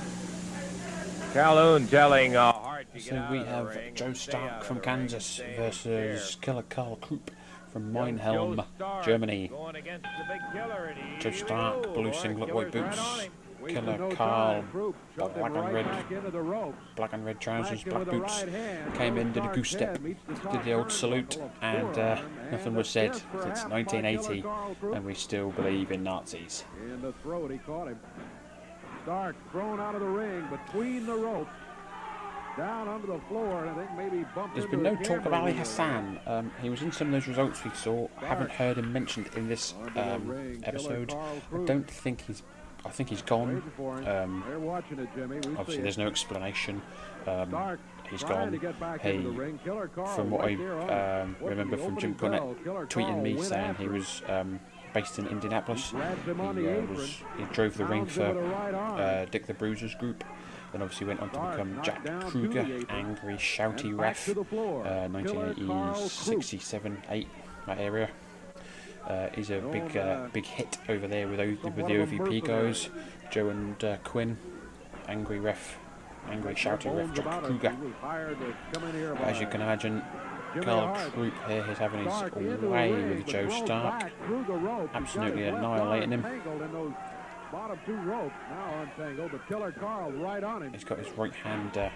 Calhoun 1.34 1.88
telling 1.88 2.36
uh, 2.36 2.53
Hart 2.53 2.53
to 2.53 2.53
get 2.53 2.53
So 3.00 3.28
we 3.32 3.40
have. 3.40 3.78
Joe 3.96 4.14
Stark 4.14 4.64
from 4.64 4.80
Kansas 4.80 5.42
versus 5.58 6.38
Killer 6.42 6.64
Karl 6.70 6.98
Krupp 6.98 7.32
from 7.72 7.92
Joe 7.94 8.06
Mannheim, 8.06 8.62
Germany. 9.04 9.48
Going 9.48 9.76
against 9.76 10.04
the 10.04 10.34
big 10.34 10.42
killer, 10.52 10.86
and 10.86 10.98
he- 11.16 11.20
Joe 11.20 11.32
Stark, 11.32 11.94
blue 11.94 12.04
boy, 12.04 12.12
singlet, 12.12 12.54
white 12.54 12.72
boots. 12.72 12.98
right 12.98 13.10
on 13.16 13.20
him. 13.22 13.32
Killer 13.66 14.16
Karl, 14.16 14.64
black 15.16 15.36
and 15.38 15.74
red, 15.74 15.86
black 16.98 17.14
and 17.14 17.26
red 17.26 17.40
trousers, 17.40 17.82
black 17.84 18.06
boots. 18.10 18.44
Came 18.96 19.18
in, 19.18 19.32
did 19.32 19.46
a 19.46 19.48
goose 19.54 19.70
step, 19.70 19.98
did 20.04 20.64
the 20.66 20.74
old 20.74 20.92
salute, 20.92 21.40
and 21.62 21.98
uh, 21.98 22.22
nothing 22.52 22.76
was 22.76 22.90
said 22.90 23.16
since 23.16 23.64
1980, 23.66 24.44
and 24.94 25.06
we 25.06 25.14
still 25.14 25.52
believe 25.52 25.92
in 25.92 26.04
Nazis. 26.04 26.66
In 26.84 27.02
the 27.02 27.14
throat, 27.24 27.52
he 27.52 27.58
caught 27.60 27.88
him. 27.88 28.00
Stark 29.04 29.36
thrown 29.52 29.80
out 29.80 29.96
of 29.96 30.02
the 30.02 30.08
ring 30.08 30.46
between 30.50 31.06
the 31.06 31.16
ropes. 31.16 31.50
Down 32.58 32.88
onto 32.88 33.08
the 33.08 33.20
floor, 33.30 33.66
and 33.66 33.70
I 33.72 33.74
think 33.74 33.98
maybe 33.98 34.26
bumped 34.36 34.56
There's 34.56 34.70
been 34.70 34.84
no 34.84 34.96
talk 34.98 35.26
of 35.26 35.34
Ali. 35.34 35.54
Hassan. 35.54 36.20
Um, 36.28 36.52
he 36.62 36.70
was 36.70 36.84
in 36.84 36.92
some 36.92 37.08
of 37.08 37.14
those 37.14 37.28
results 37.28 37.64
we 37.64 37.72
saw. 37.72 38.08
I 38.22 38.26
haven't 38.26 38.52
heard 38.52 38.78
him 38.78 38.94
mentioned 38.94 39.30
in 39.36 39.48
this 39.48 39.74
um, 39.96 40.54
episode. 40.64 41.14
I 41.14 41.66
don't 41.66 41.90
think 41.90 42.22
he's. 42.28 42.44
I 42.86 42.90
think 42.90 43.10
he's 43.10 43.22
gone. 43.22 43.64
Um, 44.06 44.44
They're 44.48 44.60
watching 44.60 45.00
it, 45.00 45.08
Jimmy. 45.16 45.38
We 45.38 45.52
obviously, 45.56 45.76
see 45.76 45.82
there's 45.82 45.98
no 45.98 46.08
explanation. 46.08 46.82
Um, 47.26 47.78
he's 48.10 48.24
gone. 48.24 48.52
to 48.52 48.58
get 48.58 48.78
back 48.80 49.02
He, 49.02 49.12
into 49.12 49.30
the 49.30 49.38
ring. 49.38 49.60
Killer 49.64 49.88
Karl 49.88 50.08
from 50.08 50.30
what 50.30 50.42
right 50.42 50.58
there 50.58 50.80
on 50.80 50.90
him. 50.90 50.90
I 50.90 51.22
um, 51.22 51.36
remember 51.42 51.78
from 51.78 51.98
Jim 51.98 52.12
opening 52.12 52.32
Cornette 52.32 52.40
bell, 52.40 52.56
Killer 52.64 52.86
tweeting 52.86 53.22
me 53.22 53.42
saying 53.42 53.76
he 53.76 53.88
was 53.88 54.22
um, 54.28 54.60
based 54.94 55.18
in 55.18 55.28
Indianapolis. 55.28 55.92
He, 55.92 55.98
uh, 55.98 56.82
was, 56.94 57.22
he 57.38 57.46
drove 57.54 57.78
the 57.78 57.86
ring 57.86 58.06
for 58.06 58.26
him 58.26 58.36
with 58.36 58.46
a 58.46 58.48
right 58.50 58.74
uh, 58.74 59.26
Dick 59.26 59.48
the 59.48 59.54
Bruiser's 59.54 59.96
group. 59.96 60.24
Then 60.74 60.82
obviously 60.82 61.06
went 61.08 61.20
on 61.22 61.30
to 61.30 61.40
become 61.40 61.80
Jack 61.84 62.04
Kruger, 62.28 62.68
angry, 62.90 63.36
shouty 63.36 63.98
ref. 63.98 64.26
to 64.26 64.34
the 64.34 64.44
floor. 64.44 64.86
Uh, 64.86 65.08
1967, 65.08 67.02
8, 67.10 67.28
that 67.68 67.78
area. 67.80 68.10
Uh, 69.08 69.28
he's 69.36 69.52
a 69.52 69.60
big, 69.60 69.96
uh, 69.96 70.28
big 70.34 70.46
hit 70.46 70.78
over 70.90 71.08
there 71.08 71.28
with, 71.28 71.40
o- 71.40 71.58
with 71.70 71.76
the 71.88 71.94
OVP 71.94 72.44
guys. 72.44 72.90
Joe 73.30 73.50
and 73.50 73.84
uh, 73.84 73.98
Quinn, 74.04 74.38
angry 75.08 75.40
ref, 75.40 75.78
angry 76.30 76.56
shouty 76.56 76.96
ref, 76.96 77.14
Jack. 77.14 77.44
Kruger. 77.44 77.70
He 77.70 77.78
was 77.86 77.94
hired 78.02 78.40
to 78.40 78.54
come 78.74 78.90
in 78.90 78.96
here 78.96 79.14
As 79.22 79.40
you 79.40 79.48
can 79.48 79.62
imagine, 79.62 80.02
Karl. 80.62 80.96
Krupp 81.12 81.48
here 81.48 81.66
is 81.70 81.78
having 81.78 82.06
his 82.06 82.14
Stark 82.14 82.36
into 82.38 82.58
the 82.58 82.68
way 82.70 82.92
with 82.94 83.26
Joe 83.28 83.50
Stark. 83.50 84.00
back 84.00 84.12
through 84.26 84.44
the 84.46 84.54
ropes. 84.54 84.82
He's 84.82 84.92
got 84.92 85.02
Absolutely 85.02 85.44
annihilating 85.48 86.12
him. 86.12 86.26
Tangled 87.54 87.72
in 87.72 87.78
those 87.78 87.78
bottom 87.78 87.80
two 87.86 87.96
ropes 88.10 88.36
now 88.50 88.82
untangled, 88.82 89.32
but 89.32 89.48
Killer 89.48 89.72
Karl 89.72 90.12
right 90.12 90.44
on 90.44 90.64
him. 90.64 90.74
He's 90.74 90.84
got 90.84 91.00
his 91.00 91.10
right 91.18 91.34
hand 91.34 91.78
uh, 91.78 91.90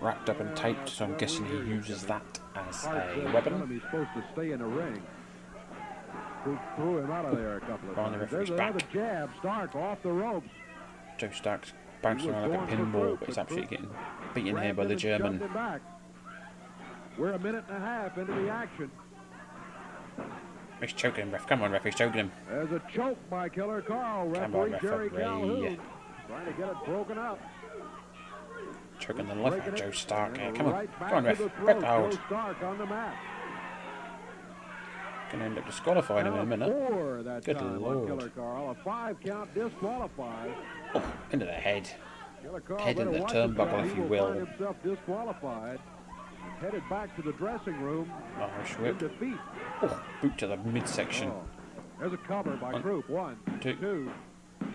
wrapped 0.00 0.30
up 0.30 0.40
and 0.40 0.54
taped, 0.56 0.88
so 0.88 1.04
I'm 1.04 1.16
guessing 1.16 1.46
he 1.46 1.56
uses 1.56 2.04
that 2.04 2.22
as 2.54 2.76
a 2.76 2.78
said, 2.78 3.14
"Tell 3.14 3.20
him 3.20 3.32
weapon. 3.32 3.68
He's 3.68 3.82
supposed 3.82 4.10
to 4.14 4.24
stay 4.32 4.52
in 4.52 4.60
the 4.60 4.66
ring. 4.66 5.02
Who 6.44 6.58
threw 6.76 6.98
him 6.98 7.10
out 7.10 7.26
of 7.26 7.36
there 7.36 7.58
a 7.58 7.60
couple 7.60 7.90
of 7.90 7.96
the 7.96 8.02
times. 8.02 8.16
referee's 8.16 8.48
There's 8.48 8.60
another 8.60 8.78
back. 8.78 8.92
jab. 8.92 9.30
Stark 9.40 9.76
off 9.76 10.02
the 10.02 10.12
ropes. 10.12 10.48
Joe 11.18 11.30
Stark's 11.32 11.72
bouncing 12.00 12.30
around 12.30 12.50
like 12.50 12.72
a 12.72 12.76
pinball, 12.76 13.18
but 13.18 13.28
he's 13.28 13.38
absolutely 13.38 13.68
getting 13.76 13.90
beaten 14.34 14.56
here 14.56 14.74
by 14.74 14.86
the 14.86 14.96
German. 14.96 15.42
We're 17.18 17.32
a 17.32 17.38
minute 17.38 17.64
and 17.68 17.76
a 17.76 17.80
half 17.80 18.16
into 18.16 18.32
the 18.32 18.48
action. 18.48 18.90
He's 20.80 20.92
choking 20.94 21.24
him, 21.24 21.30
ref. 21.32 21.46
Come 21.46 21.62
on, 21.62 21.72
ref. 21.72 21.84
He's 21.84 21.94
choking 21.94 22.20
him. 22.20 22.32
There's 22.48 22.72
a 22.72 22.82
choke 22.92 23.18
by 23.28 23.48
Killer 23.48 23.82
Karl. 23.82 24.32
Come 24.32 24.52
Referee 24.54 24.74
on, 24.74 24.80
Jerry 24.80 25.08
referee. 25.08 25.22
Calhoun 25.22 25.78
trying 26.26 26.46
to 26.46 26.52
get 26.52 26.68
it 26.70 26.76
broken 26.86 27.18
up. 27.18 27.38
Choking 28.98 29.26
the 29.28 29.34
life 29.34 29.62
out 29.62 29.68
of 29.68 29.74
Joe 29.74 29.90
Stark 29.90 30.38
here. 30.38 30.52
Come 30.52 30.66
on. 30.66 30.72
right 30.72 30.90
Come 30.98 31.12
on, 31.12 31.24
ref. 31.24 31.38
to 31.38 31.44
the 31.44 31.86
hold. 31.86 32.12
Joe 32.12 32.18
Stark 32.26 32.62
on 32.62 32.78
the 32.78 32.86
mat. 32.86 33.16
Gonna 35.32 35.44
end 35.44 35.58
up 35.58 35.66
disqualifying 35.66 36.26
him 36.26 36.34
in 36.34 36.40
a 36.40 36.46
minute. 36.46 37.44
Good 37.44 37.60
lord. 37.60 38.06
Killer 38.08 38.28
Karl. 38.30 38.70
A 38.70 38.74
five 38.82 39.16
count 39.20 39.54
disqualified. 39.54 40.54
Oh, 40.94 41.12
into 41.30 41.46
the 41.46 41.52
head. 41.52 41.88
Head 42.78 42.98
in 42.98 43.12
the 43.12 43.18
turnbuckle, 43.20 43.86
if 43.86 43.96
you 43.96 44.02
will 44.02 44.32
himself 44.32 44.76
disqualified. 44.82 45.78
Headed 46.60 46.82
back 46.88 47.14
to 47.16 47.22
the 47.22 47.32
dressing 47.32 47.80
room 47.80 48.10
oh, 48.38 48.42
Irish 48.42 48.74
in 48.76 48.82
whip. 48.82 48.98
defeat. 48.98 49.36
Oh, 49.82 50.02
boot 50.20 50.36
to 50.38 50.46
the 50.46 50.56
midsection. 50.58 51.28
Oh, 51.30 51.42
there's 51.98 52.12
a 52.12 52.18
cover 52.18 52.50
by 52.56 52.72
One, 52.72 52.82
Krupp. 52.82 53.08
One, 53.08 53.38
two. 53.60 53.74
two. 53.76 54.10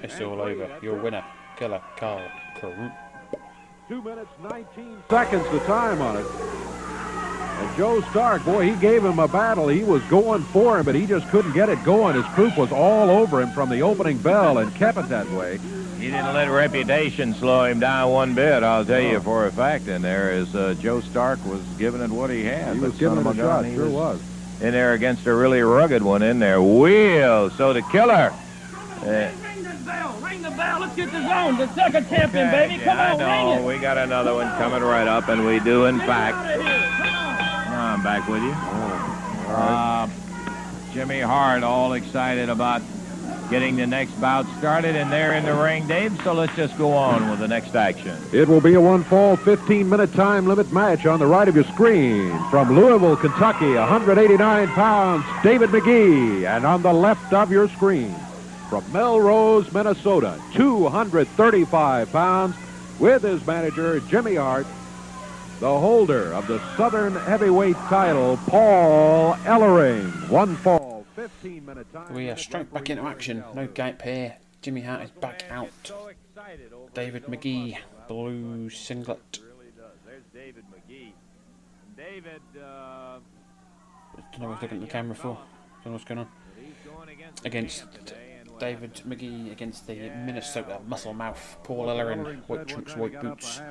It's 0.01 0.20
all 0.20 0.36
three. 0.43 0.53
over. 0.53 0.80
Your 0.82 0.97
it. 0.97 1.03
winner, 1.03 1.24
Killer 1.58 1.82
Karl 1.97 2.22
Krupp. 2.56 2.91
Two 3.88 4.01
minutes, 4.01 4.32
19 4.41 4.97
seconds 5.10 5.45
the 5.51 5.60
time 5.60 6.01
on 6.01 6.18
it. 6.18 6.26
And 6.26 7.78
Joe 7.78 8.01
Stark, 8.10 8.43
boy, 8.43 8.66
he 8.70 8.76
gave 8.82 9.06
him 9.06 9.20
a 9.20 9.28
battle. 9.28 9.68
He 9.68 9.84
was 9.84 10.01
going 10.03 10.41
for 10.45 10.80
him, 10.80 10.86
but 10.86 10.95
he 10.95 11.06
just 11.06 11.30
couldn't 11.30 11.53
get 11.53 11.70
it 11.70 11.84
going. 11.84 12.16
His 12.16 12.26
Krupp 12.34 12.58
was 12.58 12.72
all 12.72 13.10
over 13.12 13.41
him 13.41 13.51
from 13.51 13.70
the 13.70 13.82
opening 13.82 14.18
bell 14.18 14.58
and 14.58 14.74
kept 14.76 14.97
it 14.97 15.08
that 15.10 15.30
way. 15.32 15.60
He 15.99 16.10
didn't 16.12 16.34
let 16.34 16.49
reputation 16.49 17.34
slow 17.36 17.66
him 17.66 17.80
down 17.80 18.12
one 18.12 18.34
bit. 18.34 18.64
I'll 18.64 18.84
tell 18.84 19.01
you 19.01 19.20
for 19.22 19.45
a 19.45 19.51
fact. 19.51 19.88
In 19.88 20.01
there, 20.01 20.32
as 20.32 20.53
uh, 20.56 20.76
Joe 20.80 20.99
Stark 20.99 21.43
was 21.45 21.62
giving 21.78 22.01
it 22.01 22.10
what 22.10 22.30
he 22.32 22.43
had. 22.43 22.76
He 22.76 22.82
was 22.82 22.97
giving 22.97 23.24
son 23.24 23.28
it 23.28 23.39
a 23.39 23.43
shot, 23.43 23.66
he 23.66 23.76
sure 23.76 23.89
was. 23.89 24.22
In 24.62 24.72
there 24.72 24.93
against 24.93 25.26
a 25.26 25.34
really 25.34 25.62
rugged 25.62 26.01
one 26.03 26.22
in 26.22 26.39
there. 26.39 26.62
Wheel. 26.62 27.49
So 27.51 27.74
the 27.74 27.82
killer. 27.84 28.34
Uh, 29.01 29.30
Ring 29.43 29.64
the 29.64 29.70
bell, 29.86 30.18
ring 30.22 30.41
the 30.41 30.49
bell. 30.51 30.80
Let's 30.80 30.95
get 30.95 31.12
the 31.12 31.22
zone. 31.28 31.58
The 31.58 31.72
second 31.76 32.08
champion, 32.10 32.47
okay, 32.47 32.68
baby. 32.70 32.84
yeah, 32.84 33.12
Come 33.12 33.22
on, 33.22 33.22
I 33.22 33.38
ring 33.51 33.62
know. 33.64 33.70
it. 33.70 33.76
We 33.76 33.82
got 33.82 33.97
another 33.97 34.34
one 34.34 34.47
coming 34.58 34.82
right 34.82 35.08
up, 35.08 35.28
and 35.30 35.45
we 35.45 35.60
do, 35.60 35.86
in 35.86 35.99
fact. 35.99 36.38
Out 36.38 36.60
of 36.60 36.66
here. 36.66 36.93
Come 36.97 37.16
on. 37.16 37.95
I'm 37.97 38.03
back 38.03 38.28
with 38.28 38.41
you. 38.41 38.51
Uh, 39.53 40.10
Jimmy 40.93 41.20
Hart 41.20 41.62
all 41.64 41.93
excited 41.93 42.49
about 42.49 42.82
getting 43.49 43.75
the 43.75 43.87
next 43.87 44.19
bout 44.19 44.45
started, 44.57 44.95
and 44.95 45.11
they're 45.11 45.33
in 45.33 45.45
the 45.45 45.53
ring, 45.53 45.87
Dave. 45.87 46.19
So 46.23 46.33
let's 46.33 46.55
just 46.55 46.77
go 46.77 46.91
on 46.93 47.29
with 47.29 47.39
the 47.39 47.47
next 47.47 47.75
action. 47.75 48.17
It 48.31 48.47
will 48.47 48.61
be 48.61 48.73
a 48.73 48.81
one-fall, 48.81 49.37
15-minute 49.37 50.13
time 50.13 50.47
limit 50.47 50.71
match 50.71 51.05
on 51.05 51.19
the 51.19 51.27
right 51.27 51.47
of 51.47 51.55
your 51.55 51.63
screen. 51.65 52.37
From 52.49 52.75
Louisville, 52.75 53.17
Kentucky, 53.17 53.73
189 53.73 54.67
pounds, 54.69 55.25
David 55.43 55.69
McGee. 55.69 56.45
And 56.45 56.65
on 56.65 56.81
the 56.81 56.93
left 56.93 57.33
of 57.33 57.51
your 57.51 57.69
screen, 57.69 58.15
from 58.69 58.83
Melrose, 58.91 59.71
Minnesota, 59.71 60.39
235 60.53 62.11
pounds, 62.11 62.55
with 62.99 63.23
his 63.23 63.45
manager, 63.45 63.99
Jimmy 64.01 64.35
Hart, 64.35 64.65
the 65.59 65.79
holder 65.79 66.33
of 66.33 66.47
the 66.47 66.59
Southern 66.75 67.15
Heavyweight 67.15 67.75
title, 67.75 68.37
Paul 68.47 69.35
Ellering. 69.43 70.29
One 70.29 70.55
fall, 70.57 70.79
15-minute 70.79 70.83
time. 70.83 70.84
We 72.11 72.30
are 72.30 72.38
straight 72.38 72.74
back 72.74 72.89
into 72.89 73.03
action. 73.03 73.43
No 73.53 73.68
gap 73.68 74.01
here. 74.01 74.36
Jimmy 74.61 74.82
Hart 74.82 75.03
is 75.03 75.11
back 75.11 75.45
out. 75.49 75.70
David 76.93 77.26
McGee, 77.26 77.78
blue 78.07 78.70
singlet. 78.70 79.39
There's 80.05 80.24
David 80.34 80.66
McGee. 80.74 81.11
David, 81.95 82.41
uh, 82.61 83.20
Don't 84.32 84.41
know 84.41 84.49
what's 84.49 84.61
looking 84.61 84.82
at 84.82 84.88
the 84.88 84.91
camera 84.91 85.16
for. 85.16 85.38
Don't 85.84 85.86
know 85.86 85.91
what's 85.93 86.03
going 86.03 86.20
on. 86.20 86.28
against 87.09 87.43
the 87.43 87.47
Against 87.47 87.80
champ 87.80 87.93
today, 87.93 88.36
and, 88.41 88.59
David 88.59 89.01
McGee 89.07 89.51
against 89.51 89.88
the 89.88 89.95
Minnesota 89.95 90.80
muscle 90.88 91.13
mouth 91.13 91.57
Paul 91.63 91.88
Ellering, 91.88 92.41
white 92.47 92.68
trunks, 92.68 92.95
white 92.95 93.22
boots. 93.22 93.61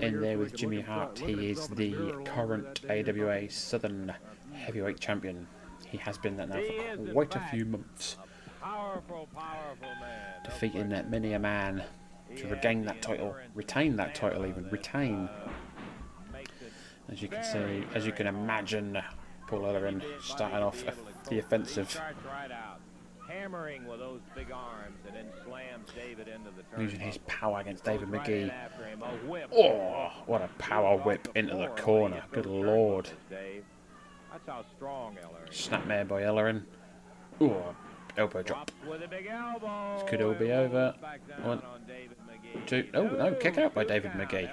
In 0.00 0.20
there 0.20 0.38
with 0.38 0.56
Jimmy 0.56 0.80
Hart, 0.80 1.18
he 1.18 1.50
is 1.50 1.68
the 1.68 2.22
current 2.24 2.80
AWA 2.88 3.48
Southern 3.50 4.14
Heavyweight 4.54 4.98
Champion. 4.98 5.46
He 5.90 5.98
has 5.98 6.18
been 6.18 6.36
that 6.36 6.48
now 6.48 6.60
for 6.96 7.12
quite 7.12 7.34
a 7.36 7.40
few 7.50 7.64
months, 7.64 8.16
Powerful, 8.62 9.28
powerful 9.34 9.88
man. 10.00 10.42
defeating 10.44 10.92
uh, 10.92 11.04
many 11.08 11.32
a 11.32 11.38
man 11.38 11.82
to 12.36 12.46
regain 12.46 12.84
that 12.84 13.02
title, 13.02 13.34
retain 13.54 13.96
that 13.96 14.14
title 14.14 14.46
even, 14.46 14.68
retain. 14.70 15.28
As 17.10 17.20
you 17.20 17.28
can 17.28 17.42
see, 17.42 17.84
as 17.94 18.06
you 18.06 18.12
can 18.12 18.28
imagine, 18.28 18.98
Paul 19.48 19.60
Ellering 19.62 20.02
starting 20.22 20.58
off 20.58 20.84
the 21.28 21.38
offensive, 21.40 22.00
hammering 23.28 23.84
with 23.86 23.98
those 23.98 24.20
big 24.36 24.52
arms, 24.52 24.98
and 25.06 25.16
then 25.16 25.26
slams 25.44 25.88
David 25.92 26.28
into 26.28 26.50
the 26.50 26.82
using 26.82 27.00
his 27.00 27.18
power 27.26 27.58
against 27.60 27.82
David 27.82 28.08
McGee. 28.08 28.52
Oh, 29.52 30.12
what 30.26 30.42
a 30.42 30.48
power 30.58 30.98
whip 30.98 31.26
into 31.34 31.56
the 31.56 31.66
corner. 31.68 32.22
Good 32.30 32.46
lord. 32.46 33.10
That's 34.30 34.46
how 34.46 34.64
strong 34.76 35.16
Eller 35.22 35.48
is. 35.50 35.56
Snapmare 35.56 36.06
by 36.06 36.22
Ellering. 36.22 36.62
Oh, 37.40 37.74
elbow 38.16 38.42
drop. 38.42 38.70
With 38.88 39.02
a 39.02 39.08
big 39.08 39.26
elbow. 39.26 39.98
This 39.98 40.08
could 40.08 40.22
all 40.22 40.34
be 40.34 40.52
over. 40.52 40.94
One, 41.42 41.60
on 41.62 41.80
two. 42.66 42.86
Oh, 42.94 43.06
no, 43.08 43.34
kick 43.34 43.58
out 43.58 43.74
by 43.74 43.84
David 43.84 44.12
McGee. 44.12 44.50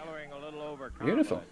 Beautiful. 1.04 1.44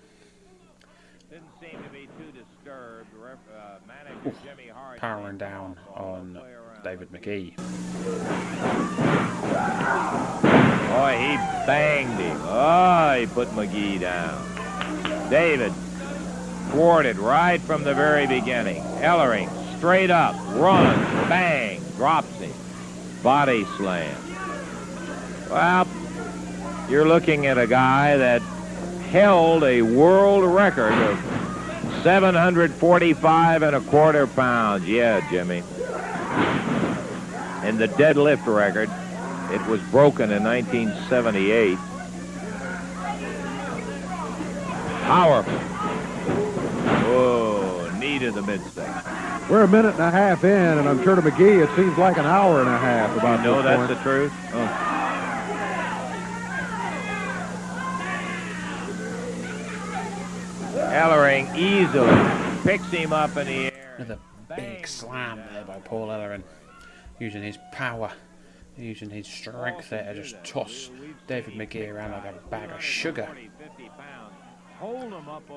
Didn't 1.30 1.46
seem 1.60 1.84
to 1.84 1.90
be 1.90 2.08
too 2.18 2.32
disturbed. 2.32 3.10
Ref, 3.14 3.38
uh, 3.56 3.78
manager 3.88 4.38
Jimmy 4.44 4.70
Hart 4.70 5.00
Powering 5.00 5.38
down 5.38 5.78
on 5.94 6.40
David 6.84 7.12
McGee. 7.12 7.56
Boy, 10.96 11.18
he 11.20 11.36
banged 11.68 12.20
him. 12.20 12.38
Oh, 12.44 13.18
he 13.20 13.26
put 13.28 13.50
McGee 13.50 14.00
down. 14.00 15.30
David 15.30 15.74
thwarted 16.72 17.18
right 17.18 17.62
from 17.62 17.84
the 17.84 17.94
very 17.94 18.28
beginning. 18.28 18.82
Ellering 19.02 19.50
straight 19.78 20.10
up, 20.10 20.36
runs, 20.50 20.98
bang, 21.30 21.82
drops 21.96 22.34
him. 22.40 22.54
Body 23.22 23.66
slam. 23.78 24.16
Well, 25.50 25.88
you're 26.90 27.08
looking 27.08 27.46
at 27.48 27.58
a 27.58 27.68
guy 27.68 28.18
that 28.18 28.42
held 29.12 29.64
a 29.64 29.82
world 29.82 30.44
record 30.44 30.94
of 30.94 31.18
745 32.04 33.64
and 33.64 33.76
a 33.76 33.82
quarter 33.82 34.28
pounds. 34.28 34.88
Yeah, 34.88 35.28
Jimmy. 35.30 35.64
And 37.64 37.80
the 37.80 37.88
deadlift 37.88 38.46
record, 38.46 38.90
it 39.52 39.66
was 39.68 39.82
broken 39.90 40.32
in 40.32 40.44
1978. 40.44 41.78
Powerful. 45.06 45.75
Oh, 46.88 47.92
knee 48.00 48.20
to 48.20 48.32
the 48.32 48.42
midsection. 48.42 49.50
We're 49.50 49.64
a 49.64 49.68
minute 49.68 49.94
and 49.94 50.02
a 50.04 50.12
half 50.12 50.44
in, 50.44 50.78
and 50.80 50.88
I'm 50.90 51.04
sure 51.04 51.16
to 51.16 51.22
McGee 51.22 51.64
it 51.64 51.76
seems 51.76 51.98
like 51.98 52.18
an 52.18 52.26
hour 52.26 52.60
and 52.62 52.70
a 52.70 52.78
half 52.78 53.16
about 53.18 53.40
You 53.40 53.46
know 53.46 53.56
this 53.62 53.66
that's 53.66 53.78
point. 53.78 53.90
the 53.90 54.04
truth? 54.04 54.34
Oh. 54.54 54.92
Ellering 60.76 61.54
easily 61.56 62.10
picks 62.64 62.90
him 62.90 63.14
up 63.14 63.36
in 63.38 63.48
the 63.48 63.66
air. 63.68 63.96
Another 63.98 64.20
big 64.56 64.88
slam 64.88 65.42
there 65.52 65.64
by 65.64 65.78
Paul 65.80 66.08
Ellering, 66.10 66.44
using 67.20 67.44
his 67.44 67.58
power, 67.72 68.12
using 68.78 69.10
his 69.10 69.28
strength 69.28 69.90
there 69.90 70.14
to 70.14 70.22
just 70.22 70.44
toss 70.44 70.90
David 71.28 71.54
McGee 71.56 71.92
around 71.94 72.12
like 72.12 72.26
a 72.26 72.48
bag 72.50 72.72
of 72.72 72.82
sugar. 72.84 73.30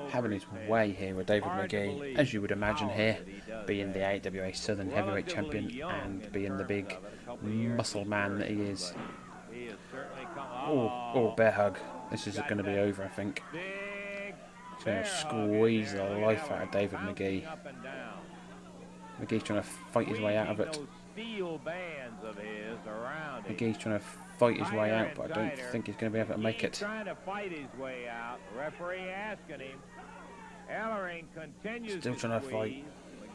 Having 0.09 0.31
his 0.31 0.45
way 0.67 0.91
here 0.91 1.15
with 1.15 1.27
David 1.27 1.49
McGee, 1.49 2.15
as 2.15 2.33
you 2.33 2.41
would 2.41 2.51
imagine 2.51 2.89
here, 2.89 3.17
being 3.67 3.91
the 3.91 4.03
AWA 4.03 4.53
Southern 4.53 4.89
Heavyweight 4.89 5.27
Champion 5.27 5.81
and 5.81 6.31
being 6.31 6.57
the 6.57 6.63
big 6.63 6.97
muscle 7.41 8.05
man 8.05 8.39
that 8.39 8.49
he 8.49 8.61
is. 8.61 8.93
He 9.51 9.65
has 9.65 9.75
certainly 9.91 10.25
come 10.35 10.47
Oh, 10.51 11.11
oh, 11.15 11.33
bear 11.35 11.51
hug. 11.51 11.77
This 12.11 12.27
is 12.27 12.35
going 12.35 12.57
to 12.57 12.63
be 12.63 12.77
over, 12.77 13.03
I 13.03 13.07
think. 13.07 13.43
He's 13.51 14.85
going 14.85 15.03
to 15.03 15.09
squeeze 15.09 15.93
the 15.93 16.03
life 16.03 16.49
out 16.51 16.63
of 16.63 16.71
David 16.71 16.99
McGee. 16.99 17.45
McGee's 19.21 19.43
trying 19.43 19.61
to 19.61 19.67
fight 19.91 20.07
his 20.07 20.19
way 20.19 20.37
out 20.37 20.47
of 20.47 20.59
it. 20.59 20.79
steel 21.13 21.57
bands 21.59 22.23
of 22.23 22.37
his 22.37 22.77
around 22.87 23.45
him. 23.45 23.55
McGee's 23.55 23.77
trying 23.77 23.99
to 23.99 24.05
fight 24.39 24.57
his 24.57 24.71
way 24.71 24.91
out, 24.91 25.09
but 25.15 25.31
I 25.37 25.49
don't 25.49 25.59
think 25.71 25.87
he's 25.87 25.95
going 25.97 26.11
to 26.11 26.15
be 26.15 26.19
able 26.21 26.33
to 26.33 26.39
make 26.39 26.63
it. 26.63 26.73
trying 26.73 27.05
to 27.05 27.15
fight 27.25 27.51
his 27.51 27.67
way 27.79 28.07
out. 28.07 28.39
Referee 28.57 29.09
asking 29.09 29.59
him. 29.59 29.79
Ellering 30.71 31.25
continues 31.35 31.99
Still 31.99 32.15
trying 32.15 32.41
to 32.41 32.47
fight. 32.47 32.85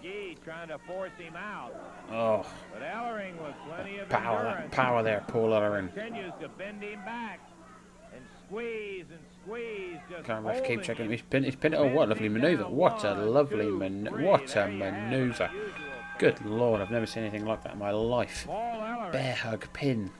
McGee 0.02 0.36
trying 0.44 0.68
to 0.68 0.78
force 0.86 1.10
him 1.18 1.34
out. 1.36 1.74
Oh, 2.10 2.46
But 2.72 2.82
Ellering 2.82 3.36
with 3.42 3.54
plenty 3.68 3.98
of 3.98 4.08
power, 4.08 4.46
endurance 4.46 4.74
power 4.74 5.02
there, 5.02 5.24
Paul 5.28 5.50
Ellering. 5.50 5.92
continues 5.94 6.32
to 6.40 6.48
bend 6.48 6.82
him 6.82 7.00
back 7.04 7.40
and 8.14 8.22
squeeze 8.46 9.06
and 9.10 9.18
squeeze. 9.42 9.96
Just 10.10 10.24
Can't 10.26 10.44
ref 10.44 10.64
keep 10.64 10.82
checking. 10.82 11.10
He's 11.10 11.22
pinned, 11.22 11.44
he's 11.44 11.56
pinned 11.56 11.74
it. 11.74 11.78
Oh, 11.78 11.86
what 11.88 12.06
a 12.06 12.10
lovely 12.10 12.28
manoeuvre. 12.28 12.68
What 12.68 13.04
a 13.04 13.14
lovely 13.14 13.66
man. 13.70 14.08
What 14.22 14.54
a 14.56 14.68
manoeuvre. 14.68 15.50
Good 16.18 16.44
lord, 16.46 16.80
I've 16.80 16.90
never 16.92 17.06
seen 17.06 17.24
anything 17.24 17.44
like 17.44 17.64
that 17.64 17.72
in 17.72 17.78
my 17.78 17.90
life. 17.90 18.46
Bear 18.46 19.34
hug 19.34 19.66
pin. 19.72 20.10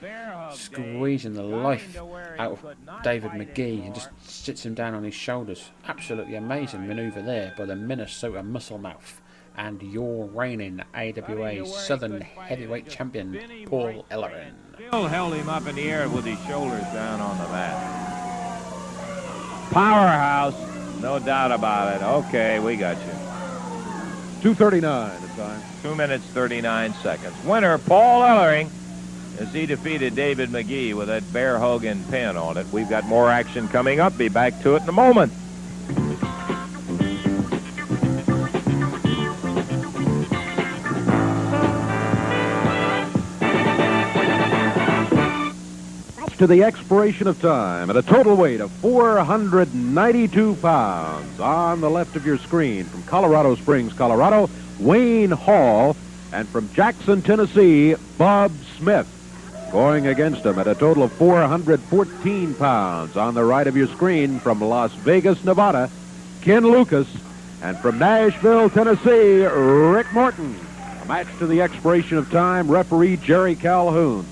bear 0.00 0.32
hug, 0.32 0.54
Squeezing 0.54 1.34
the 1.34 1.42
life 1.42 1.94
to 1.94 2.04
where 2.04 2.34
he 2.34 2.40
out 2.40 2.52
of 2.52 3.02
David 3.04 3.30
McGee 3.32 3.84
and 3.86 3.94
just 3.94 4.10
sits 4.20 4.66
him 4.66 4.74
down 4.74 4.94
on 4.94 5.04
his 5.04 5.14
shoulders. 5.14 5.70
Absolutely 5.86 6.34
amazing 6.34 6.86
manoeuvre 6.86 7.22
there 7.22 7.54
by 7.56 7.64
the 7.64 7.76
Minnesota 7.76 8.42
Muscle 8.42 8.78
Mouth. 8.78 9.22
And 9.56 9.82
your 9.82 10.26
reigning 10.26 10.82
AWA 10.94 11.66
Southern 11.66 12.20
Heavyweight 12.22 12.88
Champion, 12.88 13.66
Paul 13.66 14.06
Ellering. 14.10 14.54
Still 14.74 15.06
held 15.06 15.34
him 15.34 15.48
up 15.48 15.66
in 15.66 15.76
the 15.76 15.90
air 15.90 16.08
with 16.08 16.24
his 16.24 16.38
shoulders 16.46 16.82
down 16.92 17.20
on 17.20 17.36
the 17.38 17.44
mat. 17.44 18.00
Powerhouse, 19.72 21.00
no 21.00 21.18
doubt 21.18 21.52
about 21.52 21.94
it. 21.94 22.02
Okay, 22.02 22.58
we 22.58 22.76
got 22.76 22.96
you. 22.96 23.19
239 24.40 25.20
the 25.20 25.28
time. 25.28 25.62
Two 25.82 25.94
minutes, 25.94 26.24
39 26.26 26.94
seconds. 26.94 27.34
Winner, 27.44 27.76
Paul 27.78 28.22
Ellering, 28.22 28.70
as 29.38 29.52
he 29.52 29.66
defeated 29.66 30.14
David 30.14 30.50
McGee 30.50 30.94
with 30.94 31.08
that 31.08 31.30
bear 31.32 31.58
Hogan 31.58 32.02
pin 32.10 32.36
on 32.36 32.56
it. 32.56 32.66
We've 32.72 32.88
got 32.88 33.04
more 33.04 33.30
action 33.30 33.68
coming 33.68 34.00
up. 34.00 34.16
Be 34.16 34.28
back 34.28 34.62
to 34.62 34.76
it 34.76 34.82
in 34.82 34.88
a 34.88 34.92
moment. 34.92 35.32
To 46.40 46.46
the 46.46 46.62
expiration 46.62 47.26
of 47.26 47.38
time 47.42 47.90
at 47.90 47.98
a 47.98 48.02
total 48.02 48.34
weight 48.34 48.62
of 48.62 48.70
492 48.70 50.54
pounds. 50.54 51.38
On 51.38 51.82
the 51.82 51.90
left 51.90 52.16
of 52.16 52.24
your 52.24 52.38
screen 52.38 52.84
from 52.84 53.02
Colorado 53.02 53.54
Springs, 53.56 53.92
Colorado, 53.92 54.48
Wayne 54.78 55.32
Hall. 55.32 55.94
And 56.32 56.48
from 56.48 56.72
Jackson, 56.72 57.20
Tennessee, 57.20 57.94
Bob 58.16 58.52
Smith. 58.78 59.06
Going 59.70 60.06
against 60.06 60.46
him 60.46 60.58
at 60.58 60.66
a 60.66 60.74
total 60.74 61.02
of 61.02 61.12
414 61.12 62.54
pounds. 62.54 63.18
On 63.18 63.34
the 63.34 63.44
right 63.44 63.66
of 63.66 63.76
your 63.76 63.88
screen 63.88 64.40
from 64.40 64.62
Las 64.62 64.94
Vegas, 64.94 65.44
Nevada, 65.44 65.90
Ken 66.40 66.62
Lucas. 66.62 67.06
And 67.60 67.76
from 67.76 67.98
Nashville, 67.98 68.70
Tennessee, 68.70 69.44
Rick 69.44 70.10
Morton. 70.14 70.58
A 71.02 71.04
match 71.04 71.28
to 71.38 71.46
the 71.46 71.60
expiration 71.60 72.16
of 72.16 72.30
time, 72.30 72.70
referee 72.70 73.18
Jerry 73.18 73.56
Calhoun. 73.56 74.24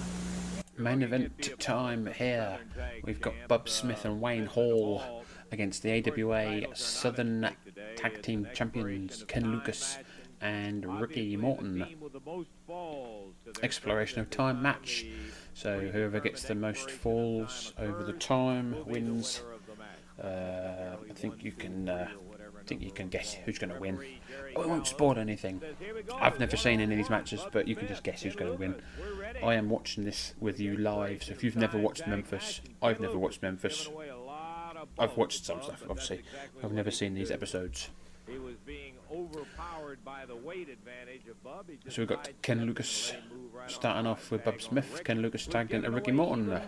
Main 0.78 1.02
event 1.02 1.58
time 1.58 2.06
here. 2.06 2.58
We've 3.02 3.20
got 3.20 3.34
Bub 3.48 3.68
Smith 3.68 4.04
and 4.04 4.20
Wayne 4.20 4.46
Hall 4.46 5.24
against 5.50 5.82
the 5.82 5.90
AWA 5.92 6.74
Southern 6.74 7.50
Tag 7.96 8.22
Team 8.22 8.46
Champions 8.54 9.24
Ken 9.26 9.50
Lucas 9.50 9.98
and 10.40 11.00
Ricky 11.00 11.36
Morton. 11.36 11.84
Exploration 13.62 14.20
of 14.20 14.30
time 14.30 14.62
match. 14.62 15.04
So 15.54 15.80
whoever 15.80 16.20
gets 16.20 16.42
the 16.44 16.54
most 16.54 16.90
falls 16.90 17.74
over 17.78 18.04
the 18.04 18.12
time 18.12 18.76
wins. 18.86 19.42
Uh, 20.22 20.96
I 21.10 21.12
think 21.12 21.42
you 21.42 21.52
can. 21.52 21.88
Uh, 21.88 22.08
think 22.68 22.82
you 22.82 22.90
can 22.90 23.08
guess 23.08 23.34
who's 23.34 23.58
going 23.58 23.72
to 23.72 23.80
win. 23.80 23.98
Oh, 24.54 24.62
it 24.62 24.68
won't 24.68 24.86
spoil 24.86 25.18
anything. 25.18 25.60
I've 26.14 26.38
never 26.38 26.56
seen 26.56 26.80
any 26.80 26.94
of 26.94 26.98
these 26.98 27.10
matches, 27.10 27.40
but 27.52 27.66
you 27.66 27.74
can 27.74 27.88
just 27.88 28.02
guess 28.02 28.22
who's 28.22 28.36
going 28.36 28.52
to 28.52 28.58
win. 28.58 28.74
I 29.42 29.54
am 29.54 29.70
watching 29.70 30.04
this 30.04 30.34
with 30.40 30.60
you 30.60 30.76
live, 30.76 31.22
so 31.24 31.32
if 31.32 31.42
you've 31.42 31.56
never 31.56 31.78
watched 31.78 32.06
Memphis, 32.06 32.60
I've 32.82 33.00
never 33.00 33.18
watched 33.18 33.42
Memphis. 33.42 33.88
I've 34.98 35.16
watched 35.16 35.44
some 35.44 35.62
stuff, 35.62 35.82
obviously. 35.88 36.22
I've 36.62 36.72
never 36.72 36.90
seen 36.90 37.14
these 37.14 37.30
episodes. 37.30 37.88
So 41.88 42.02
we've 42.02 42.08
got 42.08 42.28
Ken 42.42 42.66
Lucas 42.66 43.14
starting 43.66 44.06
off 44.06 44.30
with 44.30 44.44
Bub 44.44 44.60
Smith. 44.60 45.02
Ken 45.04 45.22
Lucas 45.22 45.46
tagged 45.46 45.72
into 45.72 45.90
Ricky 45.90 46.12
Morton, 46.12 46.60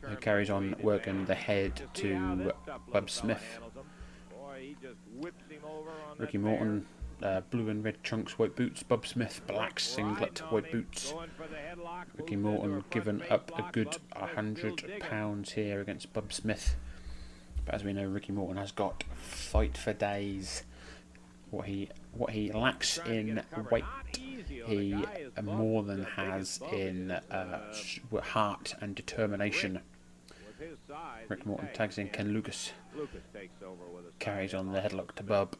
who 0.00 0.16
carries 0.16 0.50
on 0.50 0.74
working 0.82 1.24
the 1.26 1.34
head 1.34 1.80
to 1.94 2.52
Bub 2.92 3.08
Smith. 3.08 3.60
handles 3.64 3.74
him? 3.74 3.82
Boy, 4.30 4.58
he 4.60 4.76
just 4.82 4.98
whips 5.14 5.50
him 5.50 5.62
over 5.64 5.90
on 5.90 5.96
Ricky 6.18 6.38
Morton, 6.38 6.86
uh, 7.22 7.40
blue 7.50 7.68
and 7.68 7.84
red 7.84 8.02
trunks, 8.02 8.38
white 8.38 8.56
boots. 8.56 8.82
Bob 8.82 9.06
Smith, 9.06 9.40
black 9.46 9.80
singlet, 9.80 10.40
white 10.50 10.70
boots. 10.70 11.14
Ricky 12.16 12.36
Morton 12.36 12.84
given 12.90 13.22
up 13.30 13.50
a 13.58 13.70
good 13.72 13.96
hundred 14.14 14.84
pounds 15.00 15.52
here 15.52 15.80
against 15.80 16.12
Bob 16.12 16.32
Smith. 16.32 16.76
But 17.64 17.76
as 17.76 17.84
we 17.84 17.92
know, 17.92 18.04
Ricky 18.04 18.32
Morton 18.32 18.58
has 18.58 18.72
got 18.72 19.04
fight 19.16 19.76
for 19.76 19.92
days. 19.92 20.64
What 21.50 21.66
he 21.66 21.88
what 22.12 22.30
he 22.30 22.52
lacks 22.52 22.98
in 23.06 23.42
weight, 23.70 23.84
he 24.66 24.96
more 25.42 25.82
than 25.82 26.04
has 26.04 26.60
in 26.72 27.12
uh, 27.12 27.60
heart 28.22 28.74
and 28.80 28.94
determination. 28.94 29.80
Rick 31.28 31.46
Morton 31.46 31.68
tags 31.74 31.98
in 31.98 32.08
Ken 32.08 32.32
Lucas, 32.32 32.72
Lucas 32.96 33.22
takes 33.32 33.62
over 33.62 33.84
with 33.94 34.04
a 34.06 34.12
carries 34.18 34.54
on 34.54 34.72
the 34.72 34.80
headlock 34.80 35.12
to 35.16 35.22
Bub. 35.22 35.56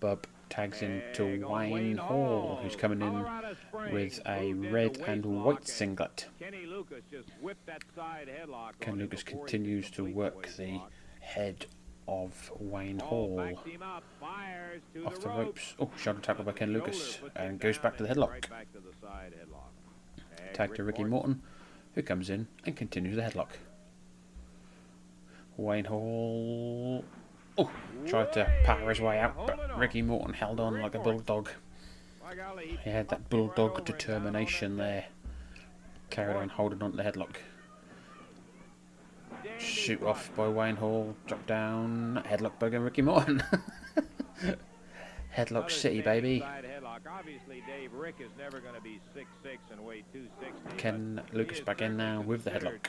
Bub 0.00 0.26
tags 0.48 0.82
into 0.82 1.46
Wayne 1.48 1.96
Hall, 1.96 2.60
who's 2.62 2.76
coming 2.76 3.02
in 3.02 3.24
with 3.92 4.20
a 4.26 4.52
red 4.54 4.98
and 5.06 5.24
white 5.24 5.66
singlet. 5.66 6.26
Kenny 6.38 6.66
Lucas 6.66 7.02
just 7.10 7.28
whipped 7.40 7.66
that 7.66 7.82
side 7.96 8.28
headlock 8.28 8.72
Ken 8.80 8.96
Lucas 8.98 9.22
continues 9.22 9.90
to 9.90 10.04
work 10.04 10.48
the 10.56 10.80
head 11.20 11.66
of 12.06 12.52
Wayne 12.58 12.98
Hall 12.98 13.36
Hall 13.36 13.36
backs 13.36 13.66
him 13.66 13.82
up, 13.82 14.04
off 15.06 15.20
the 15.20 15.28
ropes. 15.28 15.74
Oh, 15.80 15.90
shoulder 15.96 16.20
tackle 16.20 16.44
by 16.44 16.52
Ken 16.52 16.72
Lucas 16.72 17.18
and 17.34 17.58
goes 17.58 17.78
back 17.78 17.96
to 17.96 18.02
the 18.02 18.08
headlock. 18.08 18.50
Right 18.50 18.72
to 18.74 18.80
the 18.80 18.92
side 19.00 19.32
headlock. 19.32 20.44
And 20.46 20.54
Tag 20.54 20.74
to 20.74 20.84
Ricky 20.84 21.04
Morton, 21.04 21.42
who 21.94 22.02
comes 22.02 22.30
in 22.30 22.46
and 22.66 22.76
continues 22.76 23.16
the 23.16 23.22
headlock. 23.22 23.50
Wayne 25.56 25.86
Hall. 25.86 27.04
Oh, 27.56 27.70
tried 28.06 28.32
to 28.34 28.50
power 28.64 28.88
his 28.88 29.00
way 29.00 29.18
out, 29.18 29.46
but 29.46 29.78
Ricky 29.78 30.02
Morton 30.02 30.34
held 30.34 30.60
on 30.60 30.80
like 30.80 30.94
a 30.94 30.98
bulldog. 30.98 31.50
He 32.82 32.90
had 32.90 33.08
that 33.08 33.28
bulldog 33.30 33.84
determination 33.84 34.76
there. 34.76 35.06
Carried 36.10 36.36
on 36.36 36.48
holding 36.48 36.82
on 36.82 36.92
to 36.92 36.96
the 36.96 37.02
headlock. 37.02 37.36
Shoot 39.58 40.02
off 40.02 40.30
by 40.36 40.48
Wayne 40.48 40.76
Hall, 40.76 41.14
drop 41.26 41.46
down, 41.46 42.22
headlock 42.26 42.58
by 42.58 42.66
Ricky 42.66 43.02
Morton. 43.02 43.42
headlock 45.36 45.70
City, 45.70 46.00
baby. 46.00 46.40
side 46.40 46.64
headlock. 46.64 47.00
Obviously, 47.10 47.62
Dave, 47.66 47.92
Rick 47.92 48.16
is 48.20 48.30
never 48.38 48.60
going 48.60 48.74
to 48.74 48.80
be 48.80 49.00
6'6 49.16 49.24
and 49.70 49.84
weigh 49.84 50.02
260. 50.12 50.76
Ken 50.76 51.20
Lucas 51.32 51.60
back 51.60 51.82
in 51.82 51.96
now 51.96 52.20
with 52.20 52.44
the 52.44 52.50
headlock. 52.50 52.86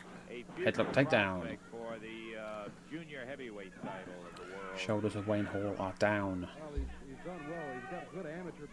Headlock 0.60 0.94
takedown. 0.94 1.58
Shoulders 4.78 5.16
of 5.16 5.28
Wayne 5.28 5.46
Hall 5.46 5.76
are 5.80 5.94
down. 6.00 6.48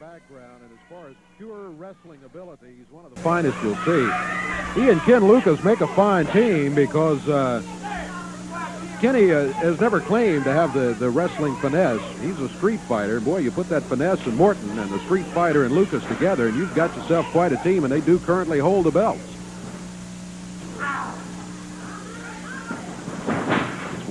Background, 0.00 0.62
and 0.64 0.72
as 0.72 0.78
far 0.90 1.08
as 1.08 1.14
pure 1.38 1.70
wrestling 1.70 2.18
ability, 2.24 2.74
he's 2.76 2.90
one 2.90 3.04
of 3.04 3.14
the 3.14 3.20
finest 3.20 3.56
you'll 3.62 3.76
see. 3.76 4.10
He 4.74 4.90
and 4.90 5.00
Ken 5.02 5.28
Lucas 5.28 5.62
make 5.62 5.80
a 5.80 5.86
fine 5.86 6.26
team 6.26 6.74
because 6.74 7.28
uh, 7.28 7.62
Kenny 9.00 9.32
uh, 9.32 9.52
has 9.52 9.80
never 9.80 10.00
claimed 10.00 10.42
to 10.44 10.52
have 10.52 10.74
the, 10.74 10.94
the 10.94 11.08
wrestling 11.08 11.54
finesse. 11.56 12.02
He's 12.20 12.38
a 12.40 12.48
street 12.56 12.80
fighter. 12.80 13.20
Boy, 13.20 13.38
you 13.38 13.52
put 13.52 13.68
that 13.68 13.84
finesse 13.84 14.26
in 14.26 14.34
Morton 14.34 14.76
and 14.76 14.90
the 14.90 14.98
street 15.00 15.26
fighter 15.26 15.64
and 15.64 15.74
Lucas 15.74 16.04
together, 16.06 16.48
and 16.48 16.56
you've 16.56 16.74
got 16.74 16.94
yourself 16.96 17.26
quite 17.26 17.52
a 17.52 17.56
team, 17.58 17.84
and 17.84 17.92
they 17.92 18.00
do 18.00 18.18
currently 18.18 18.58
hold 18.58 18.86
the 18.86 18.90
belts. 18.90 19.31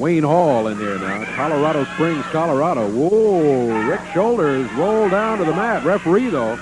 Wayne 0.02 0.24
Hall 0.24 0.68
in 0.68 0.80
there 0.80 0.98
now. 0.98 1.24
Colorado 1.36 1.86
Springs, 1.94 2.26
Colorado. 2.32 2.90
Whoa, 2.90 3.88
Rick 3.88 4.02
Shoulders 4.16 4.68
roll 4.74 5.08
down 5.08 5.38
to 5.38 5.46
the 5.46 5.54
mat. 5.54 5.86
Referee, 5.86 6.32
though, 6.32 6.56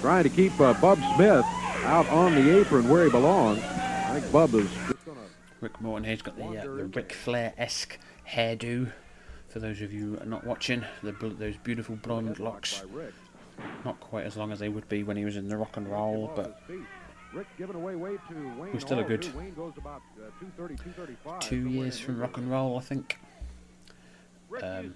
trying 0.00 0.22
to 0.22 0.28
keep 0.28 0.58
uh, 0.60 0.72
Bub 0.74 1.00
Smith 1.16 1.44
out 1.82 2.08
on 2.10 2.36
the 2.36 2.60
apron 2.60 2.88
where 2.88 3.06
he 3.06 3.10
belongs. 3.10 3.58
I 3.60 4.20
think 4.20 4.32
Bub 4.32 4.54
is 4.54 4.70
just 4.70 5.04
going 5.04 5.16
to 5.16 5.22
Rick 5.60 5.80
Morton 5.80 6.04
here's 6.04 6.22
got 6.22 6.36
the, 6.36 6.44
uh, 6.44 6.62
the 6.62 6.84
Ric 6.84 7.12
Flair-esque 7.12 7.98
hairdo. 8.30 8.92
For 9.48 9.58
those 9.58 9.80
of 9.80 9.92
you 9.92 10.16
not 10.24 10.46
watching, 10.46 10.84
the 11.02 11.10
those 11.10 11.56
beautiful 11.56 11.96
blonde 11.96 12.38
locks. 12.38 12.84
Not 13.84 13.98
quite 13.98 14.26
as 14.26 14.36
long 14.36 14.52
as 14.52 14.60
they 14.60 14.68
would 14.68 14.88
be 14.88 15.02
when 15.02 15.16
he 15.16 15.24
was 15.24 15.36
in 15.36 15.48
the 15.48 15.56
rock 15.56 15.76
and 15.76 15.90
roll, 15.90 16.30
but 16.36 16.62
Rick 17.36 17.48
giving 17.58 17.76
away 17.76 17.96
weight 17.96 18.18
to 18.30 18.34
Wayne 18.58 18.72
was 18.72 18.82
still 18.82 18.98
a 18.98 19.04
good 19.04 19.26
about 19.26 20.00
uh, 20.16 20.30
230, 20.40 20.76
235. 20.76 21.40
two 21.40 21.68
years 21.68 21.98
from 21.98 22.18
rock 22.18 22.38
and 22.38 22.50
roll, 22.50 22.78
I 22.78 22.80
think. 22.80 23.18
Um, 24.62 24.94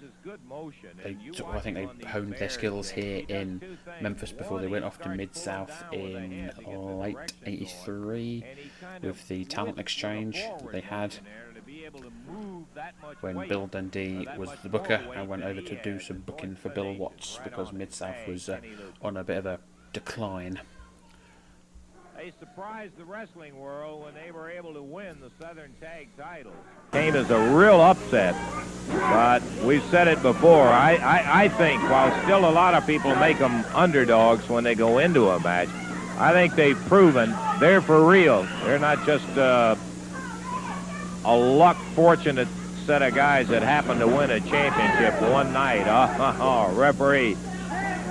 they 1.03 1.17
I 1.45 1.59
think 1.59 1.75
they 1.75 2.07
honed 2.07 2.33
their 2.39 2.49
skills 2.49 2.89
here 2.89 3.23
in 3.27 3.77
Memphis 4.01 4.31
before 4.31 4.59
they 4.59 4.65
went 4.67 4.85
off 4.85 4.99
to 5.01 5.09
Mid 5.09 5.35
South 5.35 5.83
in 5.91 6.49
late 6.99 7.17
'83 7.45 8.43
with 9.03 9.27
the 9.27 9.45
talent 9.45 9.77
exchange 9.77 10.37
that 10.37 10.71
they 10.71 10.81
had 10.81 11.15
when 13.19 13.47
Bill 13.47 13.67
Dundee 13.67 14.27
was 14.35 14.49
the 14.63 14.69
booker. 14.69 14.99
and 15.15 15.27
went 15.27 15.43
over 15.43 15.61
to 15.61 15.81
do 15.83 15.99
some 15.99 16.19
booking 16.19 16.55
for 16.55 16.69
Bill 16.69 16.93
Watts 16.95 17.39
because 17.43 17.71
Mid 17.71 17.93
South 17.93 18.27
was 18.27 18.49
uh, 18.49 18.59
on 19.03 19.17
a 19.17 19.23
bit 19.23 19.37
of 19.37 19.45
a 19.45 19.59
decline. 19.93 20.59
They 22.21 22.31
surprised 22.39 22.97
the 22.97 23.05
wrestling 23.05 23.59
world 23.59 24.03
when 24.03 24.13
they 24.13 24.29
were 24.29 24.47
able 24.47 24.75
to 24.75 24.83
win 24.83 25.17
the 25.21 25.31
Southern 25.43 25.73
Tag 25.81 26.07
titles. 26.15 26.53
Came 26.91 27.15
as 27.15 27.31
a 27.31 27.49
real 27.49 27.81
upset, 27.81 28.35
but 28.91 29.41
we've 29.63 29.83
said 29.85 30.07
it 30.07 30.21
before. 30.21 30.67
I, 30.67 30.97
I, 30.97 31.45
I 31.45 31.49
think 31.49 31.81
while 31.81 32.11
still 32.21 32.47
a 32.47 32.51
lot 32.51 32.75
of 32.75 32.85
people 32.85 33.15
make 33.15 33.39
them 33.39 33.65
underdogs 33.73 34.47
when 34.47 34.63
they 34.63 34.75
go 34.75 34.99
into 34.99 35.29
a 35.29 35.39
match, 35.39 35.69
I 36.19 36.31
think 36.31 36.53
they've 36.53 36.77
proven 36.85 37.33
they're 37.59 37.81
for 37.81 38.07
real. 38.07 38.43
They're 38.65 38.77
not 38.77 39.03
just 39.03 39.27
uh, 39.35 39.75
a 41.25 41.35
luck 41.35 41.77
fortunate 41.95 42.49
set 42.85 43.01
of 43.01 43.15
guys 43.15 43.47
that 43.47 43.63
happen 43.63 43.97
to 43.97 44.05
win 44.05 44.29
a 44.29 44.39
championship 44.41 45.19
one 45.31 45.53
night. 45.53 45.85
Oh, 45.87 46.71
referee 46.75 47.35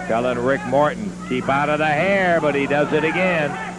telling 0.08 0.40
Rick 0.40 0.66
Morton, 0.66 1.12
keep 1.28 1.48
out 1.48 1.68
of 1.68 1.78
the 1.78 1.86
hair, 1.86 2.40
but 2.40 2.56
he 2.56 2.66
does 2.66 2.92
it 2.92 3.04
again. 3.04 3.69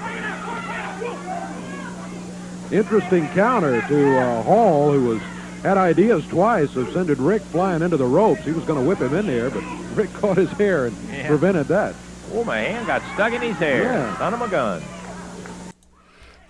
Interesting 2.71 3.27
counter 3.29 3.81
to 3.87 4.17
uh, 4.19 4.43
Hall, 4.43 4.91
who 4.93 5.05
was 5.05 5.21
had 5.61 5.77
ideas 5.77 6.25
twice 6.27 6.75
of 6.75 6.91
sending 6.93 7.21
Rick 7.23 7.41
flying 7.43 7.81
into 7.81 7.97
the 7.97 8.05
ropes. 8.05 8.41
He 8.43 8.51
was 8.51 8.63
going 8.63 8.81
to 8.81 8.87
whip 8.87 8.99
him 8.99 9.13
in 9.13 9.27
there, 9.27 9.49
but 9.49 9.61
Rick 9.95 10.11
caught 10.13 10.37
his 10.37 10.49
hair 10.53 10.85
and 10.87 10.95
Yeah. 11.09 11.27
prevented 11.27 11.67
that. 11.67 11.93
Oh, 12.33 12.43
my 12.45 12.59
hand 12.59 12.87
got 12.87 13.01
stuck 13.13 13.33
in 13.33 13.41
his 13.41 13.57
hair. 13.57 13.83
Yeah. 13.83 14.17
Son 14.17 14.33
of 14.33 14.41
a 14.41 14.47
gun. 14.47 14.81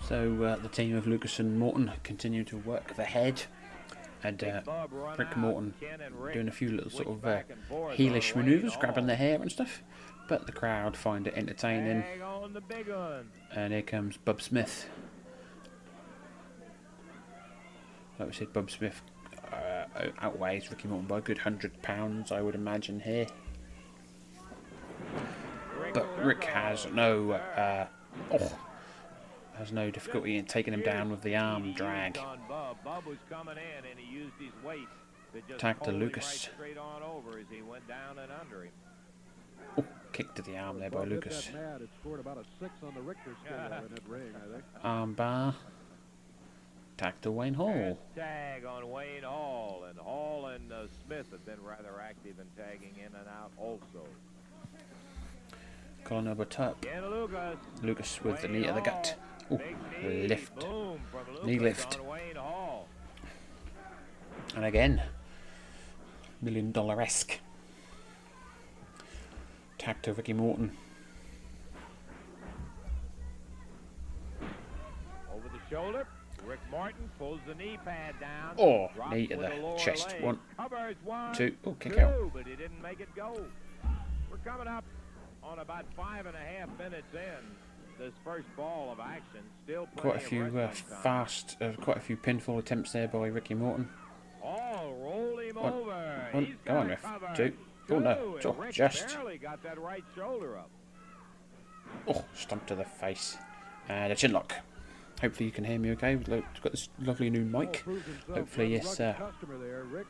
So 0.06 0.42
uh, 0.44 0.56
the 0.62 0.68
team 0.68 0.96
of 0.96 1.06
Lucas 1.06 1.38
and 1.40 1.58
Morton 1.58 1.90
continue 2.04 2.44
to 2.44 2.56
work 2.58 2.94
the 2.94 3.04
head, 3.04 3.42
and 4.22 4.42
uh, 4.44 4.60
Rick 5.18 5.36
Morton 5.36 5.74
doing 6.32 6.48
a 6.48 6.52
few 6.52 6.70
little 6.70 6.90
sort 6.90 7.08
of 7.08 7.24
uh, 7.24 7.40
heelish 7.94 8.34
manoeuvres, 8.36 8.76
grabbing 8.76 9.06
the 9.06 9.16
hair 9.16 9.40
and 9.42 9.50
stuff. 9.50 9.82
But 10.28 10.46
the 10.46 10.52
crowd 10.52 10.96
find 10.96 11.26
it 11.26 11.34
entertaining, 11.36 12.02
Tag 12.02 12.20
on 12.22 12.52
the 12.54 12.60
big 12.60 12.88
one. 12.88 13.28
and 13.54 13.72
here 13.72 13.82
comes 13.82 14.16
Bub 14.16 14.40
Smith. 14.40 14.88
Like 18.22 18.30
we 18.30 18.36
said, 18.36 18.52
Bob 18.52 18.70
Smith 18.70 19.02
uh, 19.52 20.06
outweighs 20.20 20.70
Ricky 20.70 20.86
Morton 20.86 21.08
by 21.08 21.18
a 21.18 21.20
good 21.20 21.38
hundred 21.38 21.82
pounds, 21.82 22.30
I 22.30 22.40
would 22.40 22.54
imagine 22.54 23.00
here. 23.00 23.26
But 25.92 26.24
Rick 26.24 26.44
has 26.44 26.86
no 26.92 27.32
uh, 27.32 27.88
oh, 28.30 28.56
has 29.58 29.72
no 29.72 29.90
difficulty 29.90 30.36
in 30.36 30.44
taking 30.44 30.72
him 30.72 30.82
down 30.82 31.10
with 31.10 31.22
the 31.22 31.34
arm 31.34 31.72
drag. 31.72 32.16
On 32.18 32.38
Bub. 32.48 32.76
Bub 32.84 33.06
was 33.06 33.18
coming 33.28 33.56
in 33.56 33.90
and 33.90 33.98
he 33.98 34.14
used 34.14 34.34
his 34.38 34.52
weight 34.64 34.86
to 35.34 35.40
just 35.48 35.58
Tag 35.58 35.82
to 35.82 35.90
Lucas. 35.90 36.24
right 36.24 36.54
straight 36.54 36.78
on 36.78 37.02
over 37.02 37.40
as 37.40 37.46
he 37.50 37.60
went 37.60 37.88
down 37.88 38.20
and 38.20 38.30
under 38.40 38.66
him. 38.66 38.72
Oh, 39.78 39.84
kick 40.12 40.32
to 40.34 40.42
the 40.42 40.56
arm 40.56 40.78
there 40.78 40.90
by 40.90 41.02
Lucas. 41.02 41.46
that 41.46 41.54
mad. 41.54 41.80
It 41.80 41.88
scored 42.00 42.20
about 42.20 42.38
a 42.38 42.44
six 42.60 42.70
on 42.86 42.94
the 42.94 43.00
Richter 43.00 43.34
scale 43.44 43.64
in 43.64 43.92
that 43.92 44.08
ring, 44.08 44.32
I 44.36 44.52
think. 44.52 44.64
Arm 44.84 45.14
bar. 45.14 45.56
Tag 47.02 47.20
to 47.22 47.32
Wayne 47.32 47.54
Hall. 47.54 47.98
Tag 48.14 48.64
on 48.64 48.88
Wayne 48.88 49.24
Hall, 49.24 49.86
and 49.90 49.98
Hall 49.98 50.46
and 50.46 50.72
uh, 50.72 50.86
Smith 51.04 51.26
have 51.32 51.44
been 51.44 51.60
rather 51.60 52.00
active 52.00 52.36
in 52.38 52.46
tagging 52.56 52.94
in 52.96 53.06
and 53.06 53.26
out 53.26 53.50
also. 53.58 54.06
Colin 56.04 56.28
over 56.28 56.44
top. 56.44 56.86
Lucas. 57.10 57.56
Lucas 57.82 58.20
with 58.22 58.40
the 58.42 58.46
knee 58.46 58.68
of 58.68 58.76
the 58.76 58.82
gut. 58.82 59.16
Oh, 59.50 59.60
lift. 60.04 60.52
Knee 61.44 61.58
lift. 61.58 61.98
Wayne 62.04 62.36
Hall. 62.36 62.86
And 64.54 64.64
again, 64.64 65.02
million 66.40 66.70
dollar 66.70 67.00
esque. 67.00 67.40
Tag 69.76 70.00
to 70.02 70.12
Ricky 70.12 70.34
Morton. 70.34 70.70
Over 75.34 75.48
the 75.48 75.68
shoulder. 75.68 76.06
Rick 76.46 76.60
Morton 76.70 77.10
pulls 77.18 77.40
the 77.46 77.54
knee 77.54 77.78
pad 77.84 78.14
down. 78.20 78.54
Oh, 78.58 78.88
knee 79.10 79.26
to 79.28 79.36
the 79.36 79.76
chest. 79.78 80.14
One, 80.20 80.38
two. 81.34 81.54
Oh, 81.64 81.72
kick 81.78 81.98
out. 81.98 82.32
but 82.34 82.46
he 82.46 82.56
didn't 82.56 82.82
make 82.82 83.00
it 83.00 83.14
go. 83.14 83.44
We're 84.30 84.38
coming 84.38 84.66
up 84.66 84.84
on 85.42 85.58
about 85.58 85.84
five 85.96 86.26
and 86.26 86.34
a 86.34 86.38
half 86.38 86.68
minutes 86.78 87.12
in 87.12 87.98
this 87.98 88.12
first 88.24 88.46
ball 88.56 88.90
of 88.92 89.00
action. 89.00 89.40
Still 89.64 89.88
Quite 89.96 90.16
a 90.16 90.20
few 90.20 90.44
uh, 90.58 90.68
fast, 90.68 91.56
uh, 91.60 91.72
quite 91.80 91.96
a 91.96 92.00
few 92.00 92.16
pinfall 92.16 92.58
attempts 92.58 92.92
there 92.92 93.08
by 93.08 93.26
Ricky 93.28 93.54
Morton. 93.54 93.88
Oh, 94.44 94.94
roll 95.00 95.38
him 95.38 95.56
One, 95.56 95.72
over. 95.72 96.28
one, 96.32 96.44
He's 96.44 96.54
go 96.64 96.76
on, 96.76 96.88
ref. 96.88 97.04
Two. 97.36 97.52
Oh 97.90 97.98
no, 97.98 98.38
oh, 98.44 98.70
just. 98.70 99.08
barely 99.08 99.38
got 99.38 99.62
that 99.62 99.78
right 99.78 100.04
shoulder 100.16 100.56
up. 100.56 100.70
Oh, 102.08 102.24
stump 102.34 102.66
to 102.66 102.74
the 102.74 102.84
face. 102.84 103.36
And 103.88 104.12
a 104.12 104.16
chin 104.16 104.32
lock. 104.32 104.54
Hopefully 105.22 105.46
you 105.46 105.52
can 105.52 105.62
hear 105.62 105.78
me 105.78 105.92
okay. 105.92 106.16
We've 106.16 106.28
got 106.28 106.72
this 106.72 106.88
lovely 107.00 107.30
new 107.30 107.44
mic. 107.44 107.84
Hopefully 108.28 108.74
it's 108.74 108.98
uh, 108.98 109.14
Customer 109.16 109.56
there. 109.56 109.84
Rick 109.84 110.08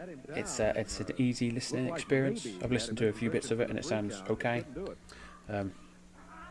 had 0.00 0.08
him 0.08 0.20
down. 0.26 0.38
it's 0.38 0.58
uh, 0.58 0.72
it's 0.74 1.00
an 1.00 1.08
easy 1.18 1.50
listening 1.50 1.92
experience. 1.92 2.46
I've 2.62 2.72
listened 2.72 2.96
to 2.98 3.08
a 3.08 3.12
few 3.12 3.28
bits 3.28 3.50
of 3.50 3.60
it 3.60 3.68
and 3.68 3.78
it 3.78 3.84
sounds 3.84 4.22
okay. 4.30 4.64
Um, 5.50 5.72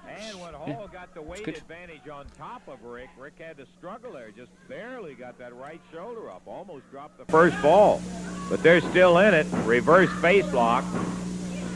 And 0.07 0.39
when 0.39 0.53
Hall 0.53 0.67
Yeah, 0.67 0.93
got 0.93 1.13
the 1.15 1.23
weight 1.23 1.47
advantage 1.47 2.07
on 2.07 2.27
top 2.37 2.67
of 2.67 2.83
Rick, 2.83 3.09
Rick 3.17 3.39
had 3.39 3.57
to 3.57 3.65
struggle 3.79 4.13
there. 4.13 4.29
Just 4.29 4.51
barely 4.69 5.15
got 5.15 5.39
that 5.39 5.55
right 5.55 5.81
shoulder 5.91 6.29
up. 6.29 6.43
Almost 6.45 6.83
dropped 6.91 7.17
the 7.17 7.25
First 7.31 7.59
ball, 7.63 7.99
but 8.47 8.61
they're 8.61 8.81
still 8.81 9.17
in 9.17 9.33
it. 9.33 9.47
Reverse 9.65 10.11
face 10.21 10.51
lock. 10.53 10.85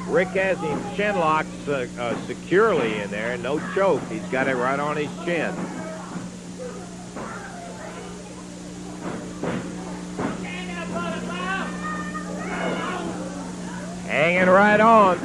Rick 0.07 0.27
has 0.29 0.59
him 0.59 0.79
chin 0.95 1.15
locked 1.17 1.49
uh, 1.67 1.87
uh, 1.97 2.15
securely 2.27 2.99
in 2.99 3.09
there. 3.09 3.35
No 3.39 3.59
choke. 3.73 4.03
He's 4.07 4.21
got 4.25 4.47
it 4.47 4.55
right 4.55 4.79
on 4.79 4.97
his 4.97 5.09
chin. 5.25 5.51
Hanging 14.25 14.49
right 14.49 14.79
on 14.79 15.17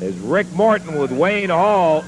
is 0.00 0.16
Rick 0.18 0.52
Morton 0.52 1.00
with 1.00 1.10
Wayne 1.10 1.50
Hall 1.50 2.04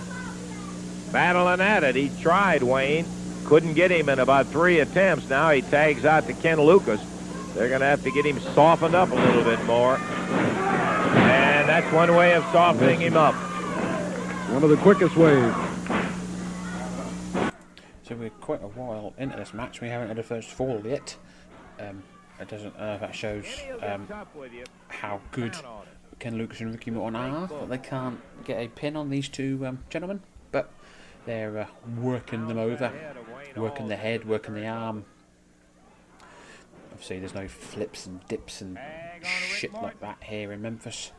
battling 1.10 1.60
at 1.60 1.82
it. 1.82 1.96
He 1.96 2.12
tried 2.22 2.62
Wayne, 2.62 3.04
couldn't 3.44 3.74
get 3.74 3.90
him 3.90 4.08
in 4.08 4.20
about 4.20 4.46
three 4.46 4.78
attempts. 4.78 5.28
Now 5.28 5.50
he 5.50 5.62
tags 5.62 6.04
out 6.04 6.28
to 6.28 6.32
Ken 6.32 6.60
Lucas. 6.60 7.00
They're 7.54 7.68
going 7.68 7.80
to 7.80 7.86
have 7.86 8.04
to 8.04 8.12
get 8.12 8.24
him 8.24 8.38
softened 8.54 8.94
up 8.94 9.10
a 9.10 9.16
little 9.16 9.42
bit 9.42 9.60
more. 9.64 9.96
And 9.96 11.68
that's 11.68 11.92
one 11.92 12.14
way 12.14 12.34
of 12.34 12.44
softening 12.52 13.00
him 13.00 13.16
up. 13.16 13.34
One 13.34 14.62
of 14.62 14.70
the 14.70 14.76
quickest 14.76 15.16
ways. 15.16 15.52
so 18.04 18.14
we're 18.14 18.30
quite 18.40 18.62
a 18.62 18.68
while 18.68 19.12
into 19.18 19.36
this 19.36 19.52
match. 19.54 19.80
We 19.80 19.88
haven't 19.88 20.06
had 20.06 20.20
a 20.20 20.22
first 20.22 20.50
fall 20.50 20.80
yet. 20.84 21.16
Um, 21.80 22.04
it 22.40 22.48
doesn't. 22.48 22.76
Uh, 22.76 22.96
that 22.98 23.14
shows 23.14 23.44
um, 23.82 24.08
how 24.88 25.20
good 25.30 25.54
Ken 26.18 26.36
Lucas 26.38 26.60
and 26.60 26.72
Ricky 26.72 26.90
Morton 26.90 27.16
are. 27.16 27.46
But 27.46 27.68
they 27.68 27.78
can't 27.78 28.20
get 28.44 28.60
a 28.60 28.68
pin 28.68 28.96
on 28.96 29.10
these 29.10 29.28
two 29.28 29.66
um, 29.66 29.84
gentlemen. 29.90 30.20
But 30.52 30.70
they're 31.26 31.58
uh, 31.58 31.66
working 32.00 32.48
them 32.48 32.58
over, 32.58 32.92
working 33.56 33.88
the 33.88 33.96
head, 33.96 34.26
working 34.26 34.54
the 34.54 34.66
arm. 34.66 35.04
Obviously, 36.92 37.18
there's 37.18 37.34
no 37.34 37.48
flips 37.48 38.06
and 38.06 38.26
dips 38.28 38.60
and 38.60 38.78
shit 39.22 39.72
like 39.72 40.00
that 40.00 40.18
here 40.22 40.52
in 40.52 40.62
Memphis. 40.62 41.12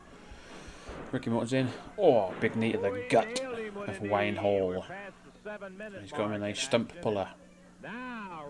Ricky 1.11 1.29
Morton's 1.29 1.53
in. 1.53 1.69
Oh, 1.97 2.33
big 2.39 2.55
knee 2.55 2.71
to 2.71 2.77
the 2.77 3.05
gut 3.09 3.41
of 3.87 4.01
Wayne 4.01 4.35
Hall. 4.35 4.83
He's 6.01 6.11
got 6.11 6.27
him 6.27 6.33
in 6.33 6.43
a 6.43 6.53
stump 6.55 6.93
puller. 7.01 7.29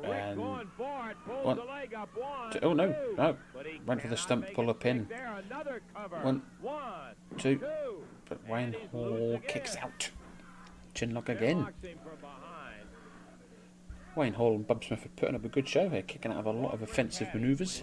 And 0.04 0.40
one, 0.40 0.68
two, 2.52 2.60
oh 2.64 2.74
no, 2.74 2.96
no, 3.18 3.38
went 3.86 4.02
for 4.02 4.08
the 4.08 4.18
stump 4.18 4.54
puller 4.54 4.74
pin. 4.74 5.08
One, 6.22 6.42
two, 7.38 7.60
but 8.28 8.48
Wayne 8.48 8.76
Hall 8.92 9.40
kicks 9.48 9.76
out. 9.78 10.10
Chin 10.94 11.14
lock 11.14 11.30
again. 11.30 11.68
Wayne 14.16 14.34
Hall 14.34 14.56
and 14.56 14.68
Bob 14.68 14.84
Smith 14.84 15.06
are 15.06 15.10
putting 15.10 15.36
up 15.36 15.46
a 15.46 15.48
good 15.48 15.68
show 15.68 15.88
here, 15.88 16.02
kicking 16.02 16.32
out 16.32 16.40
of 16.40 16.46
a 16.46 16.52
lot 16.52 16.74
of 16.74 16.82
offensive 16.82 17.34
manoeuvres. 17.34 17.82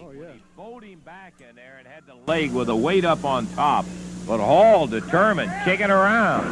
leg 2.27 2.51
with 2.51 2.69
a 2.69 2.75
weight 2.75 3.03
up 3.03 3.25
on 3.25 3.47
top. 3.47 3.85
But 4.27 4.39
Hall 4.39 4.85
determined, 4.85 5.51
kicking 5.65 5.89
around. 5.89 6.45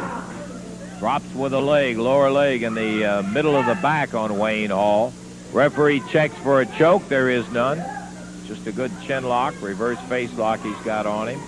Drops 0.98 1.32
with 1.32 1.52
a 1.52 1.60
leg, 1.60 1.96
lower 1.96 2.28
leg 2.28 2.64
in 2.64 2.74
the 2.74 3.04
uh, 3.04 3.22
middle 3.22 3.54
of 3.54 3.66
the 3.66 3.76
back 3.76 4.14
on 4.14 4.36
Wayne 4.36 4.70
Hall. 4.70 5.12
Referee 5.52 6.00
checks 6.10 6.34
for 6.36 6.60
a 6.60 6.66
choke. 6.66 7.08
There 7.08 7.30
is 7.30 7.50
none. 7.50 7.82
Just 8.46 8.66
a 8.66 8.72
good 8.72 8.92
chin 9.02 9.24
lock, 9.24 9.54
reverse 9.60 9.98
face 10.02 10.32
lock 10.36 10.60
he's 10.60 10.76
got 10.78 11.06
on 11.06 11.28
him. 11.28 11.40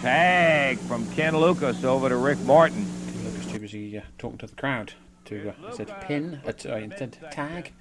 Tag 0.00 0.78
from 0.80 1.10
Ken 1.12 1.36
Lucas 1.36 1.82
over 1.82 2.08
to 2.08 2.16
Rick 2.16 2.38
Morton. 2.40 2.86
Lucas 3.24 3.46
too 3.46 3.58
busy 3.58 3.98
uh, 3.98 4.02
talking 4.16 4.38
to 4.38 4.46
the 4.46 4.54
crowd 4.54 4.92
to 5.24 5.50
uh, 5.50 5.66
instead 5.66 6.00
pin, 6.02 6.40
uh, 6.46 6.52
sorry, 6.56 6.84
instead 6.84 7.18
tag. 7.30 7.72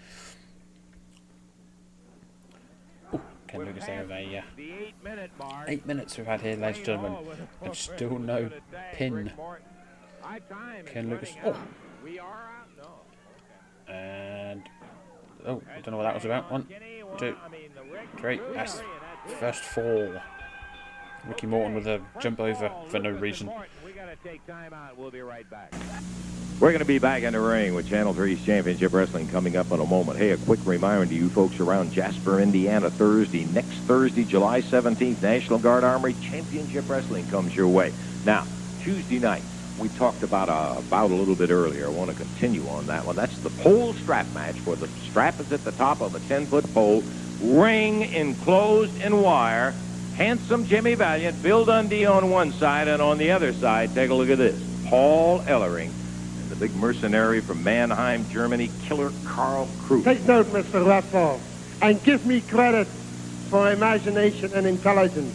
Ooh, 3.13 3.21
Ken 3.47 3.65
Lucas 3.65 3.85
there 3.85 4.01
with 4.01 4.11
a 4.11 4.37
uh, 4.37 4.41
eight 5.67 5.85
minutes 5.85 6.17
we've 6.17 6.27
had 6.27 6.41
here, 6.41 6.55
ladies 6.55 6.77
and 6.77 6.85
gentlemen, 6.85 7.37
and 7.61 7.75
still 7.75 8.19
no 8.19 8.49
pin. 8.93 9.31
Ken 10.87 11.09
Lucas. 11.09 11.33
Oh. 11.45 11.55
And 13.87 14.36
oh, 15.47 15.61
I 15.75 15.81
don't 15.81 15.91
know 15.91 15.97
what 15.97 16.03
that 16.03 16.15
was 16.15 16.25
about. 16.25 16.51
One, 16.51 16.67
two, 17.17 17.35
three. 18.17 18.39
That's 18.53 18.81
first 19.39 19.63
four. 19.63 20.21
Ricky 21.25 21.47
Morton 21.47 21.75
with 21.75 21.87
a 21.87 22.01
jump 22.19 22.39
over 22.39 22.71
for 22.87 22.99
no 22.99 23.09
reason. 23.09 23.49
We're 26.59 26.71
going 26.71 26.79
to 26.79 26.85
be 26.85 26.97
back 26.97 27.21
in 27.21 27.33
the 27.33 27.39
ring 27.39 27.75
with 27.75 27.87
Channel 27.87 28.15
3's 28.15 28.43
Championship 28.43 28.91
Wrestling 28.91 29.27
coming 29.27 29.55
up 29.57 29.71
in 29.71 29.79
a 29.79 29.85
moment. 29.85 30.17
Hey, 30.17 30.31
a 30.31 30.37
quick 30.37 30.59
reminder 30.65 31.05
to 31.05 31.13
you 31.13 31.29
folks 31.29 31.59
around 31.59 31.91
Jasper, 31.91 32.39
Indiana, 32.39 32.89
Thursday, 32.89 33.45
next 33.45 33.75
Thursday, 33.85 34.23
July 34.23 34.61
17th, 34.61 35.21
National 35.21 35.59
Guard 35.59 35.83
Armory 35.83 36.15
Championship 36.21 36.89
Wrestling 36.89 37.27
comes 37.27 37.55
your 37.55 37.67
way. 37.67 37.93
Now, 38.25 38.47
Tuesday 38.81 39.19
night, 39.19 39.43
we 39.79 39.89
talked 39.89 40.23
about 40.23 40.49
uh, 40.49 40.79
a 40.79 40.81
bout 40.83 41.11
a 41.11 41.13
little 41.13 41.35
bit 41.35 41.51
earlier. 41.51 41.85
I 41.85 41.89
want 41.89 42.09
to 42.09 42.15
continue 42.15 42.67
on 42.69 42.87
that 42.87 43.05
one. 43.05 43.15
That's 43.15 43.36
the 43.47 43.63
pole 43.63 43.93
strap 43.93 44.27
match 44.33 44.57
where 44.65 44.75
the 44.75 44.89
strap 45.09 45.39
is 45.39 45.51
at 45.53 45.63
the 45.63 45.71
top 45.71 46.01
of 46.01 46.15
a 46.15 46.19
10-foot 46.19 46.73
pole, 46.73 47.01
ring 47.41 48.01
enclosed 48.01 48.97
in 49.01 49.21
wire, 49.21 49.73
handsome 50.15 50.65
Jimmy 50.65 50.95
Valiant, 50.95 51.41
Bill 51.41 51.63
Dundee 51.63 52.05
on 52.05 52.29
one 52.29 52.51
side, 52.51 52.89
and 52.89 53.01
on 53.01 53.17
the 53.17 53.31
other 53.31 53.53
side, 53.53 53.93
take 53.93 54.09
a 54.09 54.13
look 54.13 54.29
at 54.29 54.37
this, 54.37 54.61
Paul 54.87 55.39
Ellering, 55.41 55.91
and 55.91 56.49
the 56.49 56.57
big 56.57 56.75
mercenary 56.75 57.39
from 57.39 57.63
Mannheim, 57.63 58.29
Germany, 58.29 58.69
Killer 58.83 59.11
Karl 59.23 59.69
Krupp. 59.83 60.03
Take 60.03 60.25
note, 60.25 60.47
Mr. 60.47 60.83
Rathball, 60.83 61.39
and 61.81 62.03
give 62.03 62.25
me 62.25 62.41
credit 62.41 62.87
for 63.49 63.71
imagination 63.71 64.51
and 64.53 64.67
intelligence. 64.67 65.33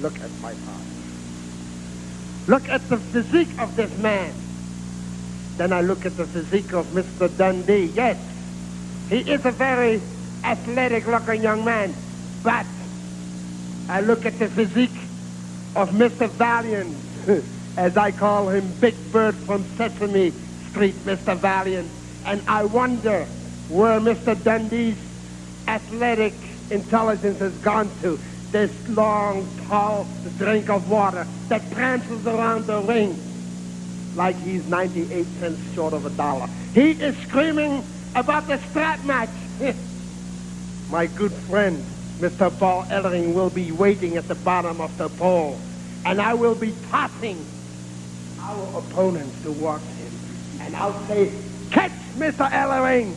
Look 0.00 0.18
at 0.20 0.30
my 0.40 0.54
heart. 0.54 0.80
Look 2.48 2.68
at 2.68 2.88
the 2.88 2.98
physique 2.98 3.60
of 3.60 3.76
this 3.76 3.96
man. 3.98 4.34
Then 5.56 5.72
I 5.72 5.82
look 5.82 6.04
at 6.04 6.16
the 6.16 6.26
physique 6.26 6.72
of 6.72 6.86
Mr. 6.86 7.34
Dundee. 7.36 7.92
Yes, 7.94 8.16
he 9.08 9.18
is 9.18 9.40
a 9.44 9.52
very 9.52 10.02
athletic-looking 10.42 11.42
young 11.42 11.64
man, 11.64 11.94
but 12.42 12.66
I 13.88 14.00
look 14.00 14.26
at 14.26 14.38
the 14.38 14.48
physique 14.48 14.98
of 15.76 15.90
Mr. 15.90 16.30
Valiant, 16.30 16.96
as 17.76 17.96
I 17.96 18.10
call 18.10 18.48
him, 18.48 18.72
Big 18.80 19.12
Bird 19.12 19.36
from 19.46 19.64
Sesame 19.76 20.32
Street, 20.70 21.04
Mr. 21.04 21.38
Valiant, 21.40 21.90
and 22.24 22.42
I 22.48 22.64
wonder 22.64 23.26
where 23.68 24.00
Mr. 24.00 24.42
Dundee's 24.42 24.98
athletic 25.68 26.34
intelligence 26.70 27.38
has 27.40 27.52
gone 27.62 27.90
to. 28.02 28.18
This 28.50 28.70
long, 28.88 29.48
tall 29.66 30.06
drink 30.38 30.68
of 30.68 30.88
water 30.88 31.26
that 31.48 31.70
prances 31.70 32.24
around 32.26 32.66
the 32.66 32.80
ring 32.82 33.33
like 34.16 34.36
he's 34.36 34.66
98 34.68 35.26
cents 35.40 35.60
short 35.74 35.92
of 35.92 36.06
a 36.06 36.10
dollar. 36.10 36.46
He 36.72 36.92
is 36.92 37.16
screaming 37.18 37.84
about 38.14 38.46
the 38.46 38.58
strap 38.70 39.04
match. 39.04 39.30
My 40.90 41.06
good 41.06 41.32
friend, 41.32 41.84
Mr. 42.18 42.56
Paul 42.58 42.84
Ellering, 42.84 43.34
will 43.34 43.50
be 43.50 43.72
waiting 43.72 44.16
at 44.16 44.28
the 44.28 44.34
bottom 44.36 44.80
of 44.80 44.96
the 44.98 45.08
pole, 45.08 45.58
and 46.04 46.20
I 46.20 46.34
will 46.34 46.54
be 46.54 46.72
tossing 46.90 47.44
our 48.40 48.78
opponents 48.78 49.42
towards 49.42 49.84
him. 49.84 50.12
And 50.60 50.76
I'll 50.76 50.98
say, 51.06 51.32
catch 51.70 51.92
Mr. 52.16 52.48
Ellering! 52.50 53.14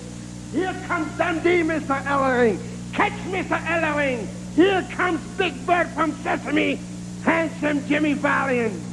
Here 0.51 0.73
comes 0.87 1.15
Dundee, 1.17 1.61
Mr. 1.61 2.01
Ellering! 2.03 2.59
Catch 2.93 3.13
Mr. 3.29 3.59
Ellering! 3.65 4.27
Here 4.55 4.87
comes 4.91 5.21
Big 5.37 5.53
Bird 5.67 5.87
from 5.89 6.13
Sesame, 6.23 6.79
handsome 7.23 7.85
Jimmy 7.87 8.13
Valiant. 8.13 8.86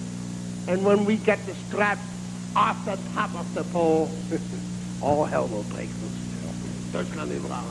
And 0.67 0.85
when 0.85 1.05
we 1.05 1.17
get 1.17 1.45
the 1.47 1.55
strap 1.55 1.99
off 2.57 2.85
the 2.85 2.99
top 3.15 3.35
of 3.35 3.53
the 3.55 3.65
pole, 3.65 4.11
all 5.03 5.25
hell 5.25 5.47
will 5.49 5.62
break 5.65 5.89
loose. 5.89 6.93
There's 6.93 7.15
nothing 7.17 7.47
wrong. 7.49 7.71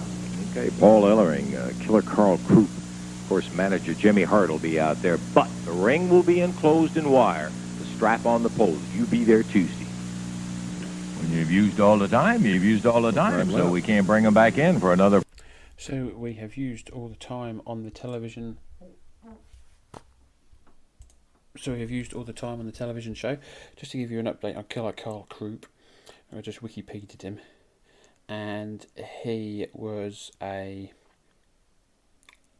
Okay, 0.52 0.70
Paul 0.80 1.04
Ellering, 1.04 1.55
uh, 1.55 1.72
Killer 1.84 2.01
Karl 2.01 2.38
Krupp. 2.39 2.66
Of 2.66 3.26
course, 3.30 3.51
manager 3.54 3.93
Jimmy 3.93 4.24
Hart 4.24 4.50
will 4.50 4.59
be 4.59 4.80
out 4.80 5.01
there, 5.01 5.17
but 5.34 5.50
the 5.66 5.72
ring 5.72 6.09
will 6.09 6.24
be 6.24 6.42
enclosed 6.42 6.97
in 6.97 7.09
wire. 7.09 7.51
The 7.80 7.86
strap 7.86 8.26
on 8.26 8.43
the 8.43 8.50
pole. 8.50 8.78
You 8.93 9.05
be 9.05 9.24
there 9.24 9.43
Tuesday. 9.43 9.86
When 11.20 11.32
you've 11.32 11.50
used 11.50 11.80
all 11.80 11.97
the 11.97 12.09
time, 12.09 12.46
you've 12.46 12.63
used 12.63 12.86
all 12.86 13.01
the 13.01 13.13
time, 13.13 13.50
so 13.50 13.70
we 13.70 13.82
can't 13.82 14.05
bring 14.05 14.26
them 14.26 14.34
back 14.34 14.58
in 14.58 14.80
for 14.80 14.93
another. 14.93 15.24
So 15.78 16.12
we 16.16 16.34
have 16.34 16.55
used 16.58 16.89
all 16.92 17.08
the 17.08 17.16
time 17.16 17.62
on 17.66 17.84
the 17.84 17.89
television. 17.89 18.58
So 21.55 21.74
we 21.74 21.82
have 21.82 21.92
used 21.92 22.13
all 22.13 22.24
the 22.24 22.34
time 22.34 22.59
on 22.59 22.66
the 22.66 22.71
television 22.71 23.13
show. 23.13 23.38
Just 23.75 23.92
to 23.92 24.00
give 24.00 24.09
you 24.09 24.17
an 24.20 24.25
update 24.25 24.58
on 24.58 24.63
Killer 24.63 24.92
Karl 24.92 25.28
Krupp, 25.30 25.67
I 26.36 26.42
just 26.42 26.63
Wikipedia'd 26.63 27.21
him, 27.21 27.39
and 28.28 28.88
he 29.24 29.67
was 29.71 30.32
a 30.42 30.92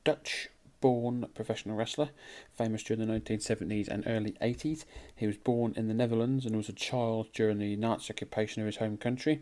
Dutch-born 0.04 1.26
professional 1.34 1.76
wrestler, 1.76 2.10
famous 2.54 2.84
during 2.84 3.04
the 3.04 3.12
1970s 3.20 3.88
and 3.88 4.04
early 4.06 4.34
80s. 4.40 4.86
He 5.16 5.26
was 5.26 5.38
born 5.38 5.74
in 5.76 5.88
the 5.88 5.96
Netherlands 5.96 6.46
and 6.46 6.56
was 6.56 6.70
a 6.70 6.74
child 6.74 7.30
during 7.34 7.58
the 7.58 7.76
Nazi 7.76 8.14
occupation 8.14 8.62
of 8.62 8.68
his 8.68 8.78
home 8.78 8.98
country. 8.98 9.42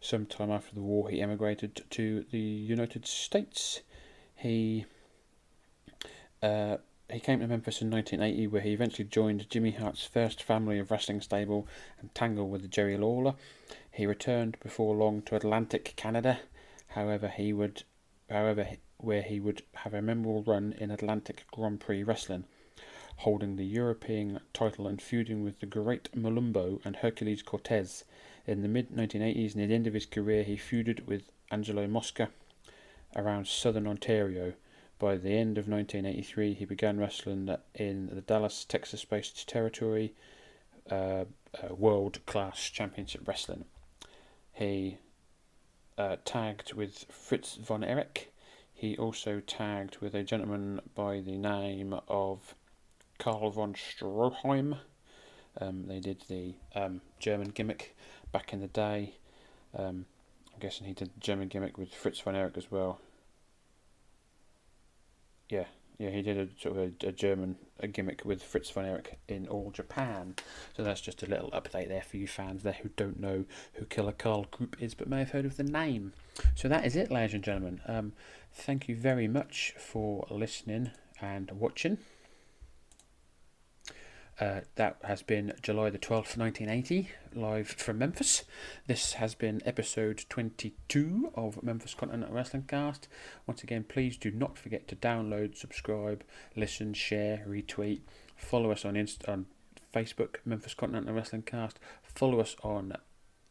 Sometime 0.00 0.52
after 0.52 0.76
the 0.76 0.80
war, 0.80 1.08
he 1.08 1.20
emigrated 1.20 1.82
to 1.90 2.24
the 2.30 2.38
United 2.38 3.04
States. 3.04 3.80
He 4.36 4.86
uh, 6.40 6.76
he 7.10 7.20
came 7.20 7.38
to 7.38 7.46
Memphis 7.46 7.80
in 7.80 7.90
1980, 7.90 8.48
where 8.48 8.62
he 8.62 8.72
eventually 8.72 9.06
joined 9.06 9.48
Jimmy 9.48 9.70
Hart's 9.70 10.04
first 10.04 10.42
family 10.42 10.78
of 10.78 10.90
wrestling 10.90 11.20
stable 11.20 11.68
and 12.00 12.12
tangled 12.14 12.50
with 12.50 12.70
Jerry 12.70 12.96
Lawler. 12.96 13.34
He 13.90 14.06
returned 14.06 14.58
before 14.60 14.96
long 14.96 15.22
to 15.22 15.36
Atlantic 15.36 15.94
Canada. 15.96 16.40
However, 16.88 17.28
he 17.28 17.52
would, 17.52 17.84
however, 18.28 18.66
where 18.98 19.22
he 19.22 19.38
would 19.38 19.62
have 19.74 19.94
a 19.94 20.02
memorable 20.02 20.42
run 20.42 20.74
in 20.78 20.90
Atlantic 20.90 21.44
Grand 21.52 21.78
Prix 21.78 22.02
wrestling, 22.02 22.44
holding 23.18 23.54
the 23.54 23.66
European 23.66 24.40
title 24.52 24.88
and 24.88 25.00
feuding 25.00 25.44
with 25.44 25.60
the 25.60 25.66
Great 25.66 26.10
Malumba 26.12 26.80
and 26.84 26.96
Hercules 26.96 27.42
Cortez. 27.42 28.04
In 28.46 28.62
the 28.62 28.68
mid 28.68 28.90
1980s, 28.90 29.54
near 29.54 29.68
the 29.68 29.74
end 29.74 29.86
of 29.86 29.94
his 29.94 30.06
career, 30.06 30.42
he 30.42 30.56
feuded 30.56 31.06
with 31.06 31.30
Angelo 31.52 31.86
Mosca 31.86 32.30
around 33.14 33.46
southern 33.46 33.86
Ontario. 33.86 34.54
By 34.98 35.16
the 35.16 35.30
end 35.30 35.58
of 35.58 35.68
1983, 35.68 36.54
he 36.54 36.64
began 36.64 36.98
wrestling 36.98 37.54
in 37.74 38.06
the 38.06 38.22
Dallas, 38.22 38.64
Texas 38.64 39.04
based 39.04 39.46
territory, 39.46 40.14
uh, 40.90 41.24
uh, 41.62 41.74
World 41.74 42.24
Class 42.24 42.70
Championship 42.70 43.28
Wrestling. 43.28 43.66
He 44.54 44.98
uh, 45.98 46.16
tagged 46.24 46.72
with 46.72 47.04
Fritz 47.10 47.56
von 47.56 47.84
Erich. 47.84 48.32
He 48.72 48.96
also 48.96 49.40
tagged 49.40 49.98
with 49.98 50.14
a 50.14 50.22
gentleman 50.22 50.80
by 50.94 51.20
the 51.20 51.36
name 51.36 51.98
of 52.08 52.54
Karl 53.18 53.50
von 53.50 53.74
Stroheim. 53.74 54.78
Um, 55.60 55.86
they 55.86 56.00
did 56.00 56.22
the 56.28 56.54
um, 56.74 57.00
German 57.18 57.48
gimmick 57.48 57.96
back 58.32 58.52
in 58.52 58.60
the 58.60 58.66
day. 58.66 59.16
Um, 59.74 60.06
I'm 60.54 60.60
guessing 60.60 60.86
he 60.86 60.94
did 60.94 61.14
the 61.14 61.20
German 61.20 61.48
gimmick 61.48 61.76
with 61.76 61.94
Fritz 61.94 62.20
von 62.20 62.34
Erich 62.34 62.56
as 62.56 62.70
well. 62.70 62.98
Yeah, 65.48 65.66
yeah, 65.98 66.10
he 66.10 66.22
did 66.22 66.36
a 66.36 66.48
sort 66.60 66.76
of 66.76 66.82
a, 66.82 67.08
a 67.08 67.12
German 67.12 67.56
a 67.80 67.86
gimmick 67.86 68.24
with 68.24 68.42
Fritz 68.42 68.70
von 68.70 68.84
Erich 68.84 69.18
in 69.28 69.46
All 69.48 69.70
Japan. 69.70 70.34
So 70.76 70.82
that's 70.82 71.00
just 71.00 71.22
a 71.22 71.26
little 71.26 71.50
update 71.50 71.88
there 71.88 72.02
for 72.02 72.16
you 72.16 72.26
fans 72.26 72.62
there 72.62 72.76
who 72.82 72.90
don't 72.96 73.20
know 73.20 73.44
who 73.74 73.84
Killer 73.86 74.12
Karl 74.12 74.44
Krupp 74.44 74.80
is, 74.80 74.94
but 74.94 75.08
may 75.08 75.20
have 75.20 75.30
heard 75.30 75.44
of 75.46 75.56
the 75.56 75.64
name. 75.64 76.12
So 76.54 76.68
that 76.68 76.84
is 76.84 76.96
it, 76.96 77.10
ladies 77.10 77.34
and 77.34 77.44
gentlemen. 77.44 77.80
Um, 77.86 78.12
thank 78.52 78.88
you 78.88 78.96
very 78.96 79.28
much 79.28 79.74
for 79.78 80.26
listening 80.30 80.90
and 81.20 81.50
watching. 81.52 81.98
Uh, 84.38 84.60
that 84.74 84.98
has 85.02 85.22
been 85.22 85.54
July 85.62 85.88
the 85.88 85.98
12th, 85.98 86.36
1980, 86.36 87.08
live 87.34 87.68
from 87.68 87.96
Memphis. 87.96 88.44
This 88.86 89.14
has 89.14 89.34
been 89.34 89.62
episode 89.64 90.26
22 90.28 91.32
of 91.34 91.62
Memphis 91.62 91.94
Continental 91.94 92.34
Wrestling 92.34 92.64
Cast. 92.68 93.08
Once 93.46 93.62
again, 93.62 93.84
please 93.88 94.18
do 94.18 94.30
not 94.30 94.58
forget 94.58 94.88
to 94.88 94.96
download, 94.96 95.56
subscribe, 95.56 96.22
listen, 96.54 96.92
share, 96.92 97.46
retweet, 97.48 98.00
follow 98.36 98.70
us 98.70 98.84
on 98.84 98.94
Inst- 98.94 99.26
on 99.26 99.46
Facebook, 99.94 100.36
Memphis 100.44 100.74
Continental 100.74 101.14
Wrestling 101.14 101.42
Cast, 101.42 101.78
follow 102.02 102.38
us 102.40 102.56
on 102.62 102.92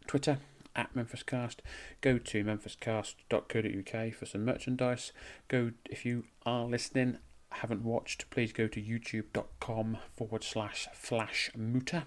Twitter 0.06 0.38
at 0.76 0.94
MemphisCast. 0.94 1.58
Go 2.02 2.18
to 2.20 2.44
memphiscast.co.uk 2.44 4.14
for 4.14 4.26
some 4.26 4.46
merchandise. 4.46 5.12
Go 5.48 5.72
if 5.90 6.06
you 6.06 6.26
are 6.46 6.66
listening, 6.66 7.18
haven't 7.62 7.84
watched, 7.84 8.30
please 8.30 8.52
go 8.52 8.68
to 8.68 8.82
youtube.com 8.82 9.98
forward 10.16 10.44
slash 10.44 10.88
flash 10.94 11.50
muta 11.56 12.06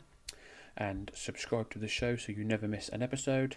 and 0.77 1.11
subscribe 1.15 1.71
to 1.71 1.79
the 1.79 1.89
show 1.89 2.17
so 2.17 2.33
you 2.33 2.45
never 2.45 2.69
miss 2.69 2.89
an 2.89 3.03
episode. 3.03 3.57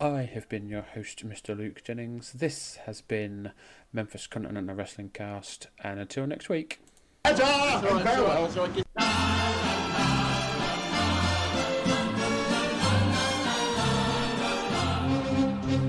I 0.00 0.22
have 0.22 0.48
been 0.48 0.68
your 0.68 0.82
host, 0.82 1.26
Mr. 1.26 1.56
Luke 1.56 1.82
Jennings. 1.82 2.32
This 2.32 2.76
has 2.86 3.00
been 3.00 3.52
Memphis 3.92 4.26
Continental 4.26 4.74
Wrestling 4.74 5.10
Cast, 5.12 5.68
and 5.82 5.98
until 5.98 6.26
next 6.26 6.48
week. 6.48 6.80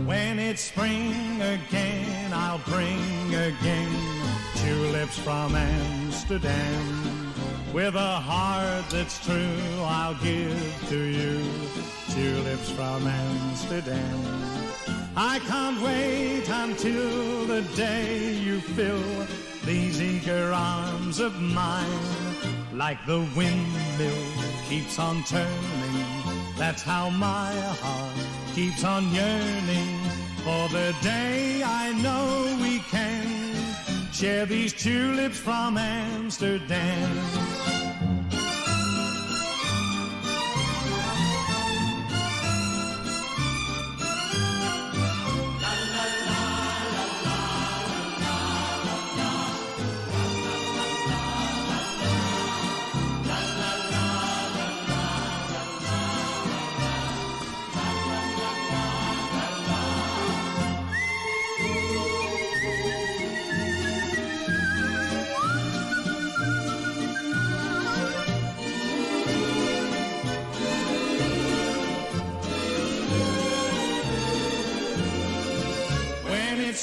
When 0.05 0.39
it's 0.39 0.61
spring 0.61 1.41
again, 1.41 2.31
I'll 2.33 2.59
bring 2.59 3.35
again 3.35 4.16
tulips 4.67 5.17
from 5.17 5.55
Amsterdam. 5.55 7.33
With 7.73 7.95
a 7.95 8.15
heart 8.29 8.89
that's 8.89 9.17
true, 9.25 9.61
I'll 9.79 10.15
give 10.15 10.85
to 10.89 10.99
you 11.19 11.41
tulips 12.11 12.69
from 12.71 13.07
Amsterdam. 13.07 14.19
I 15.15 15.39
can't 15.51 15.81
wait 15.81 16.49
until 16.49 17.45
the 17.45 17.61
day 17.77 18.33
you 18.33 18.59
fill 18.59 19.27
these 19.63 20.01
eager 20.01 20.51
arms 20.51 21.21
of 21.21 21.33
mine. 21.41 22.05
Like 22.73 22.99
the 23.05 23.19
windmill 23.37 24.27
keeps 24.67 24.99
on 24.99 25.23
turning, 25.23 26.13
that's 26.57 26.81
how 26.81 27.09
my 27.09 27.53
heart 27.83 28.17
keeps 28.53 28.83
on 28.83 29.03
yearning 29.13 29.99
for 30.43 30.67
the 30.69 30.93
day 31.01 31.63
I 31.63 31.93
know 32.03 32.57
we 32.61 32.79
can 32.91 33.16
share 34.17 34.47
these 34.47 34.73
tulips 34.73 35.37
from 35.37 35.77
Amsterdam. 35.77 37.76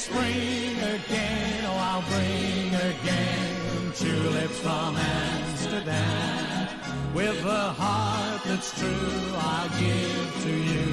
Spring 0.05 0.77
again, 0.97 1.65
oh, 1.65 1.81
I'll 1.89 2.05
bring 2.13 2.69
again 2.91 3.91
tulips 3.99 4.59
from 4.59 4.95
Amsterdam. 4.95 6.69
With 7.15 7.43
a 7.43 7.65
heart 7.81 8.41
that's 8.45 8.69
true, 8.79 9.21
I'll 9.49 9.71
give 9.79 10.29
to 10.45 10.53
you 10.71 10.87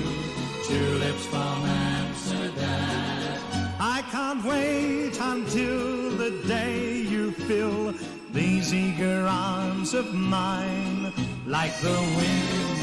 tulips 0.66 1.26
from 1.26 1.56
Amsterdam. 1.94 3.39
I 3.78 3.98
can't 4.14 4.43
wait 4.44 5.18
until 5.20 6.16
the 6.16 6.30
day 6.47 7.02
you 7.14 7.32
fill 7.32 7.93
these 8.32 8.72
eager 8.72 9.26
arms 9.28 9.93
of 9.93 10.14
mine. 10.14 11.12
Like 11.47 11.74
the 11.80 11.98
wind 12.18 12.80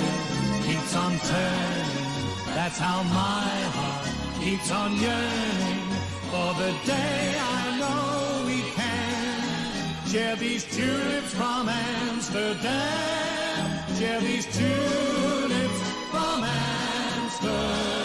keeps 0.65 0.95
on 0.95 1.13
turning, 1.31 2.55
that's 2.57 2.77
how 2.77 3.01
my 3.23 3.49
heart 3.77 4.05
keeps 4.43 4.69
on 4.71 4.95
yearning 4.97 5.78
for 6.31 6.53
the 6.61 6.71
day 6.85 7.35
I 7.39 7.77
know 7.79 8.45
we 8.45 8.61
can 8.77 10.07
share 10.07 10.35
these 10.35 10.63
tulips 10.75 11.33
from 11.33 11.67
Amsterdam, 11.67 12.65
share 13.97 14.21
these 14.21 14.45
tulips 14.45 15.79
from 16.11 16.43
Amsterdam. 16.43 17.98